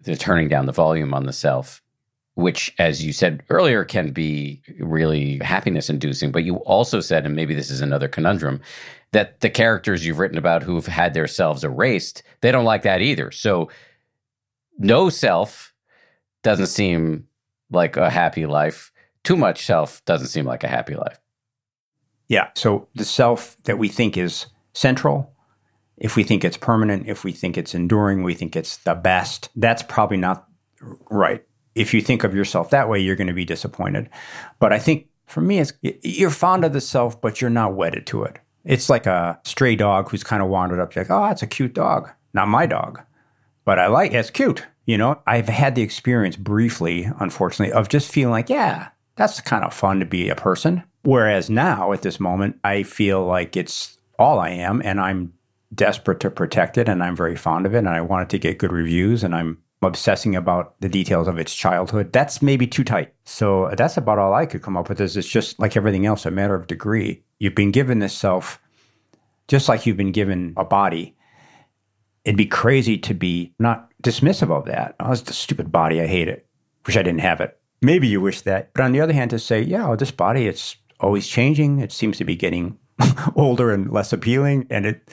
the 0.00 0.16
turning 0.16 0.48
down 0.48 0.66
the 0.66 0.72
volume 0.72 1.14
on 1.14 1.26
the 1.26 1.32
self, 1.32 1.82
which, 2.34 2.74
as 2.78 3.04
you 3.04 3.12
said 3.12 3.42
earlier, 3.48 3.84
can 3.84 4.10
be 4.10 4.62
really 4.78 5.38
happiness 5.38 5.88
inducing. 5.88 6.32
But 6.32 6.44
you 6.44 6.56
also 6.56 7.00
said, 7.00 7.26
and 7.26 7.36
maybe 7.36 7.54
this 7.54 7.70
is 7.70 7.80
another 7.80 8.08
conundrum, 8.08 8.60
that 9.12 9.40
the 9.40 9.50
characters 9.50 10.04
you've 10.04 10.18
written 10.18 10.38
about 10.38 10.62
who've 10.62 10.86
had 10.86 11.14
their 11.14 11.28
selves 11.28 11.62
erased, 11.62 12.22
they 12.40 12.50
don't 12.50 12.64
like 12.64 12.82
that 12.82 13.00
either. 13.00 13.30
So, 13.30 13.70
no 14.78 15.08
self 15.08 15.72
doesn't 16.42 16.66
seem 16.66 17.28
like 17.70 17.96
a 17.96 18.10
happy 18.10 18.46
life. 18.46 18.92
Too 19.22 19.36
much 19.36 19.64
self 19.64 20.04
doesn't 20.04 20.28
seem 20.28 20.44
like 20.44 20.64
a 20.64 20.68
happy 20.68 20.94
life. 20.94 21.20
Yeah. 22.28 22.50
So 22.54 22.88
the 22.94 23.04
self 23.04 23.56
that 23.64 23.78
we 23.78 23.88
think 23.88 24.16
is 24.16 24.46
central, 24.72 25.32
if 25.96 26.16
we 26.16 26.24
think 26.24 26.44
it's 26.44 26.56
permanent, 26.56 27.08
if 27.08 27.24
we 27.24 27.32
think 27.32 27.56
it's 27.56 27.74
enduring, 27.74 28.22
we 28.22 28.34
think 28.34 28.56
it's 28.56 28.78
the 28.78 28.94
best, 28.94 29.50
that's 29.56 29.82
probably 29.82 30.16
not 30.16 30.48
right. 31.10 31.44
If 31.74 31.92
you 31.92 32.00
think 32.00 32.24
of 32.24 32.34
yourself 32.34 32.70
that 32.70 32.88
way, 32.88 33.00
you're 33.00 33.16
going 33.16 33.28
to 33.28 33.32
be 33.32 33.44
disappointed. 33.44 34.08
But 34.58 34.72
I 34.72 34.78
think 34.78 35.08
for 35.26 35.40
me, 35.40 35.58
it's 35.58 35.72
you're 35.82 36.30
fond 36.30 36.64
of 36.64 36.72
the 36.72 36.80
self, 36.80 37.20
but 37.20 37.40
you're 37.40 37.50
not 37.50 37.74
wedded 37.74 38.06
to 38.08 38.24
it. 38.24 38.38
It's 38.64 38.88
like 38.88 39.06
a 39.06 39.38
stray 39.44 39.76
dog 39.76 40.10
who's 40.10 40.24
kind 40.24 40.42
of 40.42 40.48
wandered 40.48 40.80
up. 40.80 40.94
You're 40.94 41.04
like, 41.04 41.10
oh, 41.10 41.24
that's 41.24 41.42
a 41.42 41.46
cute 41.46 41.74
dog. 41.74 42.10
Not 42.32 42.48
my 42.48 42.66
dog, 42.66 43.02
but 43.64 43.78
I 43.78 43.88
like 43.88 44.12
it. 44.12 44.16
It's 44.16 44.30
cute. 44.30 44.64
You 44.86 44.98
know, 44.98 45.20
I've 45.26 45.48
had 45.48 45.74
the 45.74 45.82
experience 45.82 46.36
briefly, 46.36 47.08
unfortunately, 47.18 47.72
of 47.72 47.88
just 47.88 48.12
feeling 48.12 48.32
like, 48.32 48.50
yeah, 48.50 48.88
that's 49.16 49.40
kind 49.40 49.64
of 49.64 49.72
fun 49.72 50.00
to 50.00 50.06
be 50.06 50.28
a 50.28 50.34
person. 50.34 50.82
Whereas 51.02 51.48
now, 51.48 51.92
at 51.92 52.02
this 52.02 52.20
moment, 52.20 52.58
I 52.64 52.82
feel 52.82 53.24
like 53.24 53.56
it's 53.56 53.98
all 54.18 54.38
I 54.38 54.50
am 54.50 54.82
and 54.84 55.00
I'm 55.00 55.32
desperate 55.74 56.20
to 56.20 56.30
protect 56.30 56.78
it 56.78 56.88
and 56.88 57.02
I'm 57.02 57.16
very 57.16 57.36
fond 57.36 57.66
of 57.66 57.74
it 57.74 57.78
and 57.78 57.88
I 57.88 58.00
want 58.00 58.24
it 58.24 58.28
to 58.30 58.38
get 58.38 58.58
good 58.58 58.72
reviews 58.72 59.24
and 59.24 59.34
I'm 59.34 59.58
obsessing 59.84 60.34
about 60.36 60.74
the 60.80 60.88
details 60.88 61.28
of 61.28 61.38
its 61.38 61.54
childhood. 61.54 62.12
That's 62.12 62.42
maybe 62.42 62.66
too 62.66 62.84
tight. 62.84 63.14
So 63.24 63.72
that's 63.76 63.96
about 63.96 64.18
all 64.18 64.34
I 64.34 64.46
could 64.46 64.62
come 64.62 64.76
up 64.76 64.88
with 64.88 65.00
is 65.00 65.16
it's 65.16 65.28
just 65.28 65.58
like 65.58 65.76
everything 65.76 66.06
else, 66.06 66.26
a 66.26 66.30
matter 66.30 66.54
of 66.54 66.66
degree. 66.66 67.22
You've 67.38 67.54
been 67.54 67.70
given 67.70 67.98
this 67.98 68.14
self 68.14 68.60
just 69.46 69.68
like 69.68 69.84
you've 69.84 69.96
been 69.96 70.12
given 70.12 70.54
a 70.56 70.64
body 70.64 71.14
it'd 72.24 72.36
be 72.36 72.46
crazy 72.46 72.98
to 72.98 73.14
be 73.14 73.52
not 73.58 73.90
dismissive 74.02 74.50
of 74.50 74.66
that. 74.66 74.96
Oh, 75.00 75.12
it's 75.12 75.22
the 75.22 75.32
stupid 75.32 75.70
body. 75.70 76.00
I 76.00 76.06
hate 76.06 76.28
it. 76.28 76.46
Wish 76.86 76.96
I 76.96 77.02
didn't 77.02 77.20
have 77.20 77.40
it. 77.40 77.58
Maybe 77.82 78.08
you 78.08 78.20
wish 78.20 78.40
that. 78.42 78.72
But 78.74 78.82
on 78.82 78.92
the 78.92 79.00
other 79.00 79.12
hand, 79.12 79.30
to 79.30 79.38
say, 79.38 79.60
yeah, 79.60 79.86
well, 79.86 79.96
this 79.96 80.10
body, 80.10 80.46
it's 80.46 80.76
always 81.00 81.26
changing. 81.26 81.80
It 81.80 81.92
seems 81.92 82.16
to 82.18 82.24
be 82.24 82.36
getting 82.36 82.78
older 83.36 83.72
and 83.72 83.90
less 83.90 84.12
appealing, 84.12 84.66
and 84.70 84.86
it 84.86 85.08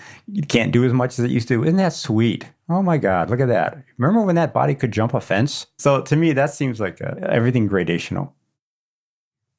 can't 0.47 0.71
do 0.71 0.84
as 0.84 0.93
much 0.93 1.17
as 1.17 1.25
it 1.25 1.32
used 1.32 1.47
to. 1.47 1.63
Isn't 1.63 1.77
that 1.77 1.93
sweet? 1.93 2.45
Oh 2.69 2.82
my 2.82 2.97
God, 2.97 3.29
look 3.29 3.39
at 3.39 3.47
that. 3.47 3.84
Remember 3.97 4.21
when 4.21 4.36
that 4.36 4.53
body 4.53 4.75
could 4.75 4.91
jump 4.91 5.13
a 5.13 5.21
fence? 5.21 5.67
So 5.77 6.01
to 6.01 6.15
me, 6.15 6.34
that 6.34 6.53
seems 6.53 6.79
like 6.79 7.01
uh, 7.01 7.15
everything 7.23 7.69
gradational. 7.69 8.32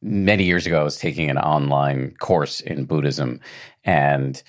Many 0.00 0.44
years 0.44 0.66
ago, 0.66 0.80
I 0.80 0.84
was 0.84 0.96
taking 0.96 1.30
an 1.30 1.38
online 1.38 2.14
course 2.18 2.60
in 2.60 2.86
Buddhism, 2.86 3.40
and 3.84 4.42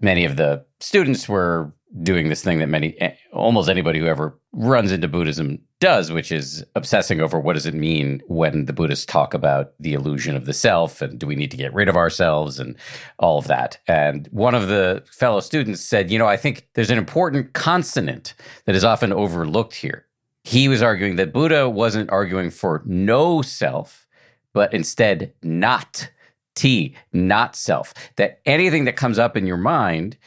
many 0.00 0.24
of 0.24 0.36
the 0.36 0.64
students 0.80 1.28
were 1.28 1.72
doing 2.02 2.28
this 2.28 2.42
thing 2.42 2.58
that 2.58 2.68
many 2.68 2.98
eh, 3.00 3.14
almost 3.32 3.68
anybody 3.68 3.98
who 3.98 4.06
ever 4.06 4.38
runs 4.52 4.92
into 4.92 5.08
buddhism 5.08 5.58
does 5.80 6.12
which 6.12 6.30
is 6.30 6.64
obsessing 6.74 7.20
over 7.20 7.40
what 7.40 7.54
does 7.54 7.64
it 7.64 7.74
mean 7.74 8.20
when 8.26 8.66
the 8.66 8.72
buddhists 8.72 9.06
talk 9.06 9.32
about 9.32 9.72
the 9.80 9.94
illusion 9.94 10.36
of 10.36 10.44
the 10.44 10.52
self 10.52 11.00
and 11.00 11.18
do 11.18 11.26
we 11.26 11.34
need 11.34 11.50
to 11.50 11.56
get 11.56 11.72
rid 11.72 11.88
of 11.88 11.96
ourselves 11.96 12.58
and 12.58 12.76
all 13.18 13.38
of 13.38 13.46
that 13.46 13.78
and 13.86 14.28
one 14.32 14.54
of 14.54 14.68
the 14.68 15.02
fellow 15.10 15.40
students 15.40 15.80
said 15.80 16.10
you 16.10 16.18
know 16.18 16.26
i 16.26 16.36
think 16.36 16.68
there's 16.74 16.90
an 16.90 16.98
important 16.98 17.52
consonant 17.54 18.34
that 18.66 18.74
is 18.74 18.84
often 18.84 19.12
overlooked 19.12 19.74
here 19.74 20.06
he 20.44 20.68
was 20.68 20.82
arguing 20.82 21.16
that 21.16 21.32
buddha 21.32 21.70
wasn't 21.70 22.10
arguing 22.10 22.50
for 22.50 22.82
no 22.84 23.40
self 23.40 24.06
but 24.52 24.72
instead 24.74 25.32
not 25.42 26.10
T, 26.58 26.96
not 27.12 27.54
self. 27.54 27.94
That 28.16 28.40
anything 28.44 28.84
that 28.86 28.96
comes 28.96 29.16
up 29.16 29.36
in 29.36 29.46
your 29.46 29.56
mind 29.56 30.18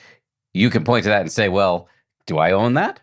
you 0.53 0.69
can 0.69 0.83
point 0.83 1.03
to 1.03 1.09
that 1.09 1.21
and 1.21 1.31
say, 1.31 1.49
well, 1.49 1.87
do 2.25 2.37
I 2.37 2.51
own 2.51 2.73
that? 2.75 2.99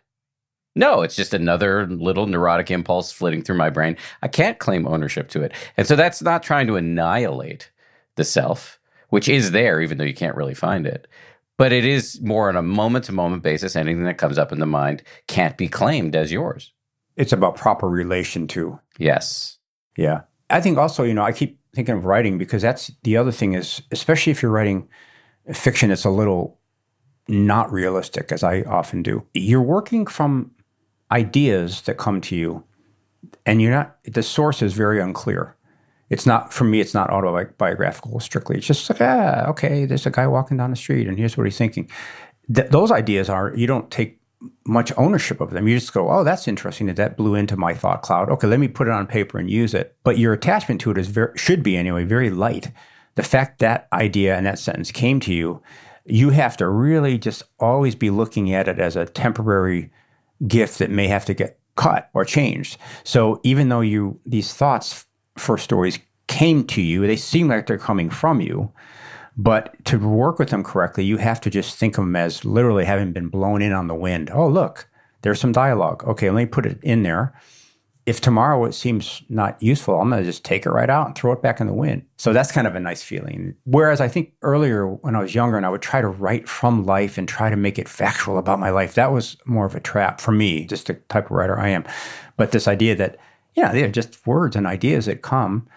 No, 0.75 1.03
it's 1.03 1.17
just 1.17 1.35
another 1.35 1.87
little 1.89 2.27
neurotic 2.27 2.71
impulse 2.71 3.11
flitting 3.11 3.43
through 3.43 3.57
my 3.57 3.71
brain. 3.71 3.97
I 4.23 4.29
can't 4.29 4.59
claim 4.59 4.87
ownership 4.87 5.29
to 5.31 5.43
it. 5.43 5.53
And 5.77 5.87
so 5.87 5.97
that's 5.97 6.23
not 6.23 6.43
trying 6.43 6.69
to 6.69 6.77
annihilate 6.77 7.71
the 8.15 8.25
self, 8.25 8.79
which 9.09 9.29
is 9.29 9.51
there, 9.51 9.81
even 9.81 9.99
though 9.99 10.05
you 10.05 10.15
can't 10.15 10.37
really 10.37 10.55
find 10.55 10.87
it. 10.87 11.09
But 11.57 11.73
it 11.73 11.85
is 11.85 12.21
more 12.21 12.49
on 12.49 12.57
a 12.57 12.63
moment 12.63 13.07
to 13.07 13.13
moment 13.13 13.43
basis. 13.43 13.75
Anything 13.75 14.05
that 14.05 14.19
comes 14.19 14.39
up 14.39 14.53
in 14.53 14.61
the 14.61 14.67
mind 14.67 15.03
can't 15.27 15.57
be 15.57 15.67
claimed 15.67 16.15
as 16.15 16.31
yours. 16.31 16.73
It's 17.17 17.33
about 17.33 17.57
proper 17.57 17.89
relation 17.89 18.47
to. 18.49 18.79
Yes. 18.99 19.59
Yeah. 19.97 20.23
I 20.51 20.61
think 20.61 20.79
also, 20.79 21.03
you 21.03 21.15
know, 21.15 21.25
I 21.25 21.33
keep 21.33 21.59
thinking 21.75 21.97
of 21.97 22.05
writing 22.05 22.39
because 22.39 22.63
that's 22.63 22.93
the 23.03 23.17
other 23.17 23.33
thing 23.33 23.55
is, 23.55 23.83
especially 23.91 24.31
if 24.31 24.41
you're 24.43 24.53
writing 24.53 24.89
fiction 25.53 25.89
that's 25.89 26.05
a 26.05 26.11
little 26.11 26.58
not 27.29 27.71
realistic, 27.71 28.33
as 28.33 28.43
I 28.43 28.63
often 28.63 29.03
do. 29.03 29.25
You're 29.35 29.63
working 29.63 30.07
from 30.07 30.51
ideas 31.11 31.83
that 31.83 31.99
come 31.99 32.21
to 32.23 32.37
you, 32.37 32.65
and 33.45 33.61
you're 33.61 33.73
not, 33.73 33.97
the 34.05 34.23
source 34.23 34.63
is 34.63 34.73
very 34.73 35.01
unclear. 35.01 35.55
It's 36.11 36.25
not, 36.25 36.53
for 36.53 36.65
me, 36.65 36.81
it's 36.81 36.95
not 36.95 37.11
autobiographical 37.11 38.19
strictly. 38.21 38.57
It's 38.57 38.67
just 38.67 38.89
like, 38.89 39.01
ah, 39.03 39.47
okay, 39.49 39.85
there's 39.85 40.07
a 40.07 40.11
guy 40.11 40.27
walking 40.27 40.57
down 40.57 40.71
the 40.71 40.77
street, 40.77 41.07
and 41.07 41.19
here's 41.19 41.37
what 41.37 41.47
he's 41.47 41.59
thinking. 41.59 41.91
Th- 42.53 42.71
those 42.71 42.91
ideas 42.91 43.29
are, 43.29 43.55
you 43.55 43.67
don't 43.67 43.91
take 43.91 44.19
much 44.67 44.93
ownership 44.97 45.41
of 45.41 45.51
them. 45.51 45.69
You 45.69 45.79
just 45.79 45.93
go, 45.93 46.09
oh, 46.11 46.25
that's 46.25 46.49
interesting 46.49 46.87
that 46.87 46.97
that 46.97 47.17
blew 47.17 47.35
into 47.35 47.57
my 47.57 47.75
thought 47.75 48.03
cloud. 48.03 48.31
Okay, 48.31 48.47
let 48.47 48.61
me 48.61 48.69
put 48.69 48.87
it 48.87 48.93
on 48.93 49.07
paper 49.07 49.39
and 49.39 49.51
use 49.51 49.75
it. 49.75 49.97
But 50.05 50.17
your 50.17 50.33
attachment 50.33 50.81
to 50.83 50.91
it 50.91 50.99
is 50.99 51.09
very, 51.09 51.37
should 51.37 51.63
be 51.63 51.77
anyway, 51.77 52.05
very 52.05 52.31
light. 52.31 52.71
The 53.17 53.23
fact 53.23 53.59
that 53.59 53.89
idea 53.93 54.37
and 54.37 54.47
that 54.47 54.59
sentence 54.59 54.93
came 54.93 55.19
to 55.21 55.35
you 55.35 55.61
you 56.09 56.31
have 56.31 56.57
to 56.57 56.69
really 56.69 57.19
just 57.19 57.43
always 57.59 57.95
be 57.95 58.11
looking 58.11 58.53
at 58.53 58.69
it 58.69 58.79
as 58.79 58.97
a 58.97 59.07
temporary 59.07 59.91
gift 60.47 60.79
that 60.79 60.91
may 60.91 61.07
have 61.09 61.25
to 61.27 61.35
get 61.35 61.59
cut 61.77 62.11
or 62.15 62.25
changed. 62.25 62.79
So 63.05 63.41
even 63.45 63.69
though 63.69 63.81
you 63.81 64.21
these 64.27 64.53
thoughts 64.53 65.07
for 65.37 65.59
stories 65.59 65.99
came 66.27 66.65
to 66.69 66.83
you, 66.83 67.07
they 67.07 67.17
seem 67.17 67.49
like 67.49 67.67
they're 67.67 67.79
coming 67.79 68.11
from 68.11 68.41
you. 68.41 68.73
But 69.37 69.85
to 69.85 69.99
work 69.99 70.41
with 70.41 70.51
them 70.51 70.65
correctly, 70.65 71.05
you 71.05 71.19
have 71.19 71.41
to 71.43 71.51
just 71.51 71.77
think 71.77 71.97
of 71.97 72.05
them 72.05 72.17
as 72.17 72.45
literally 72.45 72.85
having 72.85 73.13
been 73.13 73.29
blown 73.29 73.63
in 73.63 73.73
on 73.73 73.87
the 73.87 73.95
wind. 73.95 74.31
Oh, 74.33 74.49
look, 74.49 74.89
there's 75.23 75.41
some 75.41 75.53
dialogue. 75.53 76.03
Okay, 76.05 76.29
let 76.29 76.37
me 76.37 76.47
put 76.47 76.67
it 76.67 76.79
in 76.83 77.05
there 77.05 77.35
if 78.09 78.23
tomorrow 78.23 78.65
it 78.65 78.73
seems 78.73 79.23
not 79.29 79.63
useful, 79.63 80.01
I'm 80.01 80.09
going 80.09 80.23
to 80.23 80.27
just 80.27 80.43
take 80.43 80.65
it 80.65 80.71
right 80.71 80.89
out 80.89 81.09
and 81.09 81.15
throw 81.15 81.31
it 81.33 81.43
back 81.43 81.61
in 81.61 81.67
the 81.67 81.75
wind. 81.75 82.07
So 82.17 82.33
that's 82.33 82.51
kind 82.51 82.67
of 82.67 82.75
a 82.75 82.81
nice 82.81 83.03
feeling. 83.03 83.55
Whereas 83.65 84.01
I 84.01 84.09
think 84.09 84.33
earlier 84.41 84.87
when 84.89 85.15
I 85.15 85.21
was 85.21 85.35
younger 85.35 85.59
and 85.59 85.67
I 85.67 85.69
would 85.69 85.83
try 85.83 86.01
to 86.01 86.09
write 86.09 86.49
from 86.49 86.87
life 86.87 87.19
and 87.19 87.29
try 87.29 87.51
to 87.51 87.57
make 87.57 87.79
it 87.79 87.87
factual 87.87 88.39
about 88.39 88.61
my 88.61 88.71
life, 88.71 88.95
that 88.95 89.13
was 89.13 89.37
more 89.45 89.67
of 89.67 89.75
a 89.75 89.81
trap 89.81 90.23
for 90.23 90.33
me, 90.33 90.65
just 90.65 90.87
the 90.87 90.95
type 90.95 91.27
of 91.27 91.33
writer 91.33 91.61
I 91.61 91.69
am. 91.69 91.85
But 92.39 92.53
this 92.53 92.67
idea 92.67 92.95
that, 92.95 93.19
yeah, 93.55 93.73
they're 93.73 93.91
just 93.91 94.27
words 94.27 94.57
and 94.57 94.67
ideas 94.67 95.05
that 95.05 95.21
come. 95.21 95.69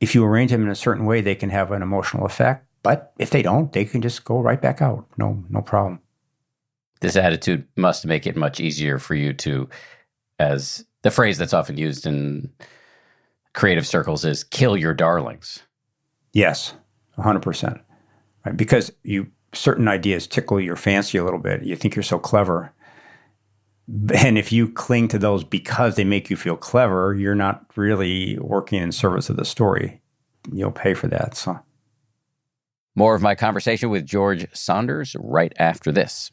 If 0.00 0.14
you 0.14 0.22
arrange 0.22 0.50
them 0.50 0.64
in 0.64 0.68
a 0.68 0.74
certain 0.74 1.06
way, 1.06 1.22
they 1.22 1.34
can 1.34 1.48
have 1.48 1.72
an 1.72 1.80
emotional 1.80 2.26
effect. 2.26 2.66
But 2.82 3.14
if 3.18 3.30
they 3.30 3.40
don't, 3.40 3.72
they 3.72 3.86
can 3.86 4.02
just 4.02 4.26
go 4.26 4.38
right 4.38 4.60
back 4.60 4.82
out. 4.82 5.06
No, 5.16 5.42
no 5.48 5.62
problem. 5.62 6.00
This 7.00 7.16
attitude 7.16 7.66
must 7.74 8.04
make 8.04 8.26
it 8.26 8.36
much 8.36 8.60
easier 8.60 8.98
for 8.98 9.14
you 9.14 9.32
to, 9.32 9.70
as 10.38 10.84
the 11.04 11.10
phrase 11.10 11.36
that's 11.36 11.52
often 11.52 11.76
used 11.76 12.06
in 12.06 12.50
creative 13.52 13.86
circles 13.86 14.24
is 14.24 14.42
kill 14.42 14.74
your 14.74 14.94
darlings. 14.94 15.62
Yes, 16.32 16.74
100%. 17.18 17.80
Right? 18.44 18.56
Because 18.56 18.90
you 19.02 19.28
certain 19.52 19.86
ideas 19.86 20.26
tickle 20.26 20.58
your 20.58 20.76
fancy 20.76 21.18
a 21.18 21.22
little 21.22 21.38
bit. 21.38 21.62
You 21.62 21.76
think 21.76 21.94
you're 21.94 22.02
so 22.02 22.18
clever. 22.18 22.72
And 24.14 24.38
if 24.38 24.50
you 24.50 24.72
cling 24.72 25.08
to 25.08 25.18
those 25.18 25.44
because 25.44 25.94
they 25.94 26.04
make 26.04 26.30
you 26.30 26.36
feel 26.36 26.56
clever, 26.56 27.14
you're 27.14 27.34
not 27.34 27.66
really 27.76 28.38
working 28.38 28.82
in 28.82 28.90
service 28.90 29.28
of 29.28 29.36
the 29.36 29.44
story. 29.44 30.00
You'll 30.50 30.72
pay 30.72 30.94
for 30.94 31.06
that. 31.08 31.36
So, 31.36 31.60
more 32.94 33.14
of 33.14 33.20
my 33.20 33.34
conversation 33.34 33.90
with 33.90 34.06
George 34.06 34.46
Saunders 34.54 35.14
right 35.20 35.52
after 35.58 35.92
this. 35.92 36.32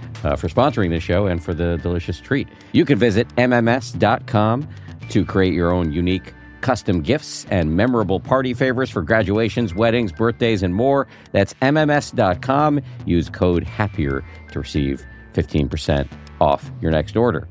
Uh, 0.23 0.35
for 0.35 0.47
sponsoring 0.47 0.91
this 0.91 1.01
show 1.01 1.25
and 1.25 1.43
for 1.43 1.53
the 1.53 1.77
delicious 1.77 2.19
treat. 2.19 2.47
You 2.73 2.85
can 2.85 2.99
visit 2.99 3.27
MMS.com 3.37 4.67
to 5.09 5.25
create 5.25 5.53
your 5.53 5.71
own 5.71 5.91
unique 5.91 6.33
custom 6.61 7.01
gifts 7.01 7.45
and 7.49 7.75
memorable 7.75 8.19
party 8.19 8.53
favors 8.53 8.89
for 8.89 9.01
graduations, 9.01 9.73
weddings, 9.73 10.11
birthdays, 10.11 10.63
and 10.63 10.73
more. 10.73 11.07
That's 11.31 11.53
MMS.com. 11.55 12.81
Use 13.05 13.29
code 13.29 13.63
HAPPIER 13.63 14.23
to 14.51 14.59
receive 14.59 15.05
15% 15.33 16.07
off 16.39 16.71
your 16.81 16.91
next 16.91 17.15
order. 17.15 17.47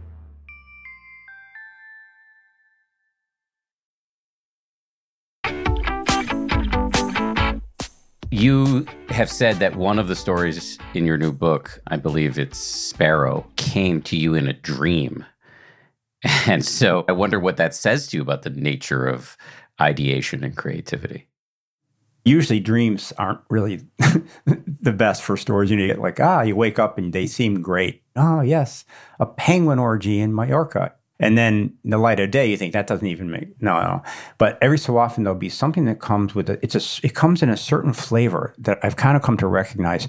You 8.33 8.87
have 9.09 9.31
said 9.31 9.57
that 9.57 9.74
one 9.74 9.99
of 9.99 10.07
the 10.07 10.14
stories 10.14 10.78
in 10.95 11.05
your 11.05 11.18
new 11.18 11.33
book, 11.33 11.83
I 11.89 11.97
believe 11.97 12.39
it's 12.39 12.59
Sparrow, 12.59 13.45
came 13.57 14.01
to 14.03 14.16
you 14.16 14.35
in 14.35 14.47
a 14.47 14.53
dream. 14.53 15.24
And 16.47 16.62
so 16.62 17.07
I 17.09 17.12
wonder 17.12 17.41
what 17.41 17.57
that 17.57 17.74
says 17.74 18.07
to 18.09 18.18
you 18.18 18.22
about 18.22 18.43
the 18.43 18.51
nature 18.51 19.07
of 19.07 19.39
ideation 19.81 20.45
and 20.45 20.55
creativity. 20.55 21.28
Usually, 22.26 22.61
dreams 22.61 23.11
aren't 23.16 23.41
really 23.49 23.81
the 24.45 24.93
best 24.93 25.22
for 25.22 25.39
stories. 25.39 25.70
You, 25.70 25.78
know, 25.78 25.83
you 25.85 25.89
get 25.89 25.99
like, 25.99 26.20
ah, 26.20 26.43
you 26.43 26.55
wake 26.55 26.78
up 26.78 26.99
and 26.99 27.14
they 27.14 27.26
seem 27.26 27.62
great. 27.62 28.03
Oh, 28.16 28.43
yes, 28.43 28.85
a 29.18 29.24
penguin 29.24 29.78
orgy 29.78 30.20
in 30.20 30.35
Mallorca. 30.35 30.93
And 31.21 31.39
then 31.39 31.77
in 31.85 31.91
the 31.91 31.99
light 31.99 32.18
of 32.18 32.31
day, 32.31 32.51
you 32.51 32.57
think 32.57 32.73
that 32.73 32.87
doesn't 32.87 33.07
even 33.07 33.31
make 33.31 33.61
no, 33.62 33.81
no. 33.81 34.03
But 34.39 34.59
every 34.61 34.79
so 34.79 34.99
often 34.99 35.23
there'll 35.23 35.39
be 35.39 35.49
something 35.49 35.85
that 35.85 36.01
comes 36.01 36.35
with 36.35 36.51
it. 36.51 36.59
It's 36.62 36.75
a 36.75 37.07
it 37.07 37.14
comes 37.14 37.43
in 37.43 37.51
a 37.51 37.57
certain 37.57 37.93
flavor 37.93 38.55
that 38.59 38.79
I've 38.83 38.97
kind 38.97 39.16
of 39.16 39.23
come 39.23 39.37
to 39.37 39.47
recognize. 39.47 40.09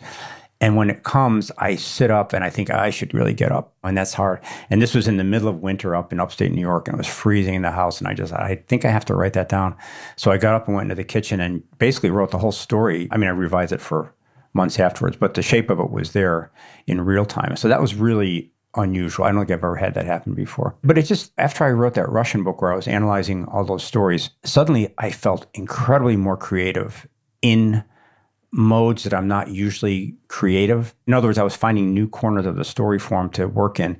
And 0.61 0.75
when 0.75 0.91
it 0.91 1.01
comes, 1.01 1.51
I 1.57 1.75
sit 1.75 2.11
up 2.11 2.33
and 2.33 2.43
I 2.43 2.51
think 2.51 2.69
I 2.69 2.91
should 2.91 3.15
really 3.15 3.33
get 3.33 3.51
up, 3.51 3.73
and 3.83 3.97
that's 3.97 4.13
hard. 4.13 4.41
And 4.69 4.79
this 4.79 4.93
was 4.93 5.07
in 5.07 5.17
the 5.17 5.23
middle 5.23 5.47
of 5.47 5.59
winter 5.59 5.95
up 5.95 6.13
in 6.13 6.19
upstate 6.19 6.51
New 6.51 6.61
York, 6.61 6.87
and 6.87 6.93
it 6.93 6.99
was 6.99 7.07
freezing 7.07 7.55
in 7.55 7.63
the 7.63 7.71
house. 7.71 7.97
And 7.97 8.07
I 8.07 8.13
just, 8.13 8.31
I 8.31 8.63
think 8.67 8.85
I 8.85 8.91
have 8.91 9.05
to 9.05 9.15
write 9.15 9.33
that 9.33 9.49
down. 9.49 9.75
So 10.17 10.29
I 10.29 10.37
got 10.37 10.53
up 10.53 10.67
and 10.67 10.75
went 10.75 10.85
into 10.85 10.95
the 10.95 11.03
kitchen 11.03 11.41
and 11.41 11.63
basically 11.79 12.11
wrote 12.11 12.29
the 12.29 12.37
whole 12.37 12.51
story. 12.51 13.07
I 13.09 13.17
mean, 13.17 13.27
I 13.27 13.33
revised 13.33 13.73
it 13.73 13.81
for 13.81 14.13
months 14.53 14.79
afterwards, 14.79 15.17
but 15.17 15.33
the 15.33 15.41
shape 15.41 15.71
of 15.71 15.79
it 15.79 15.89
was 15.89 16.11
there 16.11 16.51
in 16.85 17.01
real 17.01 17.25
time. 17.25 17.55
So 17.55 17.67
that 17.67 17.81
was 17.81 17.95
really 17.95 18.51
unusual. 18.75 19.25
I 19.25 19.31
don't 19.31 19.41
think 19.41 19.51
I've 19.51 19.59
ever 19.59 19.75
had 19.75 19.93
that 19.95 20.05
happen 20.05 20.33
before. 20.33 20.75
But 20.83 20.97
it 20.97 21.03
just, 21.03 21.31
after 21.37 21.63
I 21.63 21.71
wrote 21.71 21.95
that 21.95 22.09
Russian 22.09 22.43
book 22.43 22.61
where 22.61 22.71
I 22.71 22.75
was 22.75 22.87
analyzing 22.87 23.45
all 23.45 23.65
those 23.65 23.83
stories, 23.83 24.29
suddenly 24.43 24.93
I 24.97 25.11
felt 25.11 25.47
incredibly 25.53 26.17
more 26.17 26.37
creative 26.37 27.07
in 27.41 27.83
modes 28.51 29.03
that 29.03 29.13
I'm 29.13 29.27
not 29.27 29.49
usually 29.49 30.15
creative. 30.27 30.93
In 31.07 31.13
other 31.13 31.27
words, 31.27 31.37
I 31.37 31.43
was 31.43 31.55
finding 31.55 31.93
new 31.93 32.07
corners 32.07 32.45
of 32.45 32.55
the 32.55 32.65
story 32.65 32.99
form 32.99 33.29
to 33.31 33.47
work 33.47 33.79
in. 33.79 33.97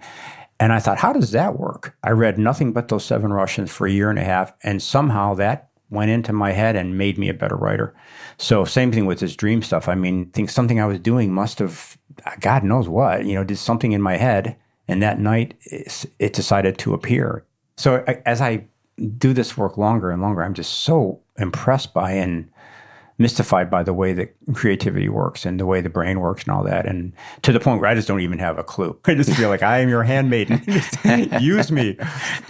And 0.60 0.72
I 0.72 0.80
thought, 0.80 1.00
how 1.00 1.14
does 1.14 1.32
that 1.32 1.58
work? 1.58 1.96
I 2.04 2.12
read 2.12 2.38
nothing 2.38 2.72
but 2.72 2.88
those 2.88 3.04
seven 3.04 3.34
Russians 3.34 3.72
for 3.72 3.88
a 3.88 3.92
year 3.92 4.10
and 4.10 4.20
a 4.20 4.24
half, 4.24 4.54
and 4.62 4.82
somehow 4.82 5.34
that 5.36 5.70
went 5.90 6.12
into 6.12 6.32
my 6.32 6.52
head 6.52 6.76
and 6.76 6.98
made 6.98 7.18
me 7.18 7.30
a 7.30 7.34
better 7.34 7.56
writer. 7.56 7.94
So 8.38 8.64
same 8.64 8.92
thing 8.92 9.06
with 9.06 9.20
this 9.20 9.36
dream 9.36 9.62
stuff. 9.62 9.90
I 9.90 9.96
mean, 9.96 10.30
think 10.32 10.50
something 10.50 10.80
I 10.80 10.86
was 10.86 11.00
doing 11.00 11.34
must 11.34 11.60
have, 11.60 11.98
God 12.40 12.64
knows 12.64 12.88
what, 12.88 13.26
you 13.26 13.36
know, 13.36 13.44
did 13.44 13.58
something 13.58 13.92
in 13.92 14.02
my 14.02 14.18
head 14.18 14.56
and 14.92 15.02
that 15.02 15.20
night, 15.20 15.54
it 15.66 16.34
decided 16.34 16.78
to 16.80 16.94
appear. 16.94 17.46
So 17.78 18.04
as 18.26 18.42
I 18.42 18.66
do 19.18 19.32
this 19.32 19.56
work 19.56 19.78
longer 19.78 20.12
and 20.12 20.22
longer, 20.22 20.44
I'm 20.44 20.54
just 20.54 20.80
so 20.80 21.22
impressed 21.38 21.94
by 21.94 22.12
and 22.12 22.50
mystified 23.18 23.70
by 23.70 23.84
the 23.84 23.94
way 23.94 24.12
that 24.12 24.36
creativity 24.54 25.08
works 25.08 25.46
and 25.46 25.62
the 25.62 25.66
way 25.66 25.80
the 25.80 25.90
brain 25.90 26.20
works 26.20 26.44
and 26.44 26.52
all 26.52 26.64
that. 26.66 26.86
And 26.86 27.14
to 27.44 27.54
the 27.54 27.60
point 27.62 27.80
where 27.80 27.90
I 27.90 27.96
just 27.96 28.06
don't 28.10 28.20
even 28.20 28.38
have 28.40 28.58
a 28.58 28.66
clue. 28.66 29.00
I 29.06 29.16
just 29.16 29.34
feel 29.34 29.48
like 29.48 29.64
I 29.64 29.80
am 29.80 29.88
your 29.88 30.04
handmaiden. 30.04 30.62
Use 31.40 31.72
me. 31.72 31.98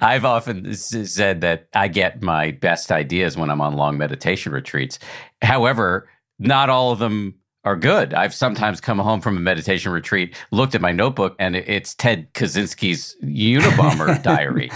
I've 0.00 0.24
often 0.24 0.72
said 0.72 1.42
that 1.42 1.68
I 1.74 1.88
get 1.88 2.22
my 2.22 2.52
best 2.52 2.90
ideas 2.90 3.36
when 3.36 3.50
I'm 3.50 3.60
on 3.60 3.74
long 3.74 3.98
meditation 3.98 4.52
retreats. 4.52 4.98
However, 5.42 6.08
not 6.38 6.70
all 6.70 6.92
of 6.92 6.98
them 6.98 7.34
are 7.64 7.76
good. 7.76 8.14
I've 8.14 8.34
sometimes 8.34 8.80
come 8.80 8.98
home 8.98 9.20
from 9.20 9.36
a 9.36 9.40
meditation 9.40 9.92
retreat, 9.92 10.34
looked 10.50 10.74
at 10.74 10.80
my 10.80 10.92
notebook, 10.92 11.36
and 11.38 11.56
it's 11.56 11.94
Ted 11.94 12.32
Kaczynski's 12.34 13.16
Unabomber 13.22 14.22
diary. 14.22 14.70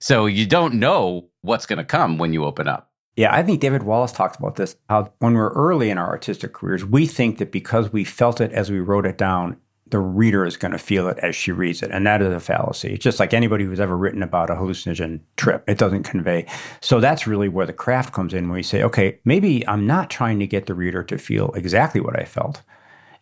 So 0.00 0.26
you 0.26 0.46
don't 0.46 0.74
know 0.74 1.28
what's 1.42 1.66
going 1.66 1.78
to 1.78 1.84
come 1.84 2.18
when 2.18 2.32
you 2.32 2.44
open 2.44 2.68
up. 2.68 2.90
Yeah, 3.16 3.34
I 3.34 3.42
think 3.42 3.60
David 3.60 3.82
Wallace 3.82 4.12
talks 4.12 4.36
about 4.36 4.56
this. 4.56 4.76
How 4.90 5.10
when 5.20 5.34
we're 5.34 5.52
early 5.52 5.88
in 5.88 5.96
our 5.96 6.08
artistic 6.08 6.52
careers, 6.52 6.84
we 6.84 7.06
think 7.06 7.38
that 7.38 7.50
because 7.50 7.90
we 7.90 8.04
felt 8.04 8.42
it 8.42 8.52
as 8.52 8.70
we 8.70 8.78
wrote 8.78 9.06
it 9.06 9.16
down, 9.16 9.56
the 9.88 9.98
reader 10.00 10.44
is 10.44 10.56
going 10.56 10.72
to 10.72 10.78
feel 10.78 11.08
it 11.08 11.18
as 11.18 11.36
she 11.36 11.52
reads 11.52 11.82
it. 11.82 11.92
And 11.92 12.04
that 12.06 12.20
is 12.20 12.32
a 12.32 12.40
fallacy. 12.40 12.94
It's 12.94 13.04
just 13.04 13.20
like 13.20 13.32
anybody 13.32 13.64
who's 13.64 13.78
ever 13.78 13.96
written 13.96 14.22
about 14.22 14.50
a 14.50 14.54
hallucinogen 14.54 15.20
trip, 15.36 15.62
it 15.68 15.78
doesn't 15.78 16.02
convey. 16.02 16.46
So 16.80 16.98
that's 16.98 17.26
really 17.28 17.48
where 17.48 17.66
the 17.66 17.72
craft 17.72 18.12
comes 18.12 18.34
in, 18.34 18.48
when 18.48 18.58
you 18.58 18.64
say, 18.64 18.82
okay, 18.82 19.20
maybe 19.24 19.66
I'm 19.68 19.86
not 19.86 20.10
trying 20.10 20.40
to 20.40 20.46
get 20.46 20.66
the 20.66 20.74
reader 20.74 21.04
to 21.04 21.18
feel 21.18 21.52
exactly 21.52 22.00
what 22.00 22.18
I 22.18 22.24
felt. 22.24 22.62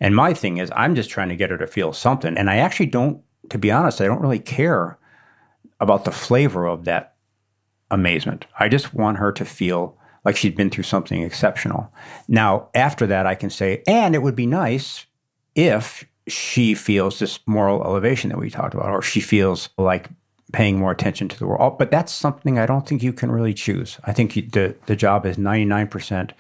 And 0.01 0.17
my 0.17 0.33
thing 0.33 0.57
is, 0.57 0.73
I'm 0.75 0.95
just 0.95 1.11
trying 1.11 1.29
to 1.29 1.37
get 1.37 1.51
her 1.51 1.59
to 1.59 1.67
feel 1.67 1.93
something. 1.93 2.37
And 2.37 2.49
I 2.49 2.57
actually 2.57 2.87
don't, 2.87 3.23
to 3.51 3.59
be 3.59 3.71
honest, 3.71 4.01
I 4.01 4.07
don't 4.07 4.23
really 4.23 4.39
care 4.39 4.99
about 5.81 6.07
the 6.07 6.13
flavor 6.13 6.67
of 6.67 6.85
that 6.85 7.15
amazement. 7.91 8.47
I 8.59 8.71
just 8.71 8.95
want 8.95 9.19
her 9.19 9.33
to 9.33 9.45
feel 9.45 9.99
like 10.25 10.37
she'd 10.37 10.57
been 10.57 10.71
through 10.71 10.85
something 10.85 11.23
exceptional. 11.23 11.93
Now, 12.27 12.71
after 12.75 13.07
that, 13.07 13.27
I 13.27 13.35
can 13.35 13.51
say, 13.51 13.83
and 13.87 14.15
it 14.15 14.23
would 14.23 14.35
be 14.35 14.47
nice 14.47 15.05
if 15.55 16.07
she 16.27 16.75
feels 16.75 17.19
this 17.19 17.39
moral 17.47 17.83
elevation 17.85 18.31
that 18.31 18.39
we 18.39 18.51
talked 18.51 18.75
about, 18.75 18.91
or 18.91 19.03
she 19.03 19.21
feels 19.21 19.69
like 19.77 20.09
paying 20.53 20.79
more 20.79 20.93
attention 20.93 21.29
to 21.29 21.39
the 21.39 21.47
world. 21.47 21.79
But 21.79 21.91
that's 21.91 22.13
something 22.13 22.59
I 22.59 22.67
don't 22.67 22.87
think 22.87 23.03
you 23.03 23.13
can 23.13 23.31
really 23.31 23.55
choose. 23.55 23.99
I 24.05 24.13
think 24.13 24.35
the, 24.35 24.75
the 24.87 24.97
job 24.97 25.27
is 25.27 25.37
99% 25.37 26.31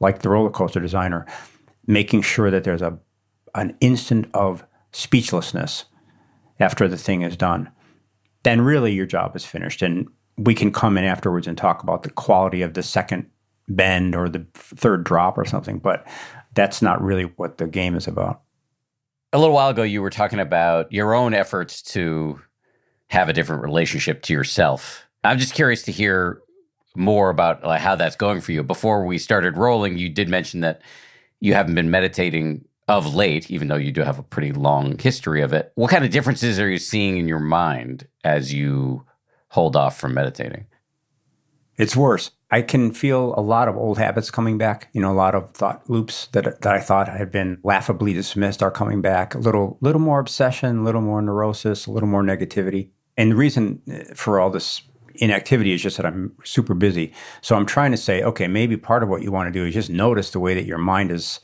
like 0.00 0.20
the 0.20 0.28
roller 0.28 0.50
coaster 0.50 0.80
designer, 0.80 1.26
making 1.86 2.22
sure 2.22 2.50
that 2.50 2.64
there's 2.64 2.82
a 2.82 2.98
an 3.54 3.76
instant 3.80 4.26
of 4.34 4.64
speechlessness 4.92 5.84
after 6.60 6.88
the 6.88 6.96
thing 6.96 7.22
is 7.22 7.36
done. 7.36 7.70
Then 8.42 8.60
really 8.60 8.92
your 8.92 9.06
job 9.06 9.36
is 9.36 9.44
finished. 9.44 9.82
And 9.82 10.08
we 10.36 10.54
can 10.54 10.72
come 10.72 10.96
in 10.96 11.04
afterwards 11.04 11.46
and 11.46 11.56
talk 11.56 11.82
about 11.82 12.02
the 12.02 12.10
quality 12.10 12.62
of 12.62 12.74
the 12.74 12.82
second 12.82 13.28
bend 13.68 14.14
or 14.14 14.28
the 14.28 14.46
third 14.54 15.04
drop 15.04 15.38
or 15.38 15.44
something. 15.44 15.78
But 15.78 16.06
that's 16.54 16.82
not 16.82 17.02
really 17.02 17.24
what 17.36 17.58
the 17.58 17.66
game 17.66 17.94
is 17.94 18.06
about. 18.06 18.42
A 19.32 19.38
little 19.38 19.54
while 19.54 19.70
ago, 19.70 19.82
you 19.82 20.02
were 20.02 20.10
talking 20.10 20.40
about 20.40 20.92
your 20.92 21.14
own 21.14 21.32
efforts 21.32 21.80
to 21.82 22.40
have 23.08 23.28
a 23.28 23.32
different 23.32 23.62
relationship 23.62 24.22
to 24.22 24.32
yourself. 24.32 25.06
I'm 25.24 25.38
just 25.38 25.54
curious 25.54 25.82
to 25.84 25.92
hear 25.92 26.42
more 26.94 27.30
about 27.30 27.64
like, 27.64 27.80
how 27.80 27.96
that's 27.96 28.16
going 28.16 28.42
for 28.42 28.52
you. 28.52 28.62
Before 28.62 29.06
we 29.06 29.16
started 29.16 29.56
rolling, 29.56 29.96
you 29.96 30.10
did 30.10 30.28
mention 30.28 30.60
that 30.60 30.82
you 31.40 31.54
haven't 31.54 31.74
been 31.74 31.90
meditating 31.90 32.66
of 32.88 33.14
late, 33.14 33.50
even 33.50 33.68
though 33.68 33.76
you 33.76 33.90
do 33.90 34.02
have 34.02 34.18
a 34.18 34.22
pretty 34.22 34.52
long 34.52 34.98
history 34.98 35.40
of 35.40 35.54
it. 35.54 35.72
What 35.76 35.90
kind 35.90 36.04
of 36.04 36.10
differences 36.10 36.60
are 36.60 36.68
you 36.68 36.78
seeing 36.78 37.16
in 37.16 37.26
your 37.26 37.40
mind 37.40 38.06
as 38.24 38.52
you 38.52 39.04
hold 39.48 39.76
off 39.76 39.98
from 39.98 40.12
meditating? 40.12 40.66
It's 41.78 41.96
worse. 41.96 42.32
I 42.52 42.60
can 42.60 42.92
feel 42.92 43.34
a 43.36 43.40
lot 43.40 43.66
of 43.66 43.76
old 43.78 43.96
habits 43.96 44.30
coming 44.30 44.58
back. 44.58 44.88
You 44.92 45.00
know, 45.00 45.10
a 45.10 45.14
lot 45.14 45.34
of 45.34 45.50
thought 45.52 45.88
loops 45.88 46.28
that 46.32 46.44
that 46.60 46.74
I 46.74 46.80
thought 46.80 47.08
had 47.08 47.32
been 47.32 47.58
laughably 47.64 48.12
dismissed 48.12 48.62
are 48.62 48.70
coming 48.70 49.00
back. 49.00 49.34
A 49.34 49.38
little, 49.38 49.78
little 49.80 50.02
more 50.02 50.20
obsession, 50.20 50.80
a 50.80 50.82
little 50.84 51.00
more 51.00 51.22
neurosis, 51.22 51.86
a 51.86 51.90
little 51.90 52.08
more 52.08 52.22
negativity. 52.22 52.90
And 53.16 53.32
the 53.32 53.36
reason 53.36 53.80
uh, 53.90 54.14
for 54.14 54.38
all 54.38 54.50
this 54.50 54.82
inactivity 55.16 55.72
is 55.72 55.82
just 55.82 55.96
that 55.96 56.06
I'm 56.06 56.32
super 56.44 56.74
busy. 56.74 57.14
So 57.40 57.56
I'm 57.56 57.66
trying 57.66 57.90
to 57.90 57.96
say, 57.96 58.22
okay, 58.22 58.48
maybe 58.48 58.76
part 58.76 59.02
of 59.02 59.08
what 59.08 59.22
you 59.22 59.32
want 59.32 59.52
to 59.52 59.58
do 59.58 59.66
is 59.66 59.74
just 59.74 59.90
notice 59.90 60.30
the 60.30 60.40
way 60.40 60.54
that 60.54 60.66
your 60.66 60.78
mind 60.78 61.10
is 61.10 61.40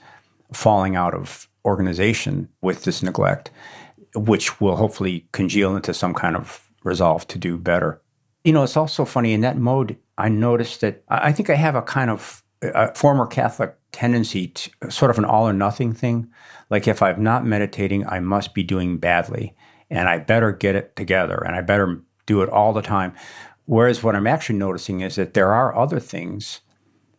falling 0.52 0.94
out 0.94 1.14
of 1.14 1.48
organization 1.64 2.48
with 2.60 2.84
this 2.84 3.02
neglect, 3.02 3.50
which 4.14 4.60
will 4.60 4.76
hopefully 4.76 5.26
congeal 5.32 5.74
into 5.74 5.94
some 5.94 6.12
kind 6.14 6.36
of 6.36 6.70
resolve 6.84 7.26
to 7.28 7.38
do 7.38 7.56
better. 7.56 8.02
You 8.44 8.52
know, 8.52 8.62
it's 8.62 8.76
also 8.76 9.04
funny 9.04 9.32
in 9.32 9.40
that 9.42 9.58
mode, 9.58 9.96
I 10.18 10.28
noticed 10.28 10.80
that 10.80 11.04
I 11.08 11.32
think 11.32 11.48
I 11.48 11.54
have 11.54 11.76
a 11.76 11.82
kind 11.82 12.10
of 12.10 12.42
a 12.60 12.92
former 12.94 13.26
Catholic 13.26 13.74
tendency 13.92 14.48
to 14.48 14.90
sort 14.90 15.10
of 15.10 15.18
an 15.18 15.24
all 15.24 15.48
or 15.48 15.52
nothing 15.52 15.92
thing. 15.92 16.28
Like 16.70 16.88
if 16.88 17.00
I'm 17.02 17.22
not 17.22 17.46
meditating, 17.46 18.06
I 18.06 18.18
must 18.18 18.52
be 18.52 18.64
doing 18.64 18.98
badly 18.98 19.54
and 19.90 20.08
I 20.08 20.18
better 20.18 20.52
get 20.52 20.74
it 20.74 20.96
together 20.96 21.36
and 21.46 21.54
I 21.54 21.62
better 21.62 22.02
do 22.26 22.42
it 22.42 22.50
all 22.50 22.72
the 22.72 22.82
time. 22.82 23.14
Whereas 23.66 24.02
what 24.02 24.16
I'm 24.16 24.26
actually 24.26 24.58
noticing 24.58 25.00
is 25.00 25.14
that 25.16 25.34
there 25.34 25.52
are 25.52 25.78
other 25.78 26.00
things 26.00 26.60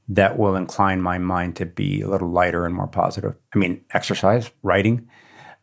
that 0.10 0.38
will 0.38 0.56
incline 0.56 1.02
my 1.02 1.20
mind 1.20 1.56
to 1.56 1.66
be 1.66 2.02
a 2.02 2.10
little 2.10 2.30
lighter 2.30 2.66
and 2.66 2.76
more 2.76 2.88
positive. 2.88 3.36
I 3.54 3.58
mean, 3.60 3.82
exercise, 3.94 4.52
writing. 4.64 5.08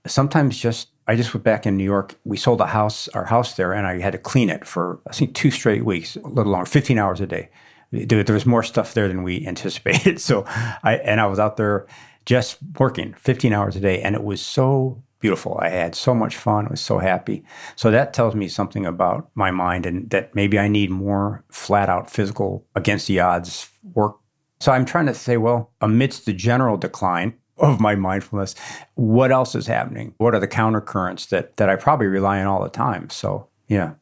Sometimes 0.07 0.57
just 0.57 0.89
I 1.09 1.17
just 1.17 1.33
went 1.33 1.45
back 1.45 1.67
in 1.67 1.77
New 1.77 1.85
York. 1.85 2.17
We 2.25 2.37
sold 2.37 2.61
a 2.61 2.67
house, 2.67 3.09
our 3.09 3.25
house 3.25 3.55
there, 3.55 3.73
and 3.73 3.87
I 3.87 4.01
had 4.01 4.13
to 4.13 4.19
clean 4.19 4.51
it 4.51 4.67
for 4.67 5.01
I 5.07 5.13
think 5.13 5.35
two 5.35 5.51
straight 5.51 5.85
weeks, 5.85 6.17
a 6.17 6.27
little 6.27 6.53
longer, 6.53 6.69
15 6.69 6.99
hours 6.99 7.21
a 7.21 7.27
day. 7.27 7.49
There, 7.93 8.25
was 8.35 8.47
more 8.47 8.65
stuff 8.65 8.95
there 8.95 9.07
than 9.07 9.23
we 9.23 9.47
anticipated. 9.47 10.21
So 10.21 10.45
I 10.83 11.01
and 11.05 11.21
I 11.21 11.27
was 11.27 11.39
out 11.39 11.57
there 11.57 11.87
just 12.25 12.59
working 12.79 13.15
15 13.15 13.53
hours 13.53 13.77
a 13.77 13.81
day, 13.81 14.03
and 14.03 14.15
it 14.15 14.25
was 14.25 14.41
so 14.41 15.03
beautiful. 15.21 15.59
I 15.61 15.69
had 15.69 15.95
so 15.95 16.15
much 16.15 16.37
fun. 16.37 16.67
I 16.67 16.71
was 16.71 16.81
so 16.81 16.99
happy. 16.99 17.45
So 17.77 17.91
that 17.91 18.13
tells 18.13 18.35
me 18.35 18.49
something 18.49 18.85
about 18.85 19.31
my 19.35 19.51
mind 19.51 19.87
and 19.87 20.11
that 20.11 20.35
maybe 20.35 20.59
I 20.59 20.69
need 20.69 20.91
more 20.91 21.45
flat 21.51 21.89
out 21.89 22.11
physical 22.11 22.67
against 22.75 23.07
the 23.07 23.21
odds 23.21 23.71
work. 23.95 24.17
So 24.61 24.73
I'm 24.73 24.85
trying 24.85 25.07
to 25.07 25.15
say, 25.15 25.37
well, 25.37 25.73
amidst 25.81 26.27
the 26.27 26.33
general 26.33 26.77
decline 26.77 27.35
of 27.59 27.81
my 27.81 27.95
mindfulness, 27.95 28.55
what 28.95 29.33
else 29.33 29.55
is 29.55 29.67
happening? 29.67 30.15
What 30.19 30.35
are 30.35 30.41
the 30.41 30.49
countercurrents 30.49 31.29
that 31.31 31.57
that 31.57 31.69
I 31.69 31.77
probably 31.77 32.07
rely 32.07 32.41
on 32.41 32.47
all 32.47 32.63
the 32.63 32.69
time? 32.69 33.11
So 33.11 33.49
yeah. 33.69 33.95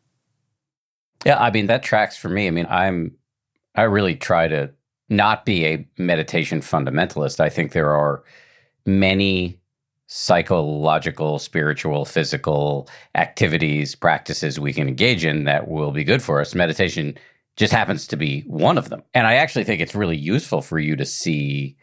Yeah, 1.25 1.39
I 1.39 1.51
mean 1.51 1.67
that 1.67 1.83
tracks 1.83 2.17
for 2.17 2.29
me. 2.29 2.47
I 2.47 2.51
mean, 2.51 2.67
I'm 2.69 3.17
I 3.75 3.83
really 3.83 4.15
try 4.15 4.49
to 4.49 4.71
not 5.09 5.45
be 5.45 5.67
a 5.67 5.87
meditation 5.99 6.61
fundamentalist. 6.61 7.41
I 7.41 7.49
think 7.49 7.73
there 7.73 7.93
are 7.93 8.25
many 8.87 9.61
psychological, 10.07 11.39
spiritual, 11.39 12.05
physical 12.05 12.89
activities, 13.15 13.95
practices 13.95 14.61
we 14.61 14.73
can 14.73 14.87
engage 14.87 15.25
in 15.25 15.45
that 15.45 15.69
will 15.69 15.91
be 15.91 16.05
good 16.05 16.23
for 16.23 16.41
us. 16.41 16.55
Meditation 16.55 17.17
just 17.57 17.73
happens 17.73 18.07
to 18.07 18.17
be 18.17 18.43
one 18.43 18.77
of 18.77 18.91
them. 18.91 19.03
And 19.15 19.27
I 19.27 19.35
actually 19.35 19.65
think 19.65 19.81
it's 19.81 19.95
really 19.95 20.17
useful 20.17 20.61
for 20.61 20.79
you 20.79 20.97
to 20.97 21.07
see 21.07 21.77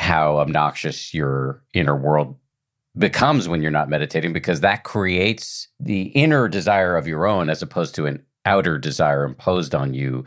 how 0.00 0.38
obnoxious 0.38 1.12
your 1.12 1.62
inner 1.74 1.94
world 1.94 2.34
becomes 2.96 3.48
when 3.48 3.60
you're 3.60 3.70
not 3.70 3.90
meditating 3.90 4.32
because 4.32 4.60
that 4.60 4.82
creates 4.82 5.68
the 5.78 6.04
inner 6.08 6.48
desire 6.48 6.96
of 6.96 7.06
your 7.06 7.26
own 7.26 7.50
as 7.50 7.60
opposed 7.60 7.94
to 7.94 8.06
an 8.06 8.24
outer 8.46 8.78
desire 8.78 9.24
imposed 9.24 9.74
on 9.74 9.92
you 9.92 10.24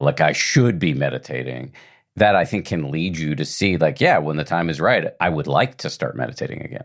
like 0.00 0.20
I 0.20 0.32
should 0.32 0.80
be 0.80 0.92
meditating 0.92 1.72
that 2.16 2.34
I 2.34 2.44
think 2.44 2.66
can 2.66 2.90
lead 2.90 3.16
you 3.16 3.36
to 3.36 3.44
see, 3.44 3.76
like, 3.76 4.00
yeah, 4.00 4.18
when 4.18 4.36
the 4.36 4.44
time 4.44 4.68
is 4.68 4.80
right, 4.80 5.12
I 5.20 5.28
would 5.28 5.46
like 5.46 5.78
to 5.78 5.88
start 5.88 6.16
meditating 6.16 6.60
again. 6.60 6.84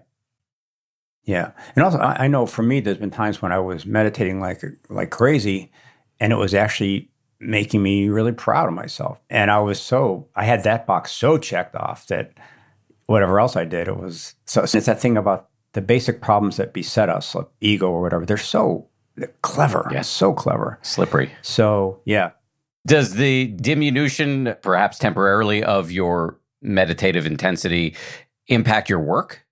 Yeah, 1.23 1.51
and 1.75 1.83
also 1.83 1.97
I 1.97 2.27
know 2.27 2.45
for 2.45 2.61
me, 2.63 2.79
there's 2.79 2.99
been 2.99 3.11
times 3.11 3.41
when 3.41 3.51
I 3.51 3.59
was 3.59 3.85
meditating 3.85 4.39
like 4.39 4.63
like 4.89 5.09
crazy, 5.09 5.71
and 6.21 6.31
it 6.31 6.37
was 6.37 6.53
actually 6.53 7.09
making 7.39 7.83
me 7.83 8.09
really 8.09 8.31
proud 8.31 8.67
of 8.67 8.73
myself. 8.73 9.19
And 9.29 9.51
I 9.51 9.59
was 9.59 9.81
so 9.81 10.27
I 10.35 10.43
had 10.43 10.63
that 10.63 10.87
box 10.87 11.11
so 11.11 11.37
checked 11.37 11.75
off 11.75 12.07
that 12.07 12.33
whatever 13.05 13.39
else 13.39 13.55
I 13.55 13.65
did, 13.65 13.87
it 13.87 13.97
was 13.97 14.35
so. 14.45 14.63
It's 14.63 14.73
that 14.73 14.99
thing 14.99 15.17
about 15.17 15.49
the 15.73 15.81
basic 15.81 16.21
problems 16.21 16.57
that 16.57 16.73
beset 16.73 17.09
us, 17.09 17.35
like 17.35 17.47
ego 17.61 17.89
or 17.89 18.01
whatever. 18.01 18.25
They're 18.25 18.37
so 18.37 18.87
clever. 19.41 19.89
Yeah. 19.91 20.01
so 20.01 20.33
clever, 20.33 20.79
slippery. 20.81 21.31
So 21.41 22.01
yeah, 22.05 22.31
does 22.85 23.15
the 23.15 23.47
diminution, 23.47 24.55
perhaps 24.61 24.97
temporarily, 24.97 25.63
of 25.63 25.91
your 25.91 26.39
meditative 26.61 27.25
intensity 27.25 27.95
impact 28.47 28.89
your 28.89 28.99
work? 28.99 29.45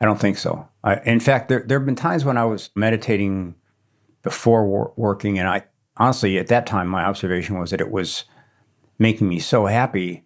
I 0.00 0.04
don't 0.04 0.20
think 0.20 0.38
so. 0.38 0.68
I, 0.84 1.00
in 1.04 1.20
fact, 1.20 1.48
there, 1.48 1.64
there 1.66 1.78
have 1.78 1.86
been 1.86 1.96
times 1.96 2.24
when 2.24 2.36
I 2.36 2.44
was 2.44 2.70
meditating 2.76 3.54
before 4.22 4.66
wor- 4.66 4.92
working, 4.96 5.38
and 5.38 5.48
I 5.48 5.64
honestly, 5.98 6.38
at 6.38 6.48
that 6.48 6.66
time, 6.66 6.88
my 6.88 7.04
observation 7.04 7.58
was 7.58 7.70
that 7.70 7.80
it 7.80 7.90
was 7.90 8.24
making 8.98 9.28
me 9.28 9.38
so 9.38 9.66
happy 9.66 10.24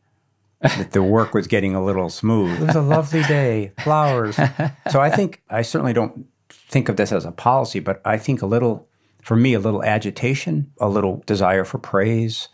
that 0.60 0.92
the 0.92 1.02
work 1.02 1.34
was 1.34 1.46
getting 1.46 1.74
a 1.74 1.84
little 1.84 2.08
smooth. 2.08 2.60
It 2.62 2.66
was 2.66 2.76
a 2.76 2.82
lovely 2.82 3.22
day, 3.24 3.72
flowers. 3.82 4.36
so 4.90 5.00
I 5.00 5.10
think 5.10 5.42
I 5.50 5.62
certainly 5.62 5.92
don't 5.92 6.26
think 6.50 6.88
of 6.88 6.96
this 6.96 7.12
as 7.12 7.24
a 7.24 7.32
policy, 7.32 7.80
but 7.80 8.00
I 8.04 8.16
think 8.16 8.42
a 8.42 8.46
little 8.46 8.88
for 9.22 9.36
me, 9.36 9.54
a 9.54 9.60
little 9.60 9.84
agitation, 9.84 10.72
a 10.80 10.88
little 10.88 11.22
desire 11.26 11.64
for 11.64 11.78
praise. 11.78 12.48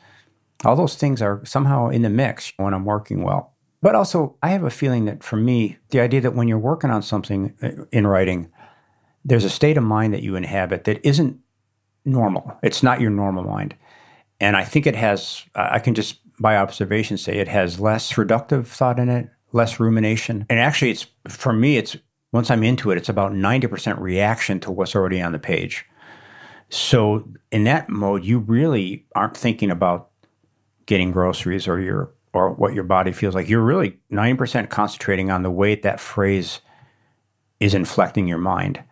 All 0.64 0.76
those 0.76 0.96
things 0.96 1.22
are 1.22 1.44
somehow 1.44 1.88
in 1.88 2.02
the 2.02 2.10
mix 2.10 2.52
when 2.58 2.74
I'm 2.74 2.84
working 2.84 3.22
well. 3.22 3.54
But 3.80 3.94
also, 3.94 4.36
I 4.42 4.50
have 4.50 4.64
a 4.64 4.70
feeling 4.70 5.06
that 5.06 5.22
for 5.22 5.36
me, 5.36 5.78
the 5.90 6.00
idea 6.00 6.20
that 6.20 6.34
when 6.34 6.46
you're 6.46 6.58
working 6.58 6.90
on 6.90 7.02
something 7.02 7.54
uh, 7.62 7.84
in 7.90 8.06
writing, 8.06 8.50
there's 9.24 9.44
a 9.44 9.50
state 9.50 9.76
of 9.76 9.84
mind 9.84 10.12
that 10.12 10.22
you 10.22 10.36
inhabit 10.36 10.84
that 10.84 11.06
isn't 11.06 11.38
normal. 12.08 12.58
It's 12.62 12.82
not 12.82 13.00
your 13.00 13.10
normal 13.10 13.44
mind. 13.44 13.76
And 14.40 14.56
I 14.56 14.64
think 14.64 14.86
it 14.86 14.96
has, 14.96 15.44
I 15.54 15.78
can 15.78 15.94
just 15.94 16.20
by 16.40 16.56
observation 16.56 17.18
say 17.18 17.38
it 17.38 17.48
has 17.48 17.80
less 17.80 18.12
reductive 18.12 18.66
thought 18.66 18.98
in 18.98 19.08
it, 19.08 19.28
less 19.52 19.80
rumination. 19.80 20.46
And 20.48 20.60
actually, 20.60 20.92
it's 20.92 21.06
for 21.28 21.52
me, 21.52 21.76
it's 21.76 21.96
once 22.32 22.50
I'm 22.50 22.62
into 22.62 22.90
it, 22.90 22.98
it's 22.98 23.08
about 23.08 23.32
90% 23.32 23.98
reaction 23.98 24.60
to 24.60 24.70
what's 24.70 24.94
already 24.94 25.20
on 25.20 25.32
the 25.32 25.38
page. 25.38 25.84
So 26.68 27.28
in 27.50 27.64
that 27.64 27.88
mode, 27.88 28.24
you 28.24 28.38
really 28.38 29.06
aren't 29.14 29.36
thinking 29.36 29.70
about 29.70 30.10
getting 30.86 31.10
groceries 31.10 31.66
or 31.66 31.80
your 31.80 32.12
or 32.34 32.52
what 32.52 32.74
your 32.74 32.84
body 32.84 33.10
feels 33.10 33.34
like. 33.34 33.48
You're 33.48 33.62
really 33.62 33.98
90% 34.12 34.68
concentrating 34.68 35.30
on 35.30 35.42
the 35.42 35.50
way 35.50 35.74
that 35.76 35.98
phrase 35.98 36.60
is 37.58 37.74
inflecting 37.74 38.28
your 38.28 38.38
mind. 38.38 38.82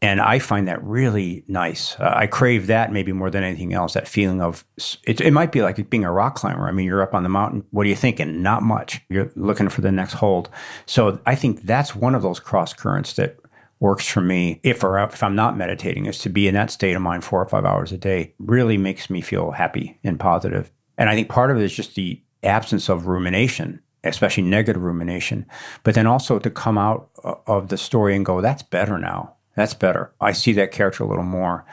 And 0.00 0.20
I 0.20 0.38
find 0.38 0.68
that 0.68 0.82
really 0.84 1.44
nice. 1.48 1.98
Uh, 1.98 2.12
I 2.14 2.26
crave 2.26 2.68
that 2.68 2.92
maybe 2.92 3.12
more 3.12 3.30
than 3.30 3.42
anything 3.42 3.72
else. 3.72 3.94
That 3.94 4.06
feeling 4.06 4.40
of 4.40 4.64
it, 5.04 5.20
it 5.20 5.32
might 5.32 5.50
be 5.50 5.62
like 5.62 5.90
being 5.90 6.04
a 6.04 6.12
rock 6.12 6.36
climber. 6.36 6.68
I 6.68 6.72
mean, 6.72 6.86
you're 6.86 7.02
up 7.02 7.14
on 7.14 7.24
the 7.24 7.28
mountain. 7.28 7.64
What 7.70 7.84
are 7.84 7.88
you 7.88 7.96
thinking? 7.96 8.42
Not 8.42 8.62
much. 8.62 9.00
You're 9.08 9.30
looking 9.34 9.68
for 9.68 9.80
the 9.80 9.90
next 9.90 10.14
hold. 10.14 10.50
So 10.86 11.20
I 11.26 11.34
think 11.34 11.62
that's 11.62 11.96
one 11.96 12.14
of 12.14 12.22
those 12.22 12.38
cross 12.38 12.72
currents 12.72 13.14
that 13.14 13.38
works 13.80 14.06
for 14.08 14.20
me 14.20 14.60
if 14.62 14.82
or 14.82 14.98
if 14.98 15.22
I'm 15.22 15.36
not 15.36 15.56
meditating 15.56 16.06
is 16.06 16.18
to 16.18 16.28
be 16.28 16.48
in 16.48 16.54
that 16.54 16.70
state 16.70 16.94
of 16.94 17.02
mind 17.02 17.24
four 17.24 17.40
or 17.40 17.48
five 17.48 17.64
hours 17.64 17.92
a 17.92 17.98
day 17.98 18.34
really 18.38 18.76
makes 18.76 19.08
me 19.10 19.20
feel 19.20 19.52
happy 19.52 19.98
and 20.04 20.18
positive. 20.18 20.70
And 20.96 21.08
I 21.08 21.14
think 21.14 21.28
part 21.28 21.50
of 21.50 21.56
it 21.56 21.62
is 21.62 21.72
just 21.72 21.94
the 21.94 22.20
absence 22.42 22.88
of 22.88 23.06
rumination 23.06 23.80
especially 24.04 24.44
negative 24.44 24.82
rumination, 24.82 25.46
but 25.82 25.94
then 25.94 26.06
also 26.06 26.38
to 26.38 26.50
come 26.50 26.78
out 26.78 27.10
of 27.46 27.68
the 27.68 27.76
story 27.76 28.14
and 28.14 28.24
go, 28.24 28.40
that's 28.40 28.62
better 28.62 28.98
now. 28.98 29.34
That's 29.58 29.74
better. 29.74 30.12
I 30.20 30.30
see 30.30 30.52
that 30.52 30.70
character 30.70 31.02
a 31.02 31.08
little 31.08 31.24
more. 31.24 31.66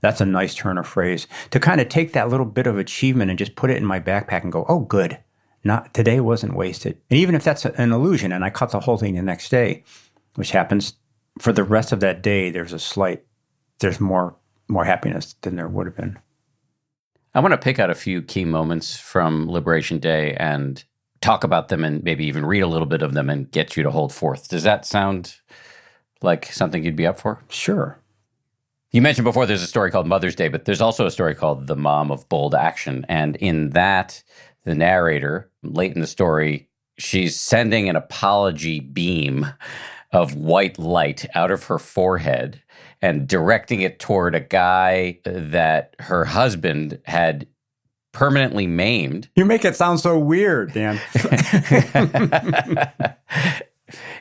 That's 0.00 0.22
a 0.22 0.24
nice 0.24 0.54
turn 0.54 0.78
of 0.78 0.86
phrase. 0.86 1.26
To 1.50 1.60
kind 1.60 1.82
of 1.82 1.90
take 1.90 2.14
that 2.14 2.30
little 2.30 2.46
bit 2.46 2.66
of 2.66 2.78
achievement 2.78 3.28
and 3.28 3.38
just 3.38 3.56
put 3.56 3.68
it 3.70 3.76
in 3.76 3.84
my 3.84 4.00
backpack 4.00 4.42
and 4.42 4.50
go, 4.50 4.64
oh, 4.70 4.80
good. 4.80 5.18
Not 5.62 5.92
today 5.92 6.18
wasn't 6.20 6.56
wasted. 6.56 6.98
And 7.10 7.18
even 7.18 7.34
if 7.34 7.44
that's 7.44 7.66
an 7.66 7.92
illusion 7.92 8.32
and 8.32 8.42
I 8.42 8.48
cut 8.48 8.70
the 8.70 8.80
whole 8.80 8.96
thing 8.96 9.16
the 9.16 9.20
next 9.20 9.50
day, 9.50 9.84
which 10.36 10.52
happens 10.52 10.94
for 11.38 11.52
the 11.52 11.62
rest 11.62 11.92
of 11.92 12.00
that 12.00 12.22
day, 12.22 12.48
there's 12.48 12.72
a 12.72 12.78
slight, 12.78 13.22
there's 13.80 14.00
more 14.00 14.34
more 14.66 14.86
happiness 14.86 15.34
than 15.42 15.56
there 15.56 15.68
would 15.68 15.86
have 15.86 15.96
been. 15.96 16.18
I 17.34 17.40
want 17.40 17.52
to 17.52 17.58
pick 17.58 17.78
out 17.78 17.90
a 17.90 17.94
few 17.94 18.22
key 18.22 18.46
moments 18.46 18.96
from 18.96 19.50
Liberation 19.50 19.98
Day 19.98 20.34
and 20.36 20.82
talk 21.20 21.44
about 21.44 21.68
them 21.68 21.84
and 21.84 22.02
maybe 22.02 22.24
even 22.24 22.46
read 22.46 22.62
a 22.62 22.66
little 22.66 22.86
bit 22.86 23.02
of 23.02 23.12
them 23.12 23.28
and 23.28 23.50
get 23.50 23.76
you 23.76 23.82
to 23.82 23.90
hold 23.90 24.14
forth. 24.14 24.48
Does 24.48 24.62
that 24.62 24.86
sound 24.86 25.36
like 26.22 26.46
something 26.46 26.84
you'd 26.84 26.96
be 26.96 27.06
up 27.06 27.20
for? 27.20 27.42
Sure. 27.48 27.98
You 28.92 29.02
mentioned 29.02 29.24
before 29.24 29.46
there's 29.46 29.62
a 29.62 29.66
story 29.66 29.90
called 29.90 30.06
Mother's 30.06 30.36
Day, 30.36 30.48
but 30.48 30.64
there's 30.64 30.80
also 30.80 31.06
a 31.06 31.10
story 31.10 31.34
called 31.34 31.66
The 31.66 31.76
Mom 31.76 32.10
of 32.10 32.28
Bold 32.28 32.54
Action. 32.54 33.04
And 33.08 33.36
in 33.36 33.70
that, 33.70 34.22
the 34.64 34.74
narrator, 34.74 35.50
late 35.62 35.94
in 35.94 36.00
the 36.00 36.06
story, 36.06 36.68
she's 36.98 37.38
sending 37.38 37.88
an 37.88 37.96
apology 37.96 38.80
beam 38.80 39.46
of 40.12 40.34
white 40.34 40.78
light 40.78 41.26
out 41.34 41.50
of 41.50 41.64
her 41.64 41.78
forehead 41.78 42.62
and 43.02 43.28
directing 43.28 43.82
it 43.82 43.98
toward 43.98 44.34
a 44.34 44.40
guy 44.40 45.18
that 45.24 45.94
her 45.98 46.24
husband 46.24 46.98
had 47.04 47.46
permanently 48.12 48.66
maimed. 48.66 49.28
You 49.36 49.44
make 49.44 49.64
it 49.64 49.76
sound 49.76 50.00
so 50.00 50.18
weird, 50.18 50.72
Dan. 50.72 50.98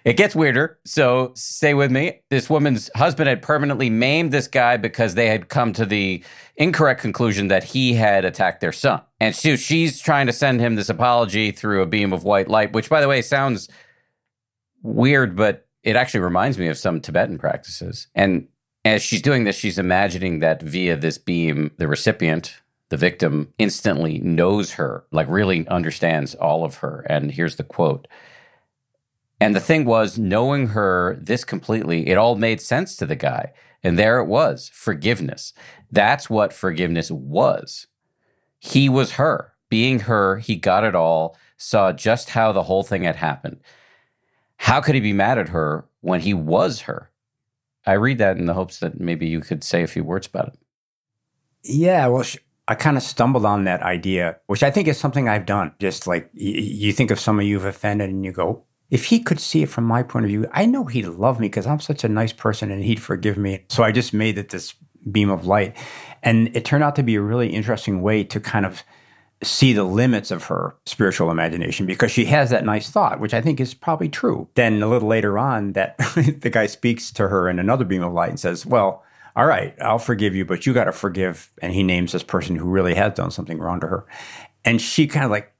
it 0.06 0.18
gets 0.18 0.36
weirder. 0.36 0.80
So 0.86 1.32
stay 1.36 1.74
with 1.74 1.92
me. 1.92 2.22
This 2.30 2.48
woman's 2.50 2.92
husband 2.96 3.28
had 3.28 3.42
permanently 3.42 3.90
maimed 3.90 4.32
this 4.32 4.48
guy 4.48 4.78
because 4.78 5.16
they 5.16 5.28
had 5.28 5.50
come 5.50 5.74
to 5.74 5.86
the 5.86 6.24
incorrect 6.56 7.02
conclusion 7.02 7.48
that 7.48 7.64
he 7.64 7.94
had 7.94 8.24
attacked 8.24 8.62
their 8.62 8.72
son. 8.72 9.02
And 9.20 9.36
so 9.36 9.56
she's 9.56 10.00
trying 10.00 10.28
to 10.28 10.34
send 10.34 10.62
him 10.62 10.76
this 10.76 10.90
apology 10.90 11.52
through 11.52 11.82
a 11.82 11.88
beam 11.88 12.14
of 12.14 12.24
white 12.24 12.48
light, 12.48 12.72
which, 12.72 12.90
by 12.90 13.02
the 13.02 13.08
way, 13.08 13.24
sounds 13.24 13.68
weird, 14.84 15.36
but 15.36 15.68
it 15.84 15.96
actually 15.96 16.20
reminds 16.20 16.60
me 16.60 16.68
of 16.68 16.78
some 16.78 17.02
Tibetan 17.02 17.40
practices. 17.40 18.08
And 18.14 18.48
as 18.86 19.02
she's 19.02 19.24
doing 19.24 19.44
this, 19.44 19.58
she's 19.58 19.80
imagining 19.80 20.40
that 20.40 20.62
via 20.62 20.96
this 20.96 21.18
beam, 21.18 21.72
the 21.78 21.88
recipient, 21.88 22.62
the 22.90 22.98
victim, 22.98 23.52
instantly 23.58 24.20
knows 24.20 24.74
her, 24.74 25.06
like 25.12 25.28
really 25.28 25.68
understands 25.68 26.36
all 26.36 26.64
of 26.64 26.76
her. 26.76 27.04
And 27.10 27.32
here's 27.32 27.56
the 27.56 27.64
quote. 27.64 28.08
And 29.40 29.56
the 29.56 29.60
thing 29.60 29.86
was, 29.86 30.18
knowing 30.18 30.68
her 30.70 31.18
this 31.20 31.44
completely, 31.44 32.08
it 32.08 32.18
all 32.18 32.36
made 32.36 32.62
sense 32.62 32.96
to 32.98 33.06
the 33.06 33.16
guy. 33.16 33.52
And 33.84 34.00
there 34.00 34.20
it 34.20 34.26
was 34.26 34.70
forgiveness. 34.74 35.54
That's 35.92 36.30
what 36.30 36.54
forgiveness 36.54 37.12
was. 37.12 37.88
He 38.60 38.90
was 38.90 39.14
her. 39.14 39.54
Being 39.70 40.02
her, 40.02 40.38
he 40.38 40.56
got 40.56 40.84
it 40.84 40.96
all, 40.96 41.38
saw 41.58 41.92
just 41.92 42.30
how 42.30 42.52
the 42.52 42.64
whole 42.64 42.84
thing 42.84 43.04
had 43.04 43.18
happened. 43.18 43.60
How 44.58 44.80
could 44.80 44.96
he 44.96 45.02
be 45.02 45.14
mad 45.14 45.38
at 45.38 45.50
her 45.50 45.86
when 46.02 46.22
he 46.22 46.34
was 46.34 46.82
her? 46.82 47.12
I 47.86 47.94
read 47.94 48.18
that 48.20 48.38
in 48.38 48.46
the 48.46 48.54
hopes 48.54 48.80
that 48.80 49.00
maybe 49.00 49.28
you 49.28 49.42
could 49.42 49.64
say 49.64 49.84
a 49.84 49.88
few 49.88 50.04
words 50.04 50.28
about 50.28 50.48
it. 50.50 50.60
Yeah, 51.64 52.08
well, 52.08 52.26
I 52.68 52.76
kind 52.76 52.98
of 52.98 53.04
stumbled 53.04 53.46
on 53.46 53.66
that 53.66 53.84
idea, 53.84 54.38
which 54.48 54.64
I 54.64 54.72
think 54.72 54.88
is 54.88 54.98
something 54.98 55.28
I've 55.28 55.46
done. 55.46 55.74
Just 55.80 56.08
like 56.08 56.30
you 56.34 56.94
think 56.94 57.12
of 57.12 57.20
someone 57.20 57.46
you've 57.46 57.66
offended 57.66 58.10
and 58.10 58.24
you 58.24 58.32
go, 58.32 58.64
if 58.96 59.04
he 59.04 59.20
could 59.20 59.42
see 59.42 59.62
it 59.62 59.68
from 59.68 59.84
my 59.84 60.02
point 60.02 60.24
of 60.24 60.30
view, 60.30 60.48
I 60.54 60.66
know 60.66 60.86
he'd 60.86 61.08
love 61.08 61.38
me 61.38 61.48
because 61.50 61.68
I'm 61.68 61.82
such 61.82 62.06
a 62.06 62.08
nice 62.08 62.32
person 62.32 62.72
and 62.72 62.82
he'd 62.82 63.02
forgive 63.02 63.36
me. 63.36 63.66
So 63.68 63.84
I 63.84 63.92
just 63.92 64.14
made 64.14 64.38
it 64.38 64.52
this 64.52 64.74
beam 65.12 65.30
of 65.30 65.46
light. 65.46 65.76
And 66.24 66.56
it 66.56 66.64
turned 66.64 66.82
out 66.82 66.96
to 66.96 67.04
be 67.04 67.16
a 67.16 67.22
really 67.22 67.50
interesting 67.50 68.02
way 68.02 68.24
to 68.24 68.40
kind 68.40 68.66
of 68.66 68.84
see 69.44 69.74
the 69.74 69.84
limits 69.84 70.32
of 70.32 70.46
her 70.46 70.78
spiritual 70.86 71.30
imagination 71.30 71.86
because 71.86 72.10
she 72.10 72.24
has 72.24 72.52
that 72.52 72.64
nice 72.64 72.90
thought, 72.90 73.20
which 73.20 73.34
I 73.34 73.42
think 73.42 73.60
is 73.60 73.74
probably 73.74 74.08
true. 74.08 74.48
Then 74.56 74.82
a 74.82 74.88
little 74.88 75.10
later 75.10 75.38
on, 75.38 75.74
that 75.74 75.98
the 76.40 76.50
guy 76.50 76.66
speaks 76.66 77.12
to 77.12 77.28
her 77.28 77.50
in 77.50 77.60
another 77.60 77.84
beam 77.84 78.02
of 78.02 78.14
light 78.14 78.30
and 78.30 78.40
says, 78.40 78.66
Well, 78.66 79.04
all 79.36 79.46
right, 79.46 79.76
I'll 79.82 80.00
forgive 80.00 80.36
you, 80.36 80.46
but 80.46 80.66
you 80.66 80.74
got 80.74 80.86
to 80.86 80.94
forgive. 80.94 81.52
And 81.62 81.74
he 81.74 81.84
names 81.84 82.14
this 82.14 82.24
person 82.24 82.56
who 82.56 82.70
really 82.70 82.96
has 82.96 83.14
done 83.14 83.30
something 83.30 83.60
wrong 83.60 83.82
to 83.82 83.88
her. 83.88 84.06
And 84.64 84.82
she 84.82 85.06
kind 85.06 85.26
of 85.26 85.32
like 85.32 85.52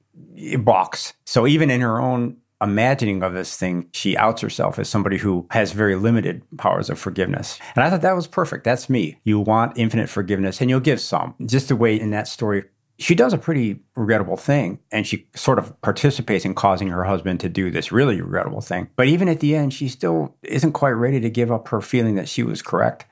balks. 0.64 1.12
So 1.26 1.46
even 1.46 1.68
in 1.68 1.82
her 1.82 2.00
own 2.00 2.38
imagining 2.60 3.22
of 3.22 3.34
this 3.34 3.56
thing, 3.56 3.88
she 3.92 4.16
outs 4.16 4.42
herself 4.42 4.78
as 4.78 4.88
somebody 4.88 5.18
who 5.18 5.46
has 5.50 5.72
very 5.72 5.94
limited 5.94 6.42
powers 6.58 6.88
of 6.88 6.98
forgiveness. 6.98 7.58
And 7.74 7.84
I 7.84 7.90
thought 7.90 8.02
that 8.02 8.16
was 8.16 8.26
perfect. 8.26 8.64
That's 8.64 8.88
me. 8.88 9.18
You 9.24 9.40
want 9.40 9.78
infinite 9.78 10.08
forgiveness 10.08 10.60
and 10.60 10.70
you'll 10.70 10.80
give 10.80 11.00
some. 11.00 11.34
Just 11.44 11.68
the 11.68 11.76
way 11.76 11.98
in 11.98 12.10
that 12.10 12.28
story 12.28 12.64
she 12.98 13.14
does 13.14 13.32
a 13.32 13.38
pretty 13.38 13.80
regrettable 13.94 14.36
thing 14.36 14.78
and 14.90 15.06
she 15.06 15.28
sort 15.34 15.58
of 15.58 15.78
participates 15.82 16.44
in 16.44 16.54
causing 16.54 16.88
her 16.88 17.04
husband 17.04 17.40
to 17.40 17.48
do 17.48 17.70
this 17.70 17.92
really 17.92 18.20
regrettable 18.20 18.60
thing. 18.60 18.88
But 18.96 19.08
even 19.08 19.28
at 19.28 19.40
the 19.40 19.54
end, 19.54 19.74
she 19.74 19.88
still 19.88 20.34
isn't 20.42 20.72
quite 20.72 20.90
ready 20.90 21.20
to 21.20 21.30
give 21.30 21.52
up 21.52 21.68
her 21.68 21.80
feeling 21.80 22.14
that 22.14 22.28
she 22.28 22.42
was 22.42 22.62
correct. 22.62 23.04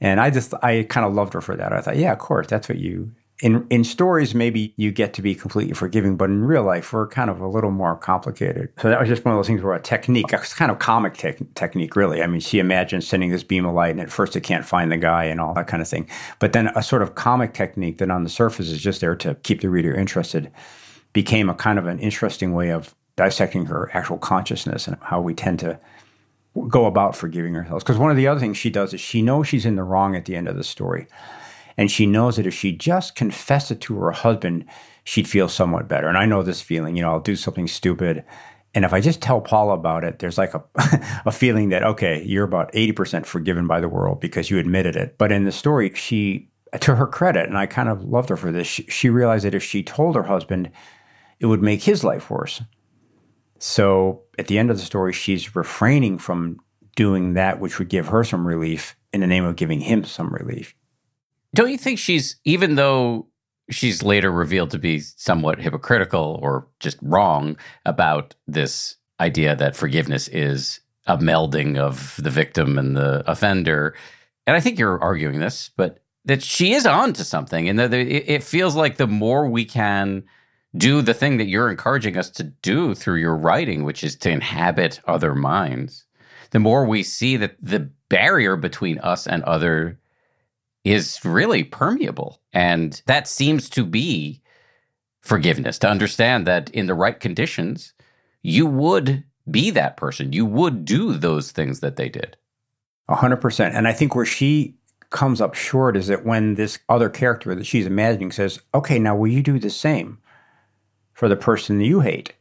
And 0.00 0.20
I 0.20 0.30
just, 0.30 0.54
I 0.62 0.86
kind 0.88 1.06
of 1.06 1.14
loved 1.14 1.34
her 1.34 1.40
for 1.40 1.56
that. 1.56 1.72
I 1.72 1.80
thought, 1.80 1.96
yeah, 1.96 2.12
of 2.12 2.18
course, 2.18 2.46
that's 2.46 2.68
what 2.68 2.78
you 2.78 3.12
in 3.40 3.66
in 3.68 3.84
stories 3.84 4.34
maybe 4.34 4.72
you 4.76 4.90
get 4.90 5.12
to 5.12 5.20
be 5.20 5.34
completely 5.34 5.74
forgiving 5.74 6.16
but 6.16 6.30
in 6.30 6.44
real 6.44 6.62
life 6.62 6.92
we're 6.92 7.06
kind 7.06 7.28
of 7.28 7.40
a 7.40 7.46
little 7.46 7.70
more 7.70 7.96
complicated. 7.96 8.72
So 8.80 8.88
that 8.88 8.98
was 8.98 9.08
just 9.08 9.24
one 9.24 9.34
of 9.34 9.38
those 9.38 9.46
things 9.46 9.62
where 9.62 9.74
a 9.74 9.80
technique 9.80 10.32
a 10.32 10.38
kind 10.38 10.70
of 10.70 10.78
comic 10.78 11.16
te- 11.16 11.46
technique 11.54 11.96
really. 11.96 12.22
I 12.22 12.26
mean 12.26 12.40
she 12.40 12.58
imagines 12.58 13.06
sending 13.06 13.30
this 13.30 13.42
beam 13.42 13.66
of 13.66 13.74
light 13.74 13.90
and 13.90 14.00
at 14.00 14.10
first 14.10 14.36
it 14.36 14.40
can't 14.40 14.64
find 14.64 14.90
the 14.90 14.96
guy 14.96 15.24
and 15.24 15.40
all 15.40 15.52
that 15.54 15.66
kind 15.66 15.82
of 15.82 15.88
thing. 15.88 16.08
But 16.38 16.54
then 16.54 16.68
a 16.68 16.82
sort 16.82 17.02
of 17.02 17.14
comic 17.14 17.52
technique 17.52 17.98
that 17.98 18.10
on 18.10 18.24
the 18.24 18.30
surface 18.30 18.70
is 18.70 18.80
just 18.80 19.00
there 19.00 19.16
to 19.16 19.34
keep 19.42 19.60
the 19.60 19.68
reader 19.68 19.94
interested 19.94 20.50
became 21.12 21.50
a 21.50 21.54
kind 21.54 21.78
of 21.78 21.86
an 21.86 21.98
interesting 21.98 22.54
way 22.54 22.70
of 22.70 22.94
dissecting 23.16 23.66
her 23.66 23.90
actual 23.94 24.18
consciousness 24.18 24.86
and 24.86 24.96
how 25.02 25.20
we 25.20 25.34
tend 25.34 25.58
to 25.58 25.78
go 26.68 26.86
about 26.86 27.14
forgiving 27.14 27.54
ourselves. 27.54 27.84
Because 27.84 27.98
one 27.98 28.10
of 28.10 28.16
the 28.16 28.26
other 28.26 28.40
things 28.40 28.56
she 28.56 28.70
does 28.70 28.94
is 28.94 29.00
she 29.00 29.20
knows 29.20 29.46
she's 29.46 29.66
in 29.66 29.76
the 29.76 29.82
wrong 29.82 30.16
at 30.16 30.24
the 30.24 30.36
end 30.36 30.48
of 30.48 30.56
the 30.56 30.64
story 30.64 31.06
and 31.76 31.90
she 31.90 32.06
knows 32.06 32.36
that 32.36 32.46
if 32.46 32.54
she 32.54 32.72
just 32.72 33.14
confessed 33.14 33.70
it 33.70 33.80
to 33.82 33.96
her 33.98 34.10
husband, 34.12 34.64
she'd 35.04 35.28
feel 35.28 35.48
somewhat 35.48 35.88
better. 35.88 36.08
And 36.08 36.16
I 36.16 36.26
know 36.26 36.42
this 36.42 36.60
feeling, 36.60 36.96
you 36.96 37.02
know, 37.02 37.10
I'll 37.10 37.20
do 37.20 37.36
something 37.36 37.68
stupid. 37.68 38.24
And 38.74 38.84
if 38.84 38.92
I 38.92 39.00
just 39.00 39.22
tell 39.22 39.40
Paula 39.40 39.74
about 39.74 40.04
it, 40.04 40.18
there's 40.18 40.38
like 40.38 40.54
a, 40.54 40.64
a 41.26 41.32
feeling 41.32 41.68
that, 41.70 41.82
okay, 41.82 42.22
you're 42.24 42.44
about 42.44 42.72
80% 42.72 43.26
forgiven 43.26 43.66
by 43.66 43.80
the 43.80 43.88
world 43.88 44.20
because 44.20 44.50
you 44.50 44.58
admitted 44.58 44.96
it. 44.96 45.16
But 45.18 45.32
in 45.32 45.44
the 45.44 45.52
story, 45.52 45.92
she, 45.94 46.50
to 46.80 46.96
her 46.96 47.06
credit, 47.06 47.48
and 47.48 47.58
I 47.58 47.66
kind 47.66 47.88
of 47.88 48.04
loved 48.04 48.30
her 48.30 48.36
for 48.36 48.52
this, 48.52 48.66
she, 48.66 48.82
she 48.84 49.10
realized 49.10 49.44
that 49.44 49.54
if 49.54 49.62
she 49.62 49.82
told 49.82 50.16
her 50.16 50.24
husband, 50.24 50.70
it 51.40 51.46
would 51.46 51.62
make 51.62 51.82
his 51.82 52.02
life 52.04 52.30
worse. 52.30 52.62
So 53.58 54.22
at 54.38 54.48
the 54.48 54.58
end 54.58 54.70
of 54.70 54.76
the 54.76 54.84
story, 54.84 55.12
she's 55.12 55.54
refraining 55.54 56.18
from 56.18 56.58
doing 56.94 57.34
that 57.34 57.60
which 57.60 57.78
would 57.78 57.88
give 57.88 58.08
her 58.08 58.24
some 58.24 58.46
relief 58.46 58.96
in 59.12 59.20
the 59.20 59.26
name 59.26 59.44
of 59.44 59.56
giving 59.56 59.80
him 59.80 60.04
some 60.04 60.32
relief. 60.32 60.74
Don't 61.56 61.70
you 61.70 61.78
think 61.78 61.98
she's, 61.98 62.36
even 62.44 62.74
though 62.74 63.28
she's 63.70 64.02
later 64.02 64.30
revealed 64.30 64.70
to 64.72 64.78
be 64.78 65.00
somewhat 65.00 65.58
hypocritical 65.58 66.38
or 66.42 66.68
just 66.80 66.98
wrong 67.00 67.56
about 67.86 68.34
this 68.46 68.96
idea 69.20 69.56
that 69.56 69.74
forgiveness 69.74 70.28
is 70.28 70.80
a 71.06 71.16
melding 71.16 71.78
of 71.78 72.20
the 72.22 72.28
victim 72.28 72.78
and 72.78 72.94
the 72.94 73.28
offender. 73.28 73.94
And 74.46 74.54
I 74.54 74.60
think 74.60 74.78
you're 74.78 75.00
arguing 75.00 75.40
this, 75.40 75.70
but 75.76 76.02
that 76.26 76.42
she 76.42 76.74
is 76.74 76.84
on 76.84 77.14
to 77.14 77.24
something. 77.24 77.70
And 77.70 77.78
that 77.78 77.94
it 77.94 78.42
feels 78.42 78.76
like 78.76 78.98
the 78.98 79.06
more 79.06 79.48
we 79.48 79.64
can 79.64 80.24
do 80.76 81.00
the 81.00 81.14
thing 81.14 81.38
that 81.38 81.46
you're 81.46 81.70
encouraging 81.70 82.18
us 82.18 82.28
to 82.32 82.42
do 82.44 82.94
through 82.94 83.16
your 83.20 83.34
writing, 83.34 83.82
which 83.82 84.04
is 84.04 84.14
to 84.16 84.30
inhabit 84.30 85.00
other 85.06 85.34
minds, 85.34 86.04
the 86.50 86.58
more 86.58 86.84
we 86.84 87.02
see 87.02 87.38
that 87.38 87.56
the 87.62 87.90
barrier 88.10 88.56
between 88.56 88.98
us 88.98 89.26
and 89.26 89.42
other 89.44 89.98
is 90.86 91.18
really 91.24 91.64
permeable. 91.64 92.40
And 92.52 93.02
that 93.06 93.26
seems 93.26 93.68
to 93.70 93.84
be 93.84 94.40
forgiveness 95.20 95.80
to 95.80 95.88
understand 95.88 96.46
that 96.46 96.70
in 96.70 96.86
the 96.86 96.94
right 96.94 97.18
conditions, 97.18 97.92
you 98.42 98.66
would 98.66 99.24
be 99.50 99.70
that 99.70 99.96
person. 99.96 100.32
You 100.32 100.46
would 100.46 100.84
do 100.84 101.14
those 101.14 101.50
things 101.50 101.80
that 101.80 101.96
they 101.96 102.08
did. 102.08 102.36
A 103.08 103.16
hundred 103.16 103.38
percent. 103.38 103.74
And 103.74 103.88
I 103.88 103.92
think 103.92 104.14
where 104.14 104.24
she 104.24 104.76
comes 105.10 105.40
up 105.40 105.54
short 105.54 105.96
is 105.96 106.06
that 106.06 106.24
when 106.24 106.54
this 106.54 106.78
other 106.88 107.08
character 107.08 107.54
that 107.54 107.66
she's 107.66 107.86
imagining 107.86 108.30
says, 108.30 108.60
okay, 108.72 109.00
now 109.00 109.16
will 109.16 109.28
you 109.28 109.42
do 109.42 109.58
the 109.58 109.70
same 109.70 110.18
for 111.14 111.28
the 111.28 111.36
person 111.36 111.80
you 111.80 112.00
hate? 112.00 112.32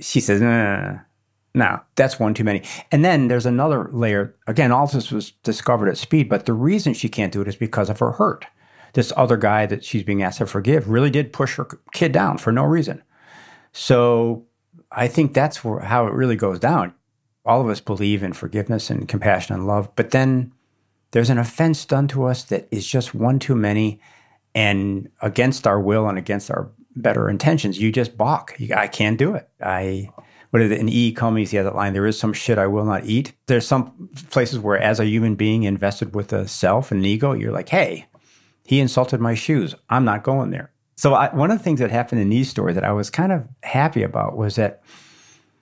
She 0.00 0.20
says, 0.20 0.42
no, 0.42 0.48
no, 0.48 1.00
that's 1.54 2.18
one 2.18 2.34
too 2.34 2.44
many. 2.44 2.62
And 2.92 3.04
then 3.04 3.28
there's 3.28 3.46
another 3.46 3.88
layer. 3.92 4.34
Again, 4.46 4.72
all 4.72 4.86
this 4.86 5.10
was 5.10 5.32
discovered 5.42 5.88
at 5.88 5.98
speed, 5.98 6.28
but 6.28 6.46
the 6.46 6.52
reason 6.52 6.94
she 6.94 7.08
can't 7.08 7.32
do 7.32 7.40
it 7.40 7.48
is 7.48 7.56
because 7.56 7.90
of 7.90 7.98
her 7.98 8.12
hurt. 8.12 8.46
This 8.92 9.12
other 9.16 9.36
guy 9.36 9.66
that 9.66 9.84
she's 9.84 10.02
being 10.02 10.22
asked 10.22 10.38
to 10.38 10.46
forgive 10.46 10.88
really 10.88 11.10
did 11.10 11.32
push 11.32 11.56
her 11.56 11.66
kid 11.92 12.12
down 12.12 12.38
for 12.38 12.52
no 12.52 12.64
reason. 12.64 13.02
So 13.72 14.46
I 14.90 15.06
think 15.06 15.32
that's 15.32 15.64
where, 15.64 15.80
how 15.80 16.06
it 16.06 16.12
really 16.12 16.36
goes 16.36 16.58
down. 16.58 16.94
All 17.44 17.60
of 17.60 17.68
us 17.68 17.80
believe 17.80 18.22
in 18.22 18.32
forgiveness 18.32 18.90
and 18.90 19.08
compassion 19.08 19.54
and 19.54 19.66
love, 19.66 19.94
but 19.96 20.10
then 20.10 20.52
there's 21.12 21.30
an 21.30 21.38
offense 21.38 21.84
done 21.84 22.08
to 22.08 22.24
us 22.24 22.44
that 22.44 22.68
is 22.70 22.86
just 22.86 23.14
one 23.14 23.38
too 23.38 23.56
many 23.56 24.00
and 24.54 25.08
against 25.22 25.66
our 25.66 25.80
will 25.80 26.08
and 26.08 26.18
against 26.18 26.50
our 26.50 26.70
better 26.96 27.28
intentions, 27.28 27.80
you 27.80 27.92
just 27.92 28.16
balk. 28.16 28.54
You, 28.58 28.74
I 28.74 28.88
can't 28.88 29.18
do 29.18 29.34
it. 29.34 29.48
I 29.62 30.10
what 30.50 30.62
is 30.62 30.70
it? 30.70 30.78
In 30.78 30.88
E. 30.88 31.12
Cummings, 31.12 31.50
he 31.50 31.56
has 31.56 31.64
that 31.64 31.76
line, 31.76 31.92
there 31.92 32.06
is 32.06 32.18
some 32.18 32.32
shit 32.32 32.58
I 32.58 32.66
will 32.66 32.84
not 32.84 33.04
eat. 33.04 33.32
There's 33.46 33.66
some 33.66 34.10
places 34.30 34.58
where 34.58 34.78
as 34.78 35.00
a 35.00 35.06
human 35.06 35.36
being 35.36 35.62
invested 35.62 36.14
with 36.14 36.32
a 36.32 36.48
self 36.48 36.90
and 36.90 37.00
an 37.00 37.06
ego, 37.06 37.32
you're 37.32 37.52
like, 37.52 37.68
hey, 37.68 38.06
he 38.64 38.80
insulted 38.80 39.20
my 39.20 39.34
shoes. 39.34 39.74
I'm 39.88 40.04
not 40.04 40.24
going 40.24 40.50
there. 40.50 40.72
So 40.96 41.14
I, 41.14 41.34
one 41.34 41.50
of 41.50 41.58
the 41.58 41.64
things 41.64 41.80
that 41.80 41.90
happened 41.90 42.20
in 42.20 42.28
these 42.28 42.50
stories 42.50 42.74
that 42.74 42.84
I 42.84 42.92
was 42.92 43.10
kind 43.10 43.32
of 43.32 43.48
happy 43.62 44.02
about 44.02 44.36
was 44.36 44.56
that 44.56 44.82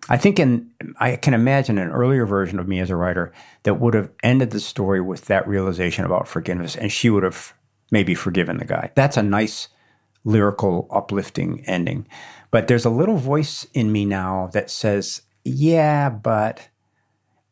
I 0.08 0.16
think 0.16 0.38
in 0.38 0.70
I 0.98 1.16
can 1.16 1.34
imagine 1.34 1.78
an 1.78 1.90
earlier 1.90 2.26
version 2.26 2.58
of 2.58 2.66
me 2.66 2.80
as 2.80 2.90
a 2.90 2.96
writer 2.96 3.32
that 3.64 3.74
would 3.74 3.94
have 3.94 4.10
ended 4.22 4.50
the 4.50 4.60
story 4.60 5.00
with 5.00 5.26
that 5.26 5.46
realization 5.46 6.04
about 6.04 6.26
forgiveness, 6.26 6.76
and 6.76 6.90
she 6.90 7.10
would 7.10 7.22
have 7.22 7.52
maybe 7.90 8.14
forgiven 8.14 8.56
the 8.56 8.64
guy. 8.64 8.90
That's 8.94 9.16
a 9.16 9.22
nice 9.22 9.68
lyrical, 10.24 10.88
uplifting 10.90 11.64
ending. 11.66 12.06
But 12.50 12.68
there's 12.68 12.84
a 12.84 12.90
little 12.90 13.16
voice 13.16 13.66
in 13.74 13.92
me 13.92 14.04
now 14.04 14.48
that 14.52 14.70
says, 14.70 15.22
yeah, 15.44 16.08
but 16.08 16.68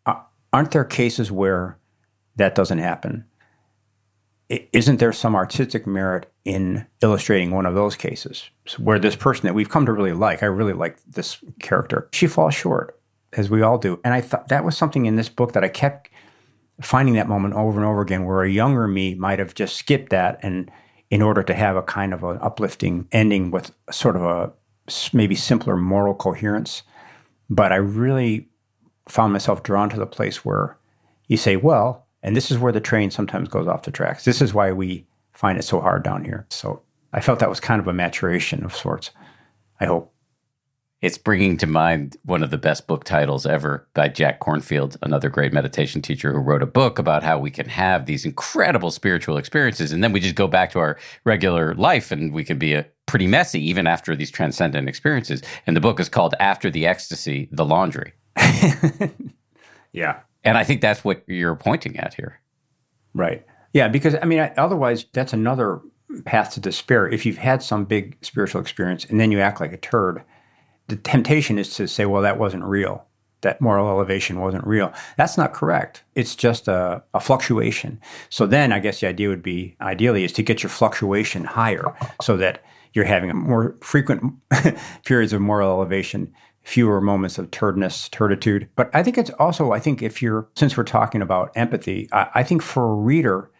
uh, 0.07 0.21
aren't 0.53 0.71
there 0.71 0.85
cases 0.85 1.31
where 1.31 1.79
that 2.37 2.55
doesn't 2.55 2.79
happen? 2.79 3.25
Isn't 4.49 5.01
there 5.01 5.13
some 5.13 5.35
artistic 5.35 5.87
merit 5.87 6.33
in 6.45 6.87
illustrating 7.03 7.51
one 7.51 7.67
of 7.67 7.75
those 7.75 7.97
cases 7.97 8.49
where 8.79 8.99
this 8.99 9.17
person 9.17 9.47
that 9.47 9.55
we've 9.55 9.69
come 9.69 9.87
to 9.87 9.93
really 9.93 10.13
like, 10.13 10.43
I 10.43 10.47
really 10.47 10.73
like 10.73 11.03
this 11.05 11.39
character, 11.61 12.09
she 12.13 12.29
falls 12.29 12.55
short, 12.55 13.01
as 13.33 13.51
we 13.51 13.63
all 13.63 13.77
do. 13.77 14.01
And 14.05 14.15
I 14.15 14.21
thought 14.21 14.49
that 14.49 14.65
was 14.65 14.77
something 14.77 15.07
in 15.07 15.17
this 15.17 15.29
book 15.29 15.53
that 15.53 15.65
I 15.65 15.69
kept 15.69 16.11
finding 16.81 17.15
that 17.17 17.29
moment 17.29 17.55
over 17.55 17.79
and 17.79 17.87
over 17.87 18.03
again 18.03 18.25
where 18.25 18.43
a 18.43 18.51
younger 18.51 18.87
me 18.87 19.15
might 19.15 19.39
have 19.39 19.55
just 19.55 19.77
skipped 19.77 20.11
that 20.11 20.39
and 20.43 20.71
in 21.11 21.23
order 21.23 21.43
to 21.43 21.55
have 21.55 21.77
a 21.77 21.83
kind 21.83 22.13
of 22.13 22.23
an 22.25 22.39
uplifting 22.41 23.09
ending 23.13 23.51
with 23.51 23.73
sort 23.91 24.17
of 24.17 24.23
a 24.23 24.53
maybe 25.13 25.35
simpler 25.35 25.77
moral 25.77 26.15
coherence. 26.15 26.83
But 27.49 27.73
I 27.73 27.77
really 27.77 28.49
found 29.09 29.33
myself 29.33 29.63
drawn 29.63 29.89
to 29.91 29.99
the 29.99 30.07
place 30.07 30.45
where 30.45 30.77
you 31.29 31.37
say, 31.37 31.57
well, 31.57 32.07
and 32.23 32.37
this 32.37 32.51
is 32.51 32.59
where 32.59 32.73
the 32.73 32.81
train 32.81 33.11
sometimes 33.11 33.49
goes 33.49 33.67
off 33.67 33.83
the 33.83 33.91
tracks. 33.91 34.25
This 34.25 34.43
is 34.43 34.53
why 34.53 34.73
we 34.73 35.07
find 35.33 35.59
it 35.59 35.63
so 35.63 35.81
hard 35.81 36.03
down 36.03 36.25
here. 36.25 36.47
So 36.51 36.83
I 37.13 37.21
felt 37.21 37.39
that 37.39 37.49
was 37.49 37.61
kind 37.61 37.81
of 37.81 37.87
a 37.87 37.93
maturation 37.93 38.65
of 38.65 38.75
sorts, 38.75 39.11
I 39.81 39.87
hope. 39.87 40.13
It's 41.07 41.19
bringing 41.19 41.57
to 41.59 41.69
mind 41.69 42.17
one 42.25 42.43
of 42.43 42.51
the 42.51 42.59
best 42.59 42.89
book 42.89 43.05
titles 43.05 43.47
ever 43.47 43.87
by 43.95 44.09
Jack 44.09 44.41
Kornfield, 44.41 44.97
another 45.03 45.29
great 45.29 45.53
meditation 45.53 46.03
teacher 46.03 46.33
who 46.33 46.41
wrote 46.41 46.65
a 46.65 46.67
book 46.67 46.99
about 46.99 47.23
how 47.23 47.39
we 47.39 47.49
can 47.49 47.69
have 47.69 48.07
these 48.07 48.25
incredible 48.25 48.91
spiritual 48.91 49.37
experiences. 49.37 49.93
And 49.93 50.03
then 50.03 50.11
we 50.11 50.19
just 50.19 50.35
go 50.35 50.49
back 50.49 50.73
to 50.73 50.81
our 50.81 50.99
regular 51.23 51.77
life 51.77 52.11
and 52.11 52.33
we 52.33 52.43
can 52.43 52.59
be 52.59 52.73
a 52.73 52.89
pretty 53.07 53.29
messy 53.29 53.61
even 53.69 53.87
after 53.87 54.17
these 54.17 54.33
transcendent 54.33 54.89
experiences. 54.89 55.43
And 55.65 55.77
the 55.77 55.81
book 55.81 56.01
is 56.01 56.09
called 56.09 56.35
After 56.41 56.73
the 56.73 56.89
Ecstasy, 56.89 57.49
The 57.53 57.65
Laundry. 57.65 58.13
yeah. 59.93 60.23
And 60.43 60.59
I 60.59 60.65
think 60.65 60.81
that's 60.81 61.05
what 61.05 61.23
you're 61.29 61.55
pointing 61.55 62.01
at 62.01 62.15
here. 62.15 62.41
Right. 63.15 63.47
Yeah. 63.73 63.87
Because, 63.87 64.17
I 64.21 64.25
mean, 64.25 64.41
otherwise, 64.57 65.07
that's 65.13 65.33
another 65.33 65.83
path 66.25 66.55
to 66.55 66.61
despair. 66.61 67.07
If 67.07 67.25
you've 67.25 67.39
had 67.39 67.63
some 67.63 67.85
big 67.85 68.17
spiritual 68.23 68.61
experience 68.61 69.05
and 69.05 69.21
then 69.21 69.31
you 69.31 69.39
act 69.39 69.61
like 69.61 69.73
a 69.73 69.77
turd 69.77 70.25
the 70.89 70.97
temptation 70.97 71.59
is 71.59 71.75
to 71.77 71.89
say, 71.89 72.07
well, 72.07 72.23
that 72.23 72.39
wasn't 72.39 72.65
real. 72.65 73.07
That 73.43 73.61
moral 73.61 73.89
elevation 73.89 74.41
wasn't 74.41 74.67
real. 74.67 74.93
That's 75.17 75.37
not 75.37 75.53
correct. 75.53 76.03
It's 76.15 76.35
just 76.35 76.69
a, 76.69 77.03
a 77.13 77.21
fluctuation. 77.21 78.01
So 78.29 78.47
then 78.47 78.73
I 78.73 78.79
guess 78.79 79.01
the 79.01 79.09
idea 79.09 79.29
would 79.29 79.43
be 79.43 79.77
ideally 79.81 80.25
is 80.25 80.33
to 80.33 80.43
get 80.43 80.63
your 80.63 80.71
fluctuation 80.71 81.45
higher 81.45 81.85
so 82.23 82.37
that 82.39 82.63
you're 82.93 83.05
having 83.05 83.37
more 83.37 83.77
frequent 83.83 84.35
periods 85.05 85.33
of 85.33 85.43
moral 85.43 85.71
elevation, 85.71 86.33
fewer 86.63 87.01
moments 87.01 87.39
of 87.39 87.51
turdness, 87.51 88.09
turtitude. 88.09 88.69
But 88.75 88.91
I 88.95 89.03
think 89.03 89.19
it's 89.19 89.31
also, 89.39 89.73
I 89.73 89.81
think 89.81 90.03
if 90.03 90.23
you're, 90.23 90.49
since 90.57 90.77
we're 90.77 90.85
talking 90.85 91.21
about 91.21 91.53
empathy, 91.55 92.09
I, 92.13 92.29
I 92.37 92.43
think 92.43 92.63
for 92.63 92.91
a 92.91 92.95
reader, 92.95 93.51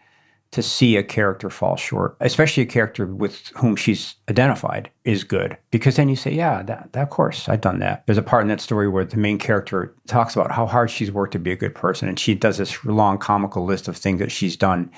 to 0.51 0.63
see 0.63 0.95
a 0.95 1.03
character 1.03 1.49
fall 1.49 1.75
short, 1.75 2.15
especially 2.21 2.63
a 2.63 2.67
character 2.67 3.05
with 3.05 3.47
whom 3.57 3.75
she's 3.75 4.15
identified, 4.29 4.89
is 5.03 5.23
good. 5.23 5.57
Because 5.71 5.97
then 5.97 6.09
you 6.09 6.15
say, 6.15 6.33
yeah, 6.33 6.63
that, 6.63 6.93
that, 6.93 7.09
course, 7.09 7.49
I've 7.49 7.61
done 7.61 7.79
that. 7.79 8.05
There's 8.05 8.17
a 8.17 8.23
part 8.23 8.43
in 8.43 8.47
that 8.47 8.61
story 8.61 8.87
where 8.87 9.03
the 9.03 9.17
main 9.17 9.39
character 9.39 9.93
talks 10.07 10.35
about 10.35 10.51
how 10.51 10.65
hard 10.65 10.89
she's 10.89 11.11
worked 11.11 11.33
to 11.33 11.39
be 11.39 11.51
a 11.51 11.57
good 11.57 11.75
person. 11.75 12.07
And 12.07 12.19
she 12.19 12.33
does 12.33 12.57
this 12.57 12.83
long 12.85 13.17
comical 13.17 13.65
list 13.65 13.87
of 13.87 13.97
things 13.97 14.19
that 14.19 14.31
she's 14.31 14.55
done, 14.55 14.89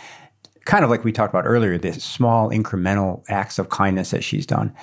kind 0.66 0.84
of 0.84 0.90
like 0.92 1.04
we 1.04 1.12
talked 1.12 1.34
about 1.34 1.48
earlier, 1.48 1.78
this 1.78 2.04
small 2.04 2.52
incremental 2.52 3.24
acts 3.28 3.58
of 3.58 3.70
kindness 3.70 4.12
that 4.12 4.24
she's 4.24 4.46
done. 4.46 4.76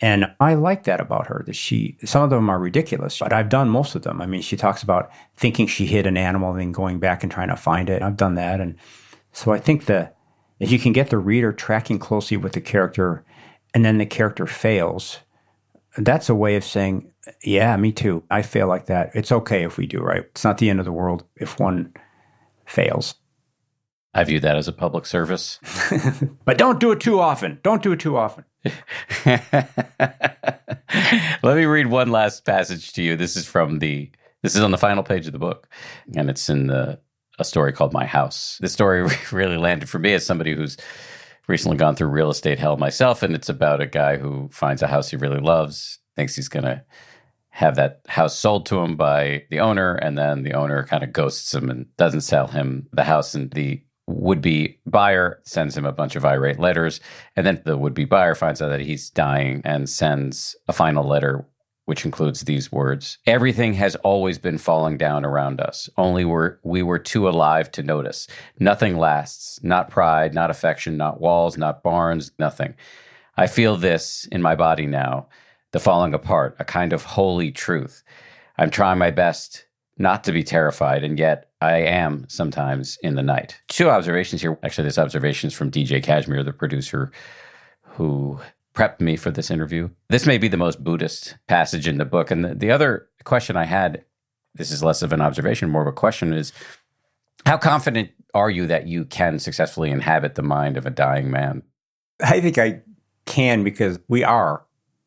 And 0.00 0.26
I 0.38 0.54
like 0.54 0.84
that 0.84 1.00
about 1.00 1.28
her 1.28 1.44
that 1.46 1.56
she, 1.56 1.96
some 2.04 2.22
of 2.22 2.30
them 2.30 2.50
are 2.50 2.58
ridiculous, 2.58 3.20
but 3.20 3.32
I've 3.32 3.48
done 3.48 3.70
most 3.70 3.94
of 3.94 4.02
them. 4.02 4.20
I 4.20 4.26
mean, 4.26 4.42
she 4.42 4.56
talks 4.56 4.82
about 4.82 5.10
thinking 5.34 5.66
she 5.66 5.86
hit 5.86 6.06
an 6.06 6.16
animal 6.18 6.50
and 6.50 6.60
then 6.60 6.72
going 6.72 6.98
back 6.98 7.22
and 7.22 7.32
trying 7.32 7.48
to 7.48 7.56
find 7.56 7.88
it. 7.88 8.02
I've 8.02 8.16
done 8.16 8.34
that. 8.34 8.60
And 8.60 8.76
so 9.34 9.52
I 9.52 9.58
think 9.58 9.86
that 9.86 10.16
if 10.60 10.70
you 10.70 10.78
can 10.78 10.92
get 10.92 11.10
the 11.10 11.18
reader 11.18 11.52
tracking 11.52 11.98
closely 11.98 12.36
with 12.36 12.52
the 12.52 12.60
character 12.60 13.24
and 13.74 13.84
then 13.84 13.98
the 13.98 14.06
character 14.06 14.46
fails, 14.46 15.18
that's 15.98 16.28
a 16.28 16.34
way 16.34 16.54
of 16.54 16.64
saying, 16.64 17.12
yeah, 17.42 17.76
me 17.76 17.90
too. 17.90 18.22
I 18.30 18.42
fail 18.42 18.68
like 18.68 18.86
that. 18.86 19.10
It's 19.14 19.32
okay 19.32 19.64
if 19.64 19.76
we 19.76 19.86
do, 19.86 20.00
right? 20.00 20.24
It's 20.30 20.44
not 20.44 20.58
the 20.58 20.70
end 20.70 20.78
of 20.78 20.84
the 20.86 20.92
world 20.92 21.24
if 21.36 21.58
one 21.58 21.92
fails. 22.64 23.16
I 24.14 24.22
view 24.22 24.38
that 24.40 24.56
as 24.56 24.68
a 24.68 24.72
public 24.72 25.04
service. 25.04 25.58
but 26.44 26.56
don't 26.56 26.78
do 26.78 26.92
it 26.92 27.00
too 27.00 27.18
often. 27.18 27.58
Don't 27.64 27.82
do 27.82 27.90
it 27.92 28.00
too 28.00 28.16
often. 28.16 28.44
Let 31.42 31.56
me 31.56 31.64
read 31.64 31.88
one 31.88 32.12
last 32.12 32.44
passage 32.44 32.92
to 32.92 33.02
you. 33.02 33.16
This 33.16 33.34
is 33.34 33.46
from 33.46 33.80
the 33.80 34.10
this 34.42 34.54
is 34.54 34.62
on 34.62 34.70
the 34.70 34.78
final 34.78 35.02
page 35.02 35.26
of 35.26 35.32
the 35.32 35.38
book 35.38 35.68
and 36.14 36.30
it's 36.30 36.48
in 36.48 36.68
the 36.68 37.00
a 37.38 37.44
story 37.44 37.72
called 37.72 37.92
My 37.92 38.06
House. 38.06 38.58
This 38.60 38.72
story 38.72 39.08
really 39.32 39.56
landed 39.56 39.88
for 39.88 39.98
me 39.98 40.12
as 40.14 40.24
somebody 40.24 40.54
who's 40.54 40.76
recently 41.46 41.76
gone 41.76 41.96
through 41.96 42.08
real 42.08 42.30
estate 42.30 42.58
hell 42.58 42.76
myself. 42.76 43.22
And 43.22 43.34
it's 43.34 43.48
about 43.48 43.80
a 43.80 43.86
guy 43.86 44.16
who 44.16 44.48
finds 44.50 44.82
a 44.82 44.86
house 44.86 45.10
he 45.10 45.16
really 45.16 45.40
loves, 45.40 45.98
thinks 46.16 46.36
he's 46.36 46.48
going 46.48 46.64
to 46.64 46.82
have 47.50 47.76
that 47.76 48.00
house 48.08 48.36
sold 48.38 48.66
to 48.66 48.80
him 48.80 48.96
by 48.96 49.44
the 49.50 49.60
owner. 49.60 49.94
And 49.94 50.16
then 50.16 50.42
the 50.42 50.54
owner 50.54 50.84
kind 50.84 51.04
of 51.04 51.12
ghosts 51.12 51.54
him 51.54 51.70
and 51.70 51.86
doesn't 51.96 52.22
sell 52.22 52.46
him 52.46 52.88
the 52.92 53.04
house. 53.04 53.34
And 53.34 53.50
the 53.52 53.82
would 54.06 54.42
be 54.42 54.78
buyer 54.86 55.40
sends 55.44 55.76
him 55.76 55.86
a 55.86 55.92
bunch 55.92 56.16
of 56.16 56.24
irate 56.24 56.58
letters. 56.58 57.00
And 57.36 57.46
then 57.46 57.62
the 57.64 57.76
would 57.76 57.94
be 57.94 58.04
buyer 58.04 58.34
finds 58.34 58.60
out 58.60 58.68
that 58.68 58.80
he's 58.80 59.10
dying 59.10 59.62
and 59.64 59.88
sends 59.88 60.56
a 60.68 60.72
final 60.72 61.06
letter 61.06 61.46
which 61.84 62.04
includes 62.04 62.42
these 62.42 62.72
words 62.72 63.18
Everything 63.26 63.74
has 63.74 63.96
always 63.96 64.38
been 64.38 64.58
falling 64.58 64.96
down 64.96 65.24
around 65.24 65.60
us, 65.60 65.88
only 65.96 66.24
we're, 66.24 66.56
we 66.62 66.82
were 66.82 66.98
too 66.98 67.28
alive 67.28 67.70
to 67.72 67.82
notice. 67.82 68.26
Nothing 68.58 68.96
lasts, 68.96 69.62
not 69.62 69.90
pride, 69.90 70.34
not 70.34 70.50
affection, 70.50 70.96
not 70.96 71.20
walls, 71.20 71.56
not 71.56 71.82
barns, 71.82 72.32
nothing. 72.38 72.74
I 73.36 73.46
feel 73.46 73.76
this 73.76 74.28
in 74.30 74.42
my 74.42 74.54
body 74.54 74.86
now, 74.86 75.28
the 75.72 75.80
falling 75.80 76.14
apart, 76.14 76.56
a 76.58 76.64
kind 76.64 76.92
of 76.92 77.02
holy 77.02 77.50
truth. 77.50 78.02
I'm 78.56 78.70
trying 78.70 78.98
my 78.98 79.10
best 79.10 79.66
not 79.98 80.24
to 80.24 80.32
be 80.32 80.42
terrified, 80.42 81.04
and 81.04 81.18
yet 81.18 81.50
I 81.60 81.78
am 81.78 82.26
sometimes 82.28 82.98
in 83.02 83.14
the 83.14 83.22
night. 83.22 83.60
Two 83.68 83.90
observations 83.90 84.42
here. 84.42 84.58
Actually, 84.62 84.84
this 84.84 84.98
observation 84.98 85.48
is 85.48 85.54
from 85.54 85.70
DJ 85.70 86.02
Kashmir, 86.02 86.42
the 86.42 86.52
producer 86.52 87.10
who 87.82 88.40
prepped 88.74 89.00
me 89.00 89.16
for 89.16 89.30
this 89.30 89.50
interview. 89.50 89.88
This 90.08 90.26
may 90.26 90.38
be 90.38 90.48
the 90.48 90.56
most 90.56 90.82
Buddhist 90.82 91.36
passage 91.48 91.86
in 91.86 91.98
the 91.98 92.04
book. 92.04 92.30
And 92.30 92.44
the, 92.44 92.54
the 92.54 92.70
other 92.70 93.08
question 93.24 93.56
I 93.56 93.64
had, 93.64 94.04
this 94.54 94.70
is 94.70 94.82
less 94.82 95.02
of 95.02 95.12
an 95.12 95.20
observation, 95.20 95.70
more 95.70 95.82
of 95.82 95.88
a 95.88 95.92
question, 95.92 96.32
is 96.32 96.52
how 97.46 97.56
confident 97.56 98.10
are 98.34 98.50
you 98.50 98.66
that 98.66 98.86
you 98.86 99.04
can 99.04 99.38
successfully 99.38 99.90
inhabit 99.90 100.34
the 100.34 100.42
mind 100.42 100.76
of 100.76 100.86
a 100.86 100.90
dying 100.90 101.30
man? 101.30 101.62
I 102.22 102.40
think 102.40 102.58
I 102.58 102.82
can 103.26 103.64
because 103.64 103.98
we 104.08 104.24
are. 104.24 104.64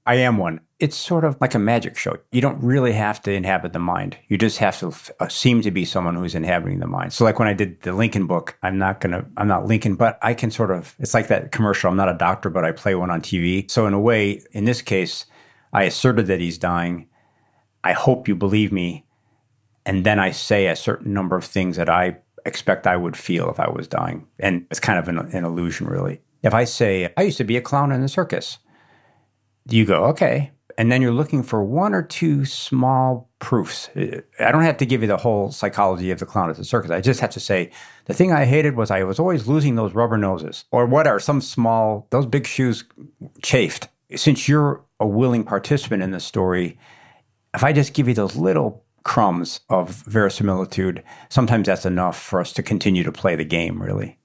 I 0.08 0.16
am 0.16 0.38
one 0.38 0.62
it's 0.80 0.96
sort 0.96 1.24
of 1.24 1.38
like 1.42 1.56
a 1.56 1.60
magic 1.60 1.98
show. 1.98 2.18
You 2.32 2.40
don't 2.40 2.62
really 2.64 2.94
have 2.94 3.22
to 3.24 3.32
inhabit 3.32 3.74
the 3.74 3.80
mind. 3.80 4.18
You 4.28 4.38
just 4.38 4.60
have 4.60 4.78
to 4.80 4.94
uh, 5.20 5.28
seem 5.28 5.62
to 5.64 5.72
be 5.72 5.86
someone 5.86 6.16
who's 6.16 6.36
inhabiting 6.36 6.80
the 6.80 6.88
mind. 6.88 7.14
So 7.14 7.24
like 7.24 7.40
when 7.40 7.48
I 7.48 7.54
did 7.54 7.82
the 7.82 7.94
Lincoln 7.94 8.28
book, 8.28 8.58
I'm 8.62 8.78
not 8.78 9.02
to, 9.02 9.26
I'm 9.38 9.48
not 9.48 9.66
Lincoln, 9.66 9.96
but 9.96 10.20
I 10.22 10.36
can 10.36 10.52
sort 10.52 10.70
of, 10.70 10.96
it's 11.00 11.16
like 11.16 11.30
that 11.30 11.52
commercial. 11.52 11.90
I'm 11.90 11.98
not 11.98 12.10
a 12.10 12.18
doctor, 12.18 12.52
but 12.52 12.64
I 12.64 12.72
play 12.74 12.94
one 12.94 13.10
on 13.10 13.22
TV. 13.22 13.70
So 13.72 13.88
in 13.88 13.94
a 13.94 14.00
way, 14.00 14.44
in 14.52 14.66
this 14.66 14.84
case, 14.84 15.26
I 15.74 15.84
asserted 15.84 16.28
that 16.28 16.40
he's 16.40 16.60
dying. 16.60 17.08
I 17.84 17.94
hope 17.94 18.28
you 18.28 18.36
believe 18.36 18.72
me. 18.72 19.06
And 19.84 20.06
then 20.06 20.20
I 20.20 20.30
say 20.30 20.68
a 20.68 20.76
certain 20.76 21.12
number 21.12 21.36
of 21.36 21.44
things 21.44 21.78
that 21.78 21.90
I 21.90 22.18
expect 22.46 22.86
I 22.86 22.98
would 22.98 23.18
feel 23.18 23.50
if 23.50 23.60
I 23.60 23.70
was 23.70 23.88
dying. 23.88 24.28
And 24.38 24.68
it's 24.70 24.80
kind 24.80 25.00
of 25.00 25.08
an, 25.08 25.18
an 25.18 25.44
illusion, 25.44 25.88
really. 25.88 26.22
If 26.44 26.54
I 26.54 26.66
say, 26.66 27.12
I 27.18 27.24
used 27.24 27.38
to 27.38 27.44
be 27.44 27.58
a 27.58 27.62
clown 27.62 27.92
in 27.92 28.02
the 28.02 28.08
circus, 28.08 28.60
you 29.70 29.86
go, 29.86 30.06
okay, 30.06 30.52
and 30.78 30.92
then 30.92 31.02
you're 31.02 31.12
looking 31.12 31.42
for 31.42 31.64
one 31.64 31.94
or 31.94 32.04
two 32.04 32.46
small 32.46 33.30
proofs. 33.40 33.90
Uh, 33.96 34.22
I 34.40 34.52
don't 34.52 34.64
have 34.64 34.78
to 34.78 34.86
give 34.86 35.02
you 35.02 35.08
the 35.08 35.18
whole 35.18 35.52
psychology 35.52 36.12
of 36.12 36.20
the 36.20 36.26
clown 36.26 36.50
at 36.50 36.58
the 36.58 36.64
circus. 36.64 36.92
I 36.92 37.02
just 37.02 37.20
have 37.20 37.32
to 37.32 37.40
say 37.40 37.72
the 38.06 38.14
thing 38.14 38.32
I 38.32 38.46
hated 38.46 38.76
was 38.76 38.92
I 38.92 39.04
was 39.04 39.20
always 39.20 39.48
losing 39.48 39.76
those 39.76 39.94
rubber 39.94 40.18
noses 40.18 40.66
or 40.72 40.86
whatever, 40.86 41.20
some 41.20 41.42
small, 41.42 42.08
those 42.12 42.26
big 42.26 42.46
shoes 42.46 42.84
chafed. 43.42 43.90
Since 44.16 44.48
you're 44.48 44.84
a 45.00 45.08
willing 45.08 45.44
participant 45.44 46.04
in 46.04 46.12
the 46.12 46.20
story, 46.20 46.78
if 47.54 47.64
I 47.64 47.74
just 47.74 47.94
give 47.94 48.08
you 48.08 48.14
those 48.14 48.36
little 48.36 48.86
crumbs 49.04 49.62
of 49.70 49.90
verisimilitude, 50.04 51.04
sometimes 51.30 51.68
that's 51.68 51.86
enough 51.86 52.22
for 52.22 52.40
us 52.40 52.54
to 52.54 52.64
continue 52.64 53.04
to 53.04 53.12
play 53.12 53.36
the 53.36 53.46
game, 53.46 53.82
really. 53.82 54.20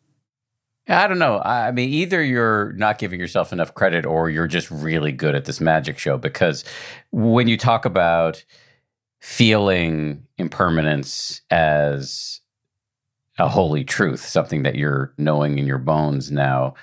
I 0.88 1.06
don't 1.06 1.18
know. 1.20 1.40
I 1.40 1.70
mean, 1.70 1.90
either 1.90 2.22
you're 2.22 2.72
not 2.72 2.98
giving 2.98 3.20
yourself 3.20 3.52
enough 3.52 3.74
credit 3.74 4.04
or 4.04 4.28
you're 4.30 4.48
just 4.48 4.70
really 4.70 5.12
good 5.12 5.34
at 5.34 5.44
this 5.44 5.60
magic 5.60 5.98
show 5.98 6.18
because 6.18 6.64
when 7.12 7.46
you 7.46 7.56
talk 7.56 7.84
about 7.84 8.44
feeling 9.20 10.26
impermanence 10.38 11.42
as 11.50 12.40
a 13.38 13.48
holy 13.48 13.84
truth, 13.84 14.26
something 14.26 14.64
that 14.64 14.74
you're 14.74 15.14
knowing 15.16 15.58
in 15.58 15.66
your 15.66 15.78
bones 15.78 16.30
now. 16.30 16.74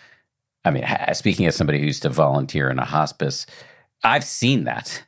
I 0.66 0.72
mean, 0.72 0.86
speaking 1.14 1.46
as 1.46 1.56
somebody 1.56 1.80
who 1.80 1.86
used 1.86 2.04
to 2.04 2.10
volunteer 2.10 2.70
in 2.70 2.80
a 2.80 2.86
hospice, 2.86 3.46
I've 4.04 4.24
seen 4.24 4.64
that. 4.64 5.04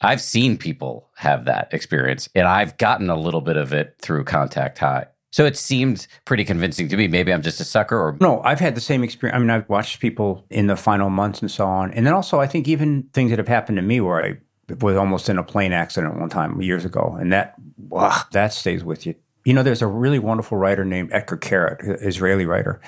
I've 0.00 0.20
seen 0.20 0.58
people 0.58 1.08
have 1.16 1.46
that 1.46 1.72
experience, 1.72 2.28
and 2.34 2.46
I've 2.46 2.76
gotten 2.76 3.08
a 3.08 3.16
little 3.16 3.40
bit 3.40 3.56
of 3.56 3.72
it 3.72 3.96
through 4.00 4.24
Contact 4.24 4.78
High. 4.78 5.06
So 5.36 5.44
it 5.44 5.54
seemed 5.54 6.06
pretty 6.24 6.46
convincing 6.46 6.88
to 6.88 6.96
me. 6.96 7.08
Maybe 7.08 7.30
I'm 7.30 7.42
just 7.42 7.60
a 7.60 7.64
sucker 7.64 7.94
or 7.94 8.16
No, 8.22 8.40
I've 8.42 8.58
had 8.58 8.74
the 8.74 8.80
same 8.80 9.04
experience. 9.04 9.36
I 9.36 9.38
mean, 9.38 9.50
I've 9.50 9.68
watched 9.68 10.00
people 10.00 10.46
in 10.48 10.66
the 10.66 10.76
final 10.76 11.10
months 11.10 11.42
and 11.42 11.50
so 11.50 11.66
on. 11.66 11.92
And 11.92 12.06
then 12.06 12.14
also 12.14 12.40
I 12.40 12.46
think 12.46 12.66
even 12.68 13.02
things 13.12 13.28
that 13.28 13.38
have 13.38 13.46
happened 13.46 13.76
to 13.76 13.82
me 13.82 14.00
where 14.00 14.24
I 14.24 14.38
was 14.80 14.96
almost 14.96 15.28
in 15.28 15.36
a 15.36 15.42
plane 15.42 15.74
accident 15.74 16.18
one 16.18 16.30
time 16.30 16.58
years 16.62 16.86
ago. 16.86 17.14
And 17.20 17.34
that 17.34 17.54
wow, 17.76 18.18
that 18.32 18.54
stays 18.54 18.82
with 18.82 19.04
you. 19.04 19.14
You 19.44 19.52
know, 19.52 19.62
there's 19.62 19.82
a 19.82 19.86
really 19.86 20.18
wonderful 20.18 20.56
writer 20.56 20.86
named 20.86 21.10
Etgar 21.10 21.38
Keret, 21.38 22.02
Israeli 22.02 22.46
writer. 22.46 22.80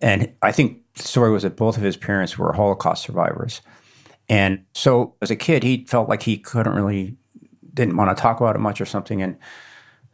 And 0.00 0.32
I 0.40 0.52
think 0.52 0.78
the 0.94 1.02
story 1.02 1.30
was 1.30 1.42
that 1.42 1.56
both 1.56 1.76
of 1.76 1.82
his 1.82 1.98
parents 1.98 2.38
were 2.38 2.54
Holocaust 2.54 3.02
survivors. 3.02 3.60
And 4.26 4.64
so 4.72 5.16
as 5.20 5.30
a 5.30 5.36
kid, 5.36 5.64
he 5.64 5.84
felt 5.84 6.08
like 6.08 6.22
he 6.22 6.38
couldn't 6.38 6.72
really, 6.72 7.18
didn't 7.74 7.98
want 7.98 8.16
to 8.16 8.18
talk 8.18 8.40
about 8.40 8.56
it 8.56 8.60
much 8.60 8.80
or 8.80 8.86
something. 8.86 9.20
And 9.20 9.36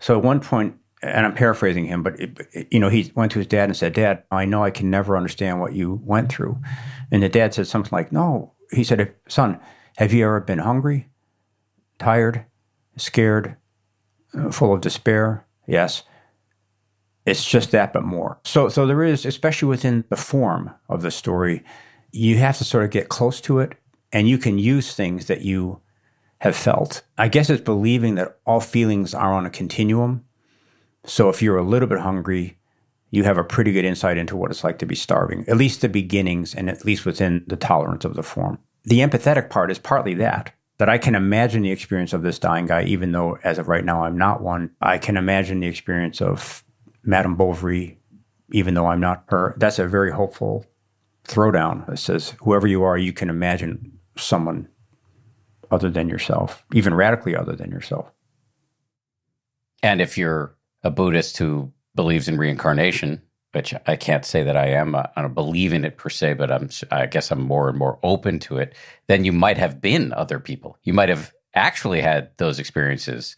so 0.00 0.18
at 0.18 0.24
one 0.24 0.40
point, 0.40 0.74
and 1.06 1.26
I'm 1.26 1.34
paraphrasing 1.34 1.86
him, 1.86 2.02
but 2.02 2.18
it, 2.20 2.68
you 2.70 2.78
know, 2.78 2.88
he 2.88 3.12
went 3.14 3.32
to 3.32 3.38
his 3.38 3.46
dad 3.46 3.68
and 3.68 3.76
said, 3.76 3.92
"Dad, 3.92 4.22
I 4.30 4.44
know 4.44 4.64
I 4.64 4.70
can 4.70 4.90
never 4.90 5.16
understand 5.16 5.60
what 5.60 5.74
you 5.74 6.00
went 6.04 6.30
through." 6.30 6.60
And 7.10 7.22
the 7.22 7.28
dad 7.28 7.54
said 7.54 7.66
something 7.66 7.96
like, 7.96 8.12
"No." 8.12 8.52
He 8.72 8.84
said, 8.84 9.14
"Son, 9.28 9.60
have 9.96 10.12
you 10.12 10.24
ever 10.24 10.40
been 10.40 10.58
hungry, 10.58 11.08
tired, 11.98 12.44
scared, 12.96 13.56
uh, 14.34 14.50
full 14.50 14.74
of 14.74 14.80
despair?" 14.80 15.46
Yes. 15.66 16.02
It's 17.24 17.44
just 17.44 17.72
that, 17.72 17.92
but 17.92 18.04
more. 18.04 18.38
So, 18.44 18.68
so 18.68 18.86
there 18.86 19.02
is, 19.02 19.26
especially 19.26 19.68
within 19.68 20.04
the 20.10 20.16
form 20.16 20.70
of 20.88 21.02
the 21.02 21.10
story, 21.10 21.64
you 22.12 22.38
have 22.38 22.58
to 22.58 22.64
sort 22.64 22.84
of 22.84 22.90
get 22.90 23.08
close 23.08 23.40
to 23.42 23.58
it, 23.58 23.74
and 24.12 24.28
you 24.28 24.38
can 24.38 24.58
use 24.58 24.94
things 24.94 25.26
that 25.26 25.42
you 25.42 25.80
have 26.38 26.54
felt. 26.54 27.02
I 27.18 27.26
guess 27.28 27.50
it's 27.50 27.62
believing 27.62 28.14
that 28.14 28.38
all 28.46 28.60
feelings 28.60 29.12
are 29.12 29.32
on 29.32 29.44
a 29.44 29.50
continuum 29.50 30.25
so 31.06 31.28
if 31.28 31.40
you're 31.40 31.56
a 31.56 31.62
little 31.62 31.88
bit 31.88 32.00
hungry, 32.00 32.58
you 33.10 33.24
have 33.24 33.38
a 33.38 33.44
pretty 33.44 33.72
good 33.72 33.84
insight 33.84 34.18
into 34.18 34.36
what 34.36 34.50
it's 34.50 34.64
like 34.64 34.78
to 34.80 34.86
be 34.86 34.94
starving, 34.94 35.44
at 35.48 35.56
least 35.56 35.80
the 35.80 35.88
beginnings 35.88 36.54
and 36.54 36.68
at 36.68 36.84
least 36.84 37.06
within 37.06 37.44
the 37.46 37.56
tolerance 37.56 38.04
of 38.04 38.14
the 38.14 38.22
form. 38.22 38.58
The 38.84 39.00
empathetic 39.00 39.48
part 39.48 39.70
is 39.70 39.78
partly 39.78 40.14
that, 40.14 40.52
that 40.78 40.88
I 40.88 40.98
can 40.98 41.14
imagine 41.14 41.62
the 41.62 41.70
experience 41.70 42.12
of 42.12 42.22
this 42.22 42.38
dying 42.38 42.66
guy, 42.66 42.82
even 42.84 43.12
though 43.12 43.38
as 43.44 43.58
of 43.58 43.68
right 43.68 43.84
now 43.84 44.04
I'm 44.04 44.18
not 44.18 44.42
one. 44.42 44.70
I 44.80 44.98
can 44.98 45.16
imagine 45.16 45.60
the 45.60 45.66
experience 45.68 46.20
of 46.20 46.64
Madame 47.02 47.36
Bovary, 47.36 47.98
even 48.50 48.74
though 48.74 48.86
I'm 48.86 49.00
not 49.00 49.24
her. 49.28 49.54
That's 49.56 49.78
a 49.78 49.88
very 49.88 50.12
hopeful 50.12 50.66
throwdown 51.26 51.86
that 51.86 51.98
says, 51.98 52.34
whoever 52.40 52.66
you 52.66 52.82
are, 52.82 52.98
you 52.98 53.12
can 53.12 53.30
imagine 53.30 53.98
someone 54.16 54.68
other 55.70 55.90
than 55.90 56.08
yourself, 56.08 56.64
even 56.74 56.94
radically 56.94 57.34
other 57.34 57.56
than 57.56 57.70
yourself. 57.70 58.12
And 59.82 60.00
if 60.00 60.16
you're 60.18 60.55
a 60.86 60.90
Buddhist 60.90 61.36
who 61.36 61.72
believes 61.94 62.28
in 62.28 62.38
reincarnation, 62.38 63.20
which 63.52 63.74
I 63.86 63.96
can't 63.96 64.24
say 64.24 64.42
that 64.44 64.56
I 64.56 64.68
am. 64.68 64.94
I 64.94 65.08
don't 65.16 65.34
believe 65.34 65.72
in 65.72 65.84
it 65.84 65.96
per 65.96 66.08
se, 66.08 66.34
but 66.34 66.50
I'm. 66.52 66.70
I 66.90 67.06
guess 67.06 67.30
I'm 67.30 67.42
more 67.42 67.68
and 67.68 67.78
more 67.78 67.98
open 68.02 68.38
to 68.40 68.58
it. 68.58 68.74
Then 69.08 69.24
you 69.24 69.32
might 69.32 69.58
have 69.58 69.80
been 69.80 70.12
other 70.12 70.38
people. 70.38 70.78
You 70.84 70.92
might 70.92 71.08
have 71.08 71.32
actually 71.54 72.00
had 72.00 72.30
those 72.36 72.58
experiences 72.58 73.34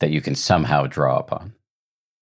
that 0.00 0.10
you 0.10 0.20
can 0.20 0.34
somehow 0.34 0.86
draw 0.86 1.18
upon. 1.18 1.54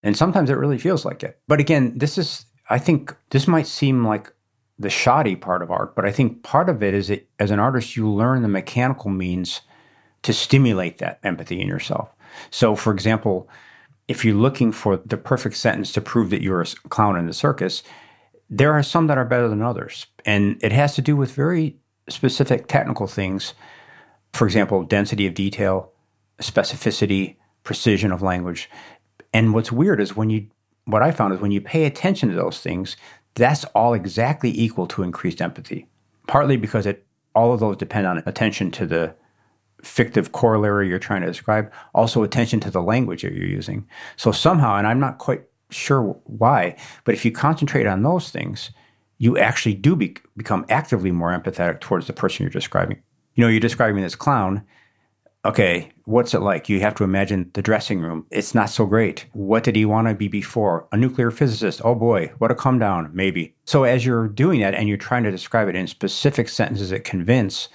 And 0.02 0.16
sometimes 0.16 0.50
it 0.50 0.58
really 0.58 0.78
feels 0.78 1.04
like 1.04 1.22
it. 1.22 1.40
But 1.48 1.60
again, 1.60 1.98
this 1.98 2.18
is. 2.18 2.44
I 2.70 2.78
think 2.78 3.16
this 3.30 3.48
might 3.48 3.66
seem 3.66 4.06
like 4.06 4.30
the 4.78 4.90
shoddy 4.90 5.34
part 5.34 5.62
of 5.62 5.70
art, 5.70 5.96
but 5.96 6.04
I 6.04 6.12
think 6.12 6.42
part 6.42 6.68
of 6.68 6.82
it 6.82 6.94
is 6.94 7.08
that 7.08 7.26
as 7.40 7.50
an 7.50 7.58
artist, 7.58 7.96
you 7.96 8.08
learn 8.08 8.42
the 8.42 8.48
mechanical 8.48 9.10
means 9.10 9.62
to 10.22 10.32
stimulate 10.32 10.98
that 10.98 11.18
empathy 11.24 11.60
in 11.60 11.66
yourself. 11.66 12.10
So, 12.50 12.76
for 12.76 12.92
example, 12.92 13.48
if 14.08 14.24
you're 14.24 14.34
looking 14.34 14.72
for 14.72 14.96
the 14.96 15.18
perfect 15.18 15.56
sentence 15.56 15.92
to 15.92 16.00
prove 16.00 16.30
that 16.30 16.42
you're 16.42 16.62
a 16.62 16.66
clown 16.88 17.16
in 17.16 17.26
the 17.26 17.34
circus, 17.34 17.82
there 18.50 18.72
are 18.72 18.82
some 18.82 19.06
that 19.06 19.18
are 19.18 19.24
better 19.24 19.48
than 19.48 19.62
others. 19.62 20.06
And 20.24 20.58
it 20.62 20.72
has 20.72 20.94
to 20.94 21.02
do 21.02 21.14
with 21.14 21.32
very 21.32 21.76
specific 22.08 22.66
technical 22.66 23.06
things. 23.06 23.52
For 24.32 24.46
example, 24.46 24.82
density 24.82 25.26
of 25.26 25.34
detail, 25.34 25.92
specificity, 26.40 27.36
precision 27.62 28.10
of 28.10 28.22
language. 28.22 28.70
And 29.34 29.52
what's 29.52 29.70
weird 29.70 30.00
is 30.00 30.16
when 30.16 30.30
you, 30.30 30.48
what 30.86 31.02
I 31.02 31.10
found 31.10 31.34
is 31.34 31.40
when 31.40 31.52
you 31.52 31.60
pay 31.60 31.84
attention 31.84 32.30
to 32.30 32.34
those 32.34 32.60
things, 32.60 32.96
that's 33.34 33.64
all 33.66 33.92
exactly 33.92 34.58
equal 34.58 34.86
to 34.88 35.02
increased 35.02 35.42
empathy. 35.42 35.86
Partly 36.26 36.56
because 36.56 36.86
it, 36.86 37.04
all 37.34 37.52
of 37.52 37.60
those 37.60 37.76
depend 37.76 38.06
on 38.06 38.22
attention 38.24 38.70
to 38.72 38.86
the 38.86 39.14
fictive 39.82 40.32
corollary 40.32 40.88
you're 40.88 40.98
trying 40.98 41.20
to 41.22 41.26
describe, 41.26 41.72
also 41.94 42.22
attention 42.22 42.60
to 42.60 42.70
the 42.70 42.82
language 42.82 43.22
that 43.22 43.32
you're 43.32 43.46
using. 43.46 43.86
So 44.16 44.32
somehow, 44.32 44.76
and 44.76 44.86
I'm 44.86 45.00
not 45.00 45.18
quite 45.18 45.42
sure 45.70 46.18
why, 46.24 46.76
but 47.04 47.14
if 47.14 47.24
you 47.24 47.32
concentrate 47.32 47.86
on 47.86 48.02
those 48.02 48.30
things, 48.30 48.70
you 49.18 49.36
actually 49.36 49.74
do 49.74 49.96
be, 49.96 50.16
become 50.36 50.64
actively 50.68 51.10
more 51.10 51.30
empathetic 51.30 51.80
towards 51.80 52.06
the 52.06 52.12
person 52.12 52.44
you're 52.44 52.50
describing. 52.50 53.02
You 53.34 53.44
know, 53.44 53.50
you're 53.50 53.60
describing 53.60 54.02
this 54.02 54.14
clown. 54.14 54.64
Okay, 55.44 55.90
what's 56.04 56.34
it 56.34 56.40
like? 56.40 56.68
You 56.68 56.80
have 56.80 56.94
to 56.96 57.04
imagine 57.04 57.50
the 57.54 57.62
dressing 57.62 58.00
room. 58.00 58.26
It's 58.30 58.54
not 58.54 58.70
so 58.70 58.86
great. 58.86 59.26
What 59.32 59.64
did 59.64 59.76
he 59.76 59.84
want 59.84 60.08
to 60.08 60.14
be 60.14 60.28
before? 60.28 60.88
A 60.92 60.96
nuclear 60.96 61.30
physicist. 61.30 61.80
Oh 61.84 61.94
boy, 61.94 62.32
what 62.38 62.50
a 62.50 62.54
come 62.54 62.78
down, 62.78 63.10
maybe. 63.12 63.54
So 63.64 63.84
as 63.84 64.04
you're 64.04 64.28
doing 64.28 64.60
that 64.60 64.74
and 64.74 64.88
you're 64.88 64.96
trying 64.96 65.24
to 65.24 65.30
describe 65.30 65.68
it 65.68 65.76
in 65.76 65.86
specific 65.86 66.48
sentences 66.48 66.90
that 66.90 67.04
convince, 67.04 67.68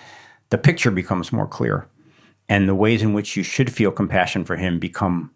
the 0.49 0.57
picture 0.57 0.91
becomes 0.91 1.31
more 1.31 1.47
clear 1.47 1.87
and 2.49 2.67
the 2.67 2.75
ways 2.75 3.01
in 3.01 3.13
which 3.13 3.35
you 3.35 3.43
should 3.43 3.71
feel 3.71 3.91
compassion 3.91 4.43
for 4.45 4.55
him 4.55 4.79
become 4.79 5.31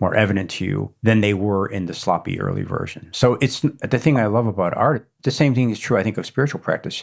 more 0.00 0.14
evident 0.14 0.50
to 0.50 0.64
you 0.64 0.94
than 1.02 1.20
they 1.20 1.34
were 1.34 1.66
in 1.66 1.86
the 1.86 1.94
sloppy 1.94 2.40
early 2.40 2.62
version. 2.62 3.08
So 3.12 3.34
it's 3.40 3.60
the 3.60 3.98
thing 3.98 4.18
I 4.18 4.26
love 4.26 4.46
about 4.46 4.76
art. 4.76 5.08
The 5.22 5.30
same 5.30 5.54
thing 5.54 5.70
is 5.70 5.78
true, 5.78 5.96
I 5.96 6.02
think, 6.02 6.18
of 6.18 6.26
spiritual 6.26 6.60
practice. 6.60 7.02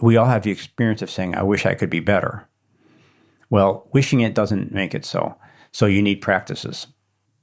We 0.00 0.16
all 0.16 0.26
have 0.26 0.42
the 0.42 0.50
experience 0.50 1.00
of 1.00 1.10
saying, 1.10 1.34
I 1.34 1.42
wish 1.42 1.64
I 1.64 1.74
could 1.74 1.88
be 1.88 2.00
better. 2.00 2.46
Well, 3.48 3.88
wishing 3.92 4.20
it 4.20 4.34
doesn't 4.34 4.72
make 4.72 4.94
it 4.94 5.04
so. 5.04 5.36
So 5.72 5.86
you 5.86 6.02
need 6.02 6.16
practices. 6.16 6.86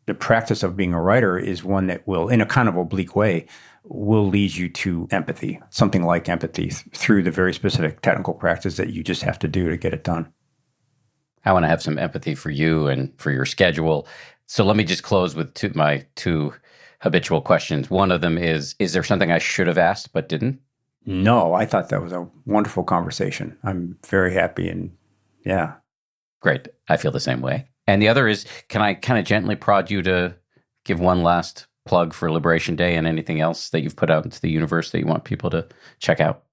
The 0.06 0.14
practice 0.14 0.62
of 0.64 0.76
being 0.76 0.94
a 0.94 1.02
writer 1.02 1.38
is 1.38 1.64
one 1.64 1.88
that 1.88 2.06
will, 2.08 2.28
in 2.28 2.42
a 2.42 2.46
kind 2.46 2.68
of 2.68 2.76
oblique 2.76 3.16
way, 3.16 3.48
will 3.86 4.28
lead 4.28 4.54
you 4.54 4.70
to 4.70 5.08
empathy, 5.12 5.60
something 5.70 6.04
like 6.04 6.30
empathy 6.30 6.70
th- 6.70 6.84
through 6.94 7.24
the 7.24 7.32
very 7.32 7.54
specific 7.54 8.02
technical 8.02 8.34
practice 8.34 8.78
that 8.78 8.92
you 8.92 9.04
just 9.04 9.24
have 9.24 9.40
to 9.40 9.48
do 9.48 9.70
to 9.70 9.78
get 9.78 9.94
it 9.94 10.04
done. 10.04 10.32
I 11.46 11.54
want 11.54 11.64
to 11.64 11.70
have 11.70 11.82
some 11.82 11.98
empathy 11.98 12.36
for 12.36 12.50
you 12.50 12.88
and 12.88 13.14
for 13.18 13.32
your 13.32 13.46
schedule. 13.46 14.08
So 14.48 14.64
let 14.64 14.76
me 14.76 14.84
just 14.84 15.04
close 15.04 15.36
with 15.36 15.54
two, 15.54 15.72
my 15.76 16.06
two 16.16 16.54
habitual 17.02 17.42
questions. 17.42 17.90
One 17.90 18.12
of 18.12 18.22
them 18.22 18.38
is 18.38 18.76
Is 18.80 18.94
there 18.94 19.04
something 19.04 19.32
I 19.32 19.40
should 19.40 19.68
have 19.68 19.78
asked 19.78 20.14
but 20.14 20.30
didn't? 20.30 20.60
No, 21.06 21.54
I 21.54 21.66
thought 21.66 21.90
that 21.90 22.02
was 22.02 22.14
a 22.14 22.28
wonderful 22.46 22.84
conversation. 22.84 23.58
I'm 23.64 23.98
very 24.08 24.34
happy 24.34 24.70
and 24.70 24.96
yeah. 25.46 25.76
Great. 26.42 26.70
I 26.88 26.98
feel 26.98 27.12
the 27.12 27.20
same 27.20 27.42
way. 27.42 27.68
And 27.88 28.02
the 28.02 28.08
other 28.08 28.28
is 28.28 28.46
Can 28.70 28.82
I 28.82 28.94
kind 28.94 29.20
of 29.20 29.26
gently 29.26 29.56
prod 29.56 29.92
you 29.92 30.02
to 30.04 30.36
give 30.86 31.00
one 31.00 31.24
last 31.24 31.68
plug 31.86 32.14
for 32.14 32.32
Liberation 32.32 32.76
Day 32.76 32.96
and 32.96 33.06
anything 33.06 33.42
else 33.42 33.70
that 33.70 33.82
you've 33.82 33.96
put 33.96 34.10
out 34.10 34.24
into 34.24 34.40
the 34.40 34.50
universe 34.50 34.92
that 34.92 35.00
you 35.00 35.06
want 35.06 35.26
people 35.26 35.50
to 35.50 35.68
check 36.00 36.22
out? 36.22 36.44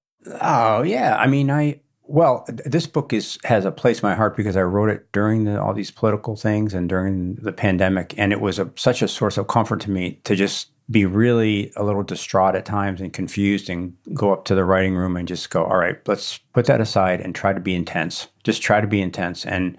Oh, 0.41 0.83
yeah. 0.83 1.17
I 1.17 1.27
mean, 1.27 1.51
I 1.51 1.81
well, 2.11 2.45
this 2.49 2.89
book 2.89 3.12
is 3.12 3.39
has 3.45 3.65
a 3.65 3.70
place 3.70 4.03
in 4.03 4.09
my 4.09 4.16
heart 4.16 4.37
because 4.37 4.57
I 4.57 4.62
wrote 4.62 4.91
it 4.91 5.11
during 5.12 5.45
the, 5.45 5.62
all 5.62 5.73
these 5.73 5.93
political 5.93 6.35
things 6.35 6.74
and 6.74 6.89
during 6.89 7.37
the 7.37 7.53
pandemic, 7.53 8.15
and 8.19 8.32
it 8.32 8.41
was 8.41 8.59
a, 8.59 8.69
such 8.74 9.01
a 9.01 9.07
source 9.07 9.39
of 9.39 9.47
comfort 9.47 9.81
to 9.82 9.91
me 9.91 10.20
to 10.24 10.35
just 10.35 10.70
be 10.91 11.07
really 11.07 11.73
a 11.77 11.85
little 11.85 12.03
distraught 12.03 12.57
at 12.57 12.65
times 12.65 13.01
and 13.01 13.12
confused 13.12 13.70
and 13.70 13.97
go 14.12 14.32
up 14.32 14.45
to 14.47 14.57
the 14.57 14.65
writing 14.65 14.97
room 14.97 15.16
and 15.16 15.28
just 15.28 15.51
go, 15.51 15.62
all 15.62 15.77
right, 15.77 15.97
let's 16.09 16.39
put 16.53 16.66
that 16.66 16.81
aside 16.81 17.20
and 17.20 17.32
try 17.32 17.53
to 17.53 17.61
be 17.61 17.77
intense. 17.77 18.27
Just 18.43 18.61
try 18.61 18.81
to 18.81 18.89
be 18.89 19.01
intense 19.01 19.47
and 19.47 19.78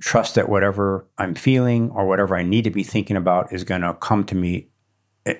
trust 0.00 0.36
that 0.36 0.48
whatever 0.48 1.04
I'm 1.18 1.34
feeling 1.34 1.90
or 1.90 2.06
whatever 2.06 2.36
I 2.36 2.44
need 2.44 2.62
to 2.62 2.70
be 2.70 2.84
thinking 2.84 3.16
about 3.16 3.52
is 3.52 3.64
going 3.64 3.80
to 3.80 3.94
come 3.94 4.22
to 4.26 4.36
me 4.36 4.68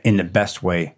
in 0.02 0.16
the 0.16 0.24
best 0.24 0.60
way 0.60 0.96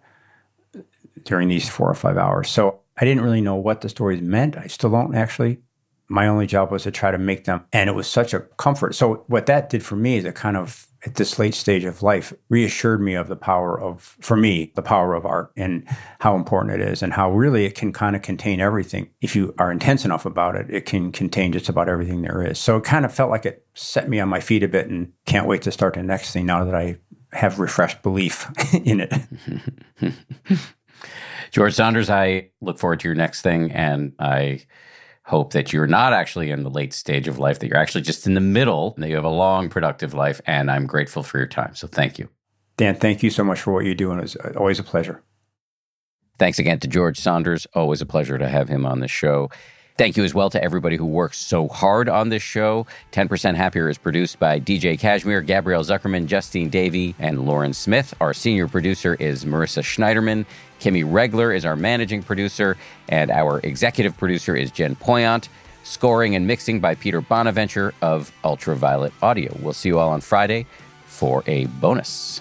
during 1.23 1.49
these 1.49 1.69
four 1.69 1.87
or 1.87 1.93
five 1.95 2.17
hours. 2.17 2.49
So 2.49 2.79
I 2.97 3.05
didn't 3.05 3.23
really 3.23 3.41
know 3.41 3.55
what 3.55 3.81
the 3.81 3.89
stories 3.89 4.21
meant. 4.21 4.57
I 4.57 4.67
still 4.67 4.91
don't 4.91 5.15
actually. 5.15 5.59
My 6.07 6.27
only 6.27 6.45
job 6.45 6.71
was 6.71 6.83
to 6.83 6.91
try 6.91 7.09
to 7.09 7.17
make 7.17 7.45
them. 7.45 7.65
And 7.73 7.89
it 7.89 7.93
was 7.93 8.07
such 8.07 8.33
a 8.33 8.41
comfort. 8.41 8.93
So, 8.93 9.23
what 9.27 9.47
that 9.47 9.69
did 9.69 9.83
for 9.83 9.95
me 9.95 10.17
is 10.17 10.25
it 10.25 10.35
kind 10.35 10.55
of, 10.55 10.87
at 11.03 11.15
this 11.15 11.39
late 11.39 11.55
stage 11.55 11.83
of 11.83 12.03
life, 12.03 12.31
reassured 12.49 13.01
me 13.01 13.15
of 13.15 13.27
the 13.27 13.35
power 13.35 13.79
of, 13.79 14.15
for 14.21 14.37
me, 14.37 14.71
the 14.75 14.83
power 14.83 15.15
of 15.15 15.25
art 15.25 15.51
and 15.57 15.83
how 16.19 16.35
important 16.35 16.79
it 16.79 16.87
is 16.87 17.01
and 17.01 17.13
how 17.13 17.31
really 17.31 17.65
it 17.65 17.73
can 17.73 17.91
kind 17.91 18.15
of 18.15 18.21
contain 18.21 18.59
everything. 18.59 19.09
If 19.19 19.35
you 19.35 19.55
are 19.57 19.71
intense 19.71 20.05
enough 20.05 20.27
about 20.27 20.55
it, 20.55 20.67
it 20.69 20.85
can 20.85 21.11
contain 21.11 21.53
just 21.53 21.69
about 21.69 21.89
everything 21.89 22.21
there 22.21 22.43
is. 22.43 22.59
So, 22.59 22.77
it 22.77 22.83
kind 22.83 23.03
of 23.03 23.11
felt 23.11 23.31
like 23.31 23.47
it 23.47 23.65
set 23.73 24.07
me 24.07 24.19
on 24.19 24.29
my 24.29 24.39
feet 24.39 24.61
a 24.61 24.67
bit 24.67 24.87
and 24.87 25.11
can't 25.25 25.47
wait 25.47 25.63
to 25.63 25.71
start 25.71 25.95
the 25.95 26.03
next 26.03 26.31
thing 26.31 26.45
now 26.45 26.63
that 26.63 26.75
I 26.75 26.97
have 27.31 27.57
refreshed 27.59 28.03
belief 28.03 28.47
in 28.73 29.01
it. 29.01 29.11
George 31.51 31.73
Saunders, 31.73 32.09
I 32.09 32.49
look 32.61 32.77
forward 32.77 32.99
to 33.01 33.07
your 33.07 33.15
next 33.15 33.41
thing, 33.41 33.71
and 33.71 34.13
I 34.19 34.61
hope 35.23 35.53
that 35.53 35.73
you're 35.73 35.87
not 35.87 36.13
actually 36.13 36.51
in 36.51 36.63
the 36.63 36.69
late 36.69 36.93
stage 36.93 37.27
of 37.27 37.39
life, 37.39 37.59
that 37.59 37.67
you're 37.67 37.77
actually 37.77 38.01
just 38.01 38.27
in 38.27 38.35
the 38.35 38.41
middle, 38.41 38.93
that 38.97 39.09
you 39.09 39.15
have 39.15 39.23
a 39.23 39.29
long, 39.29 39.69
productive 39.69 40.13
life. 40.13 40.39
And 40.45 40.69
I'm 40.69 40.85
grateful 40.85 41.23
for 41.23 41.37
your 41.37 41.47
time. 41.47 41.73
So 41.75 41.87
thank 41.87 42.19
you. 42.19 42.29
Dan, 42.77 42.95
thank 42.95 43.23
you 43.23 43.29
so 43.29 43.43
much 43.43 43.61
for 43.61 43.73
what 43.73 43.85
you 43.85 43.95
do, 43.95 44.11
and 44.11 44.21
it's 44.21 44.35
uh, 44.35 44.53
always 44.57 44.79
a 44.79 44.83
pleasure. 44.83 45.23
Thanks 46.37 46.59
again 46.59 46.79
to 46.79 46.87
George 46.87 47.17
Saunders. 47.17 47.65
Always 47.73 48.01
a 48.01 48.05
pleasure 48.05 48.37
to 48.37 48.47
have 48.47 48.67
him 48.67 48.85
on 48.85 48.99
the 48.99 49.07
show. 49.07 49.49
Thank 49.97 50.17
you 50.17 50.25
as 50.25 50.33
well 50.33 50.49
to 50.49 50.61
everybody 50.61 50.97
who 50.97 51.05
works 51.05 51.37
so 51.37 51.69
hard 51.69 52.09
on 52.09 52.27
this 52.27 52.43
show. 52.43 52.85
10% 53.13 53.55
Happier 53.55 53.87
is 53.87 53.97
produced 53.97 54.39
by 54.39 54.59
DJ 54.59 54.99
Kashmir, 54.99 55.39
Gabrielle 55.41 55.85
Zuckerman, 55.85 56.25
Justine 56.25 56.69
Davey, 56.69 57.15
and 57.17 57.45
Lauren 57.45 57.71
Smith. 57.71 58.13
Our 58.19 58.33
senior 58.33 58.67
producer 58.67 59.15
is 59.15 59.45
Marissa 59.45 59.81
Schneiderman. 59.81 60.45
Kimmy 60.85 61.03
Regler 61.03 61.51
is 61.51 61.65
our 61.65 61.75
managing 61.75 62.21
producer, 62.21 62.77
and 63.09 63.31
our 63.31 63.59
executive 63.63 64.15
producer 64.15 64.55
is 64.55 64.69
Jen 64.69 64.95
Poyant. 64.95 65.47
Scoring 65.81 66.35
and 66.35 66.45
mixing 66.45 66.79
by 66.79 66.93
Peter 66.93 67.21
Bonaventure 67.21 67.95
of 68.03 68.31
Ultraviolet 68.43 69.11
Audio. 69.19 69.55
We'll 69.61 69.73
see 69.73 69.89
you 69.89 69.97
all 69.97 70.09
on 70.11 70.21
Friday 70.21 70.67
for 71.07 71.43
a 71.47 71.65
bonus. 71.65 72.39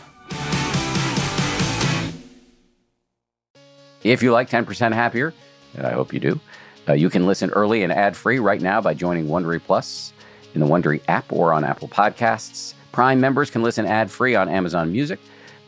If 4.03 4.23
you 4.23 4.31
like 4.31 4.51
10% 4.51 4.93
Happier, 4.93 5.33
and 5.75 5.87
I 5.87 5.93
hope 5.93 6.13
you 6.13 6.21
do, 6.21 6.39
uh, 6.87 6.93
you 6.93 7.09
can 7.09 7.27
listen 7.27 7.49
early 7.51 7.83
and 7.83 7.91
ad 7.91 8.15
free 8.15 8.41
right 8.41 8.61
now 8.61 8.83
by 8.83 8.93
joining 8.93 9.27
Wondery 9.27 9.63
Plus 9.63 10.13
in 10.53 10.61
the 10.61 10.67
Wondery 10.67 11.01
app 11.09 11.33
or 11.33 11.55
on 11.55 11.65
Apple 11.65 11.89
Podcasts. 11.89 12.75
Prime 12.93 13.21
members 13.21 13.49
can 13.49 13.63
listen 13.63 13.87
ad 13.87 14.11
free 14.11 14.35
on 14.35 14.51
Amazon 14.51 14.93
Music. 14.93 15.19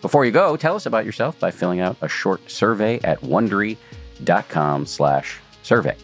Before 0.03 0.25
you 0.25 0.33
go, 0.33 0.57
tell 0.57 0.77
us 0.77 0.87
about 0.87 1.05
yourself 1.05 1.39
by 1.41 1.51
filling 1.51 1.81
out 1.81 1.97
a 2.01 2.09
short 2.09 2.49
survey 2.51 3.01
at 3.03 3.21
wondery.com/slash 3.21 5.41
survey. 5.63 5.97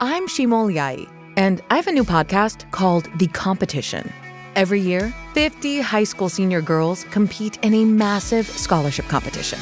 I'm 0.00 0.26
Shima 0.26 0.56
Oliaee, 0.56 1.08
and 1.36 1.62
I 1.70 1.76
have 1.76 1.86
a 1.86 1.92
new 1.92 2.04
podcast 2.04 2.70
called 2.72 3.08
The 3.18 3.28
Competition. 3.28 4.12
Every 4.56 4.80
year, 4.80 5.14
50 5.34 5.80
high 5.80 6.04
school 6.04 6.28
senior 6.28 6.60
girls 6.60 7.04
compete 7.04 7.58
in 7.62 7.72
a 7.72 7.84
massive 7.84 8.46
scholarship 8.46 9.06
competition. 9.06 9.58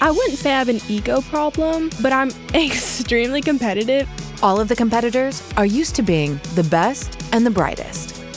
I 0.00 0.10
wouldn't 0.10 0.38
say 0.38 0.52
I 0.52 0.58
have 0.58 0.68
an 0.68 0.80
ego 0.88 1.20
problem, 1.22 1.90
but 2.00 2.12
I'm 2.12 2.30
extremely 2.54 3.40
competitive. 3.40 4.08
All 4.42 4.60
of 4.60 4.68
the 4.68 4.76
competitors 4.76 5.42
are 5.56 5.66
used 5.66 5.94
to 5.96 6.02
being 6.02 6.40
the 6.54 6.64
best 6.64 7.20
and 7.32 7.44
the 7.46 7.50
brightest, 7.50 8.11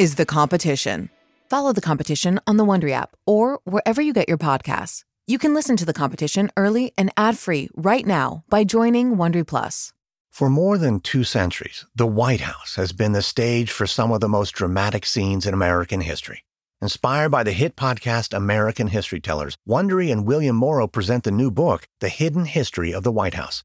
is 0.00 0.14
The 0.14 0.24
Competition. 0.24 1.10
Follow 1.50 1.74
The 1.74 1.82
Competition 1.82 2.40
on 2.46 2.56
the 2.56 2.64
Wondery 2.64 2.92
app 2.92 3.14
or 3.26 3.60
wherever 3.64 4.00
you 4.00 4.14
get 4.14 4.30
your 4.30 4.38
podcasts. 4.38 5.04
You 5.26 5.38
can 5.38 5.52
listen 5.52 5.76
to 5.76 5.84
The 5.84 5.92
Competition 5.92 6.48
early 6.56 6.94
and 6.96 7.12
ad-free 7.18 7.68
right 7.76 8.06
now 8.06 8.42
by 8.48 8.64
joining 8.64 9.16
Wondery 9.16 9.46
Plus. 9.46 9.92
For 10.30 10.48
more 10.48 10.78
than 10.78 11.00
two 11.00 11.22
centuries, 11.22 11.84
the 11.94 12.06
White 12.06 12.40
House 12.40 12.76
has 12.76 12.92
been 12.92 13.12
the 13.12 13.20
stage 13.20 13.70
for 13.70 13.86
some 13.86 14.10
of 14.10 14.22
the 14.22 14.28
most 14.30 14.52
dramatic 14.52 15.04
scenes 15.04 15.44
in 15.44 15.52
American 15.52 16.00
history. 16.00 16.44
Inspired 16.80 17.28
by 17.28 17.42
the 17.42 17.52
hit 17.52 17.76
podcast 17.76 18.34
American 18.34 18.86
History 18.86 19.20
Tellers, 19.20 19.58
Wondery 19.68 20.10
and 20.10 20.26
William 20.26 20.56
Morrow 20.56 20.86
present 20.86 21.24
the 21.24 21.30
new 21.30 21.50
book, 21.50 21.86
The 22.00 22.08
Hidden 22.08 22.46
History 22.46 22.94
of 22.94 23.02
the 23.02 23.12
White 23.12 23.34
House. 23.34 23.64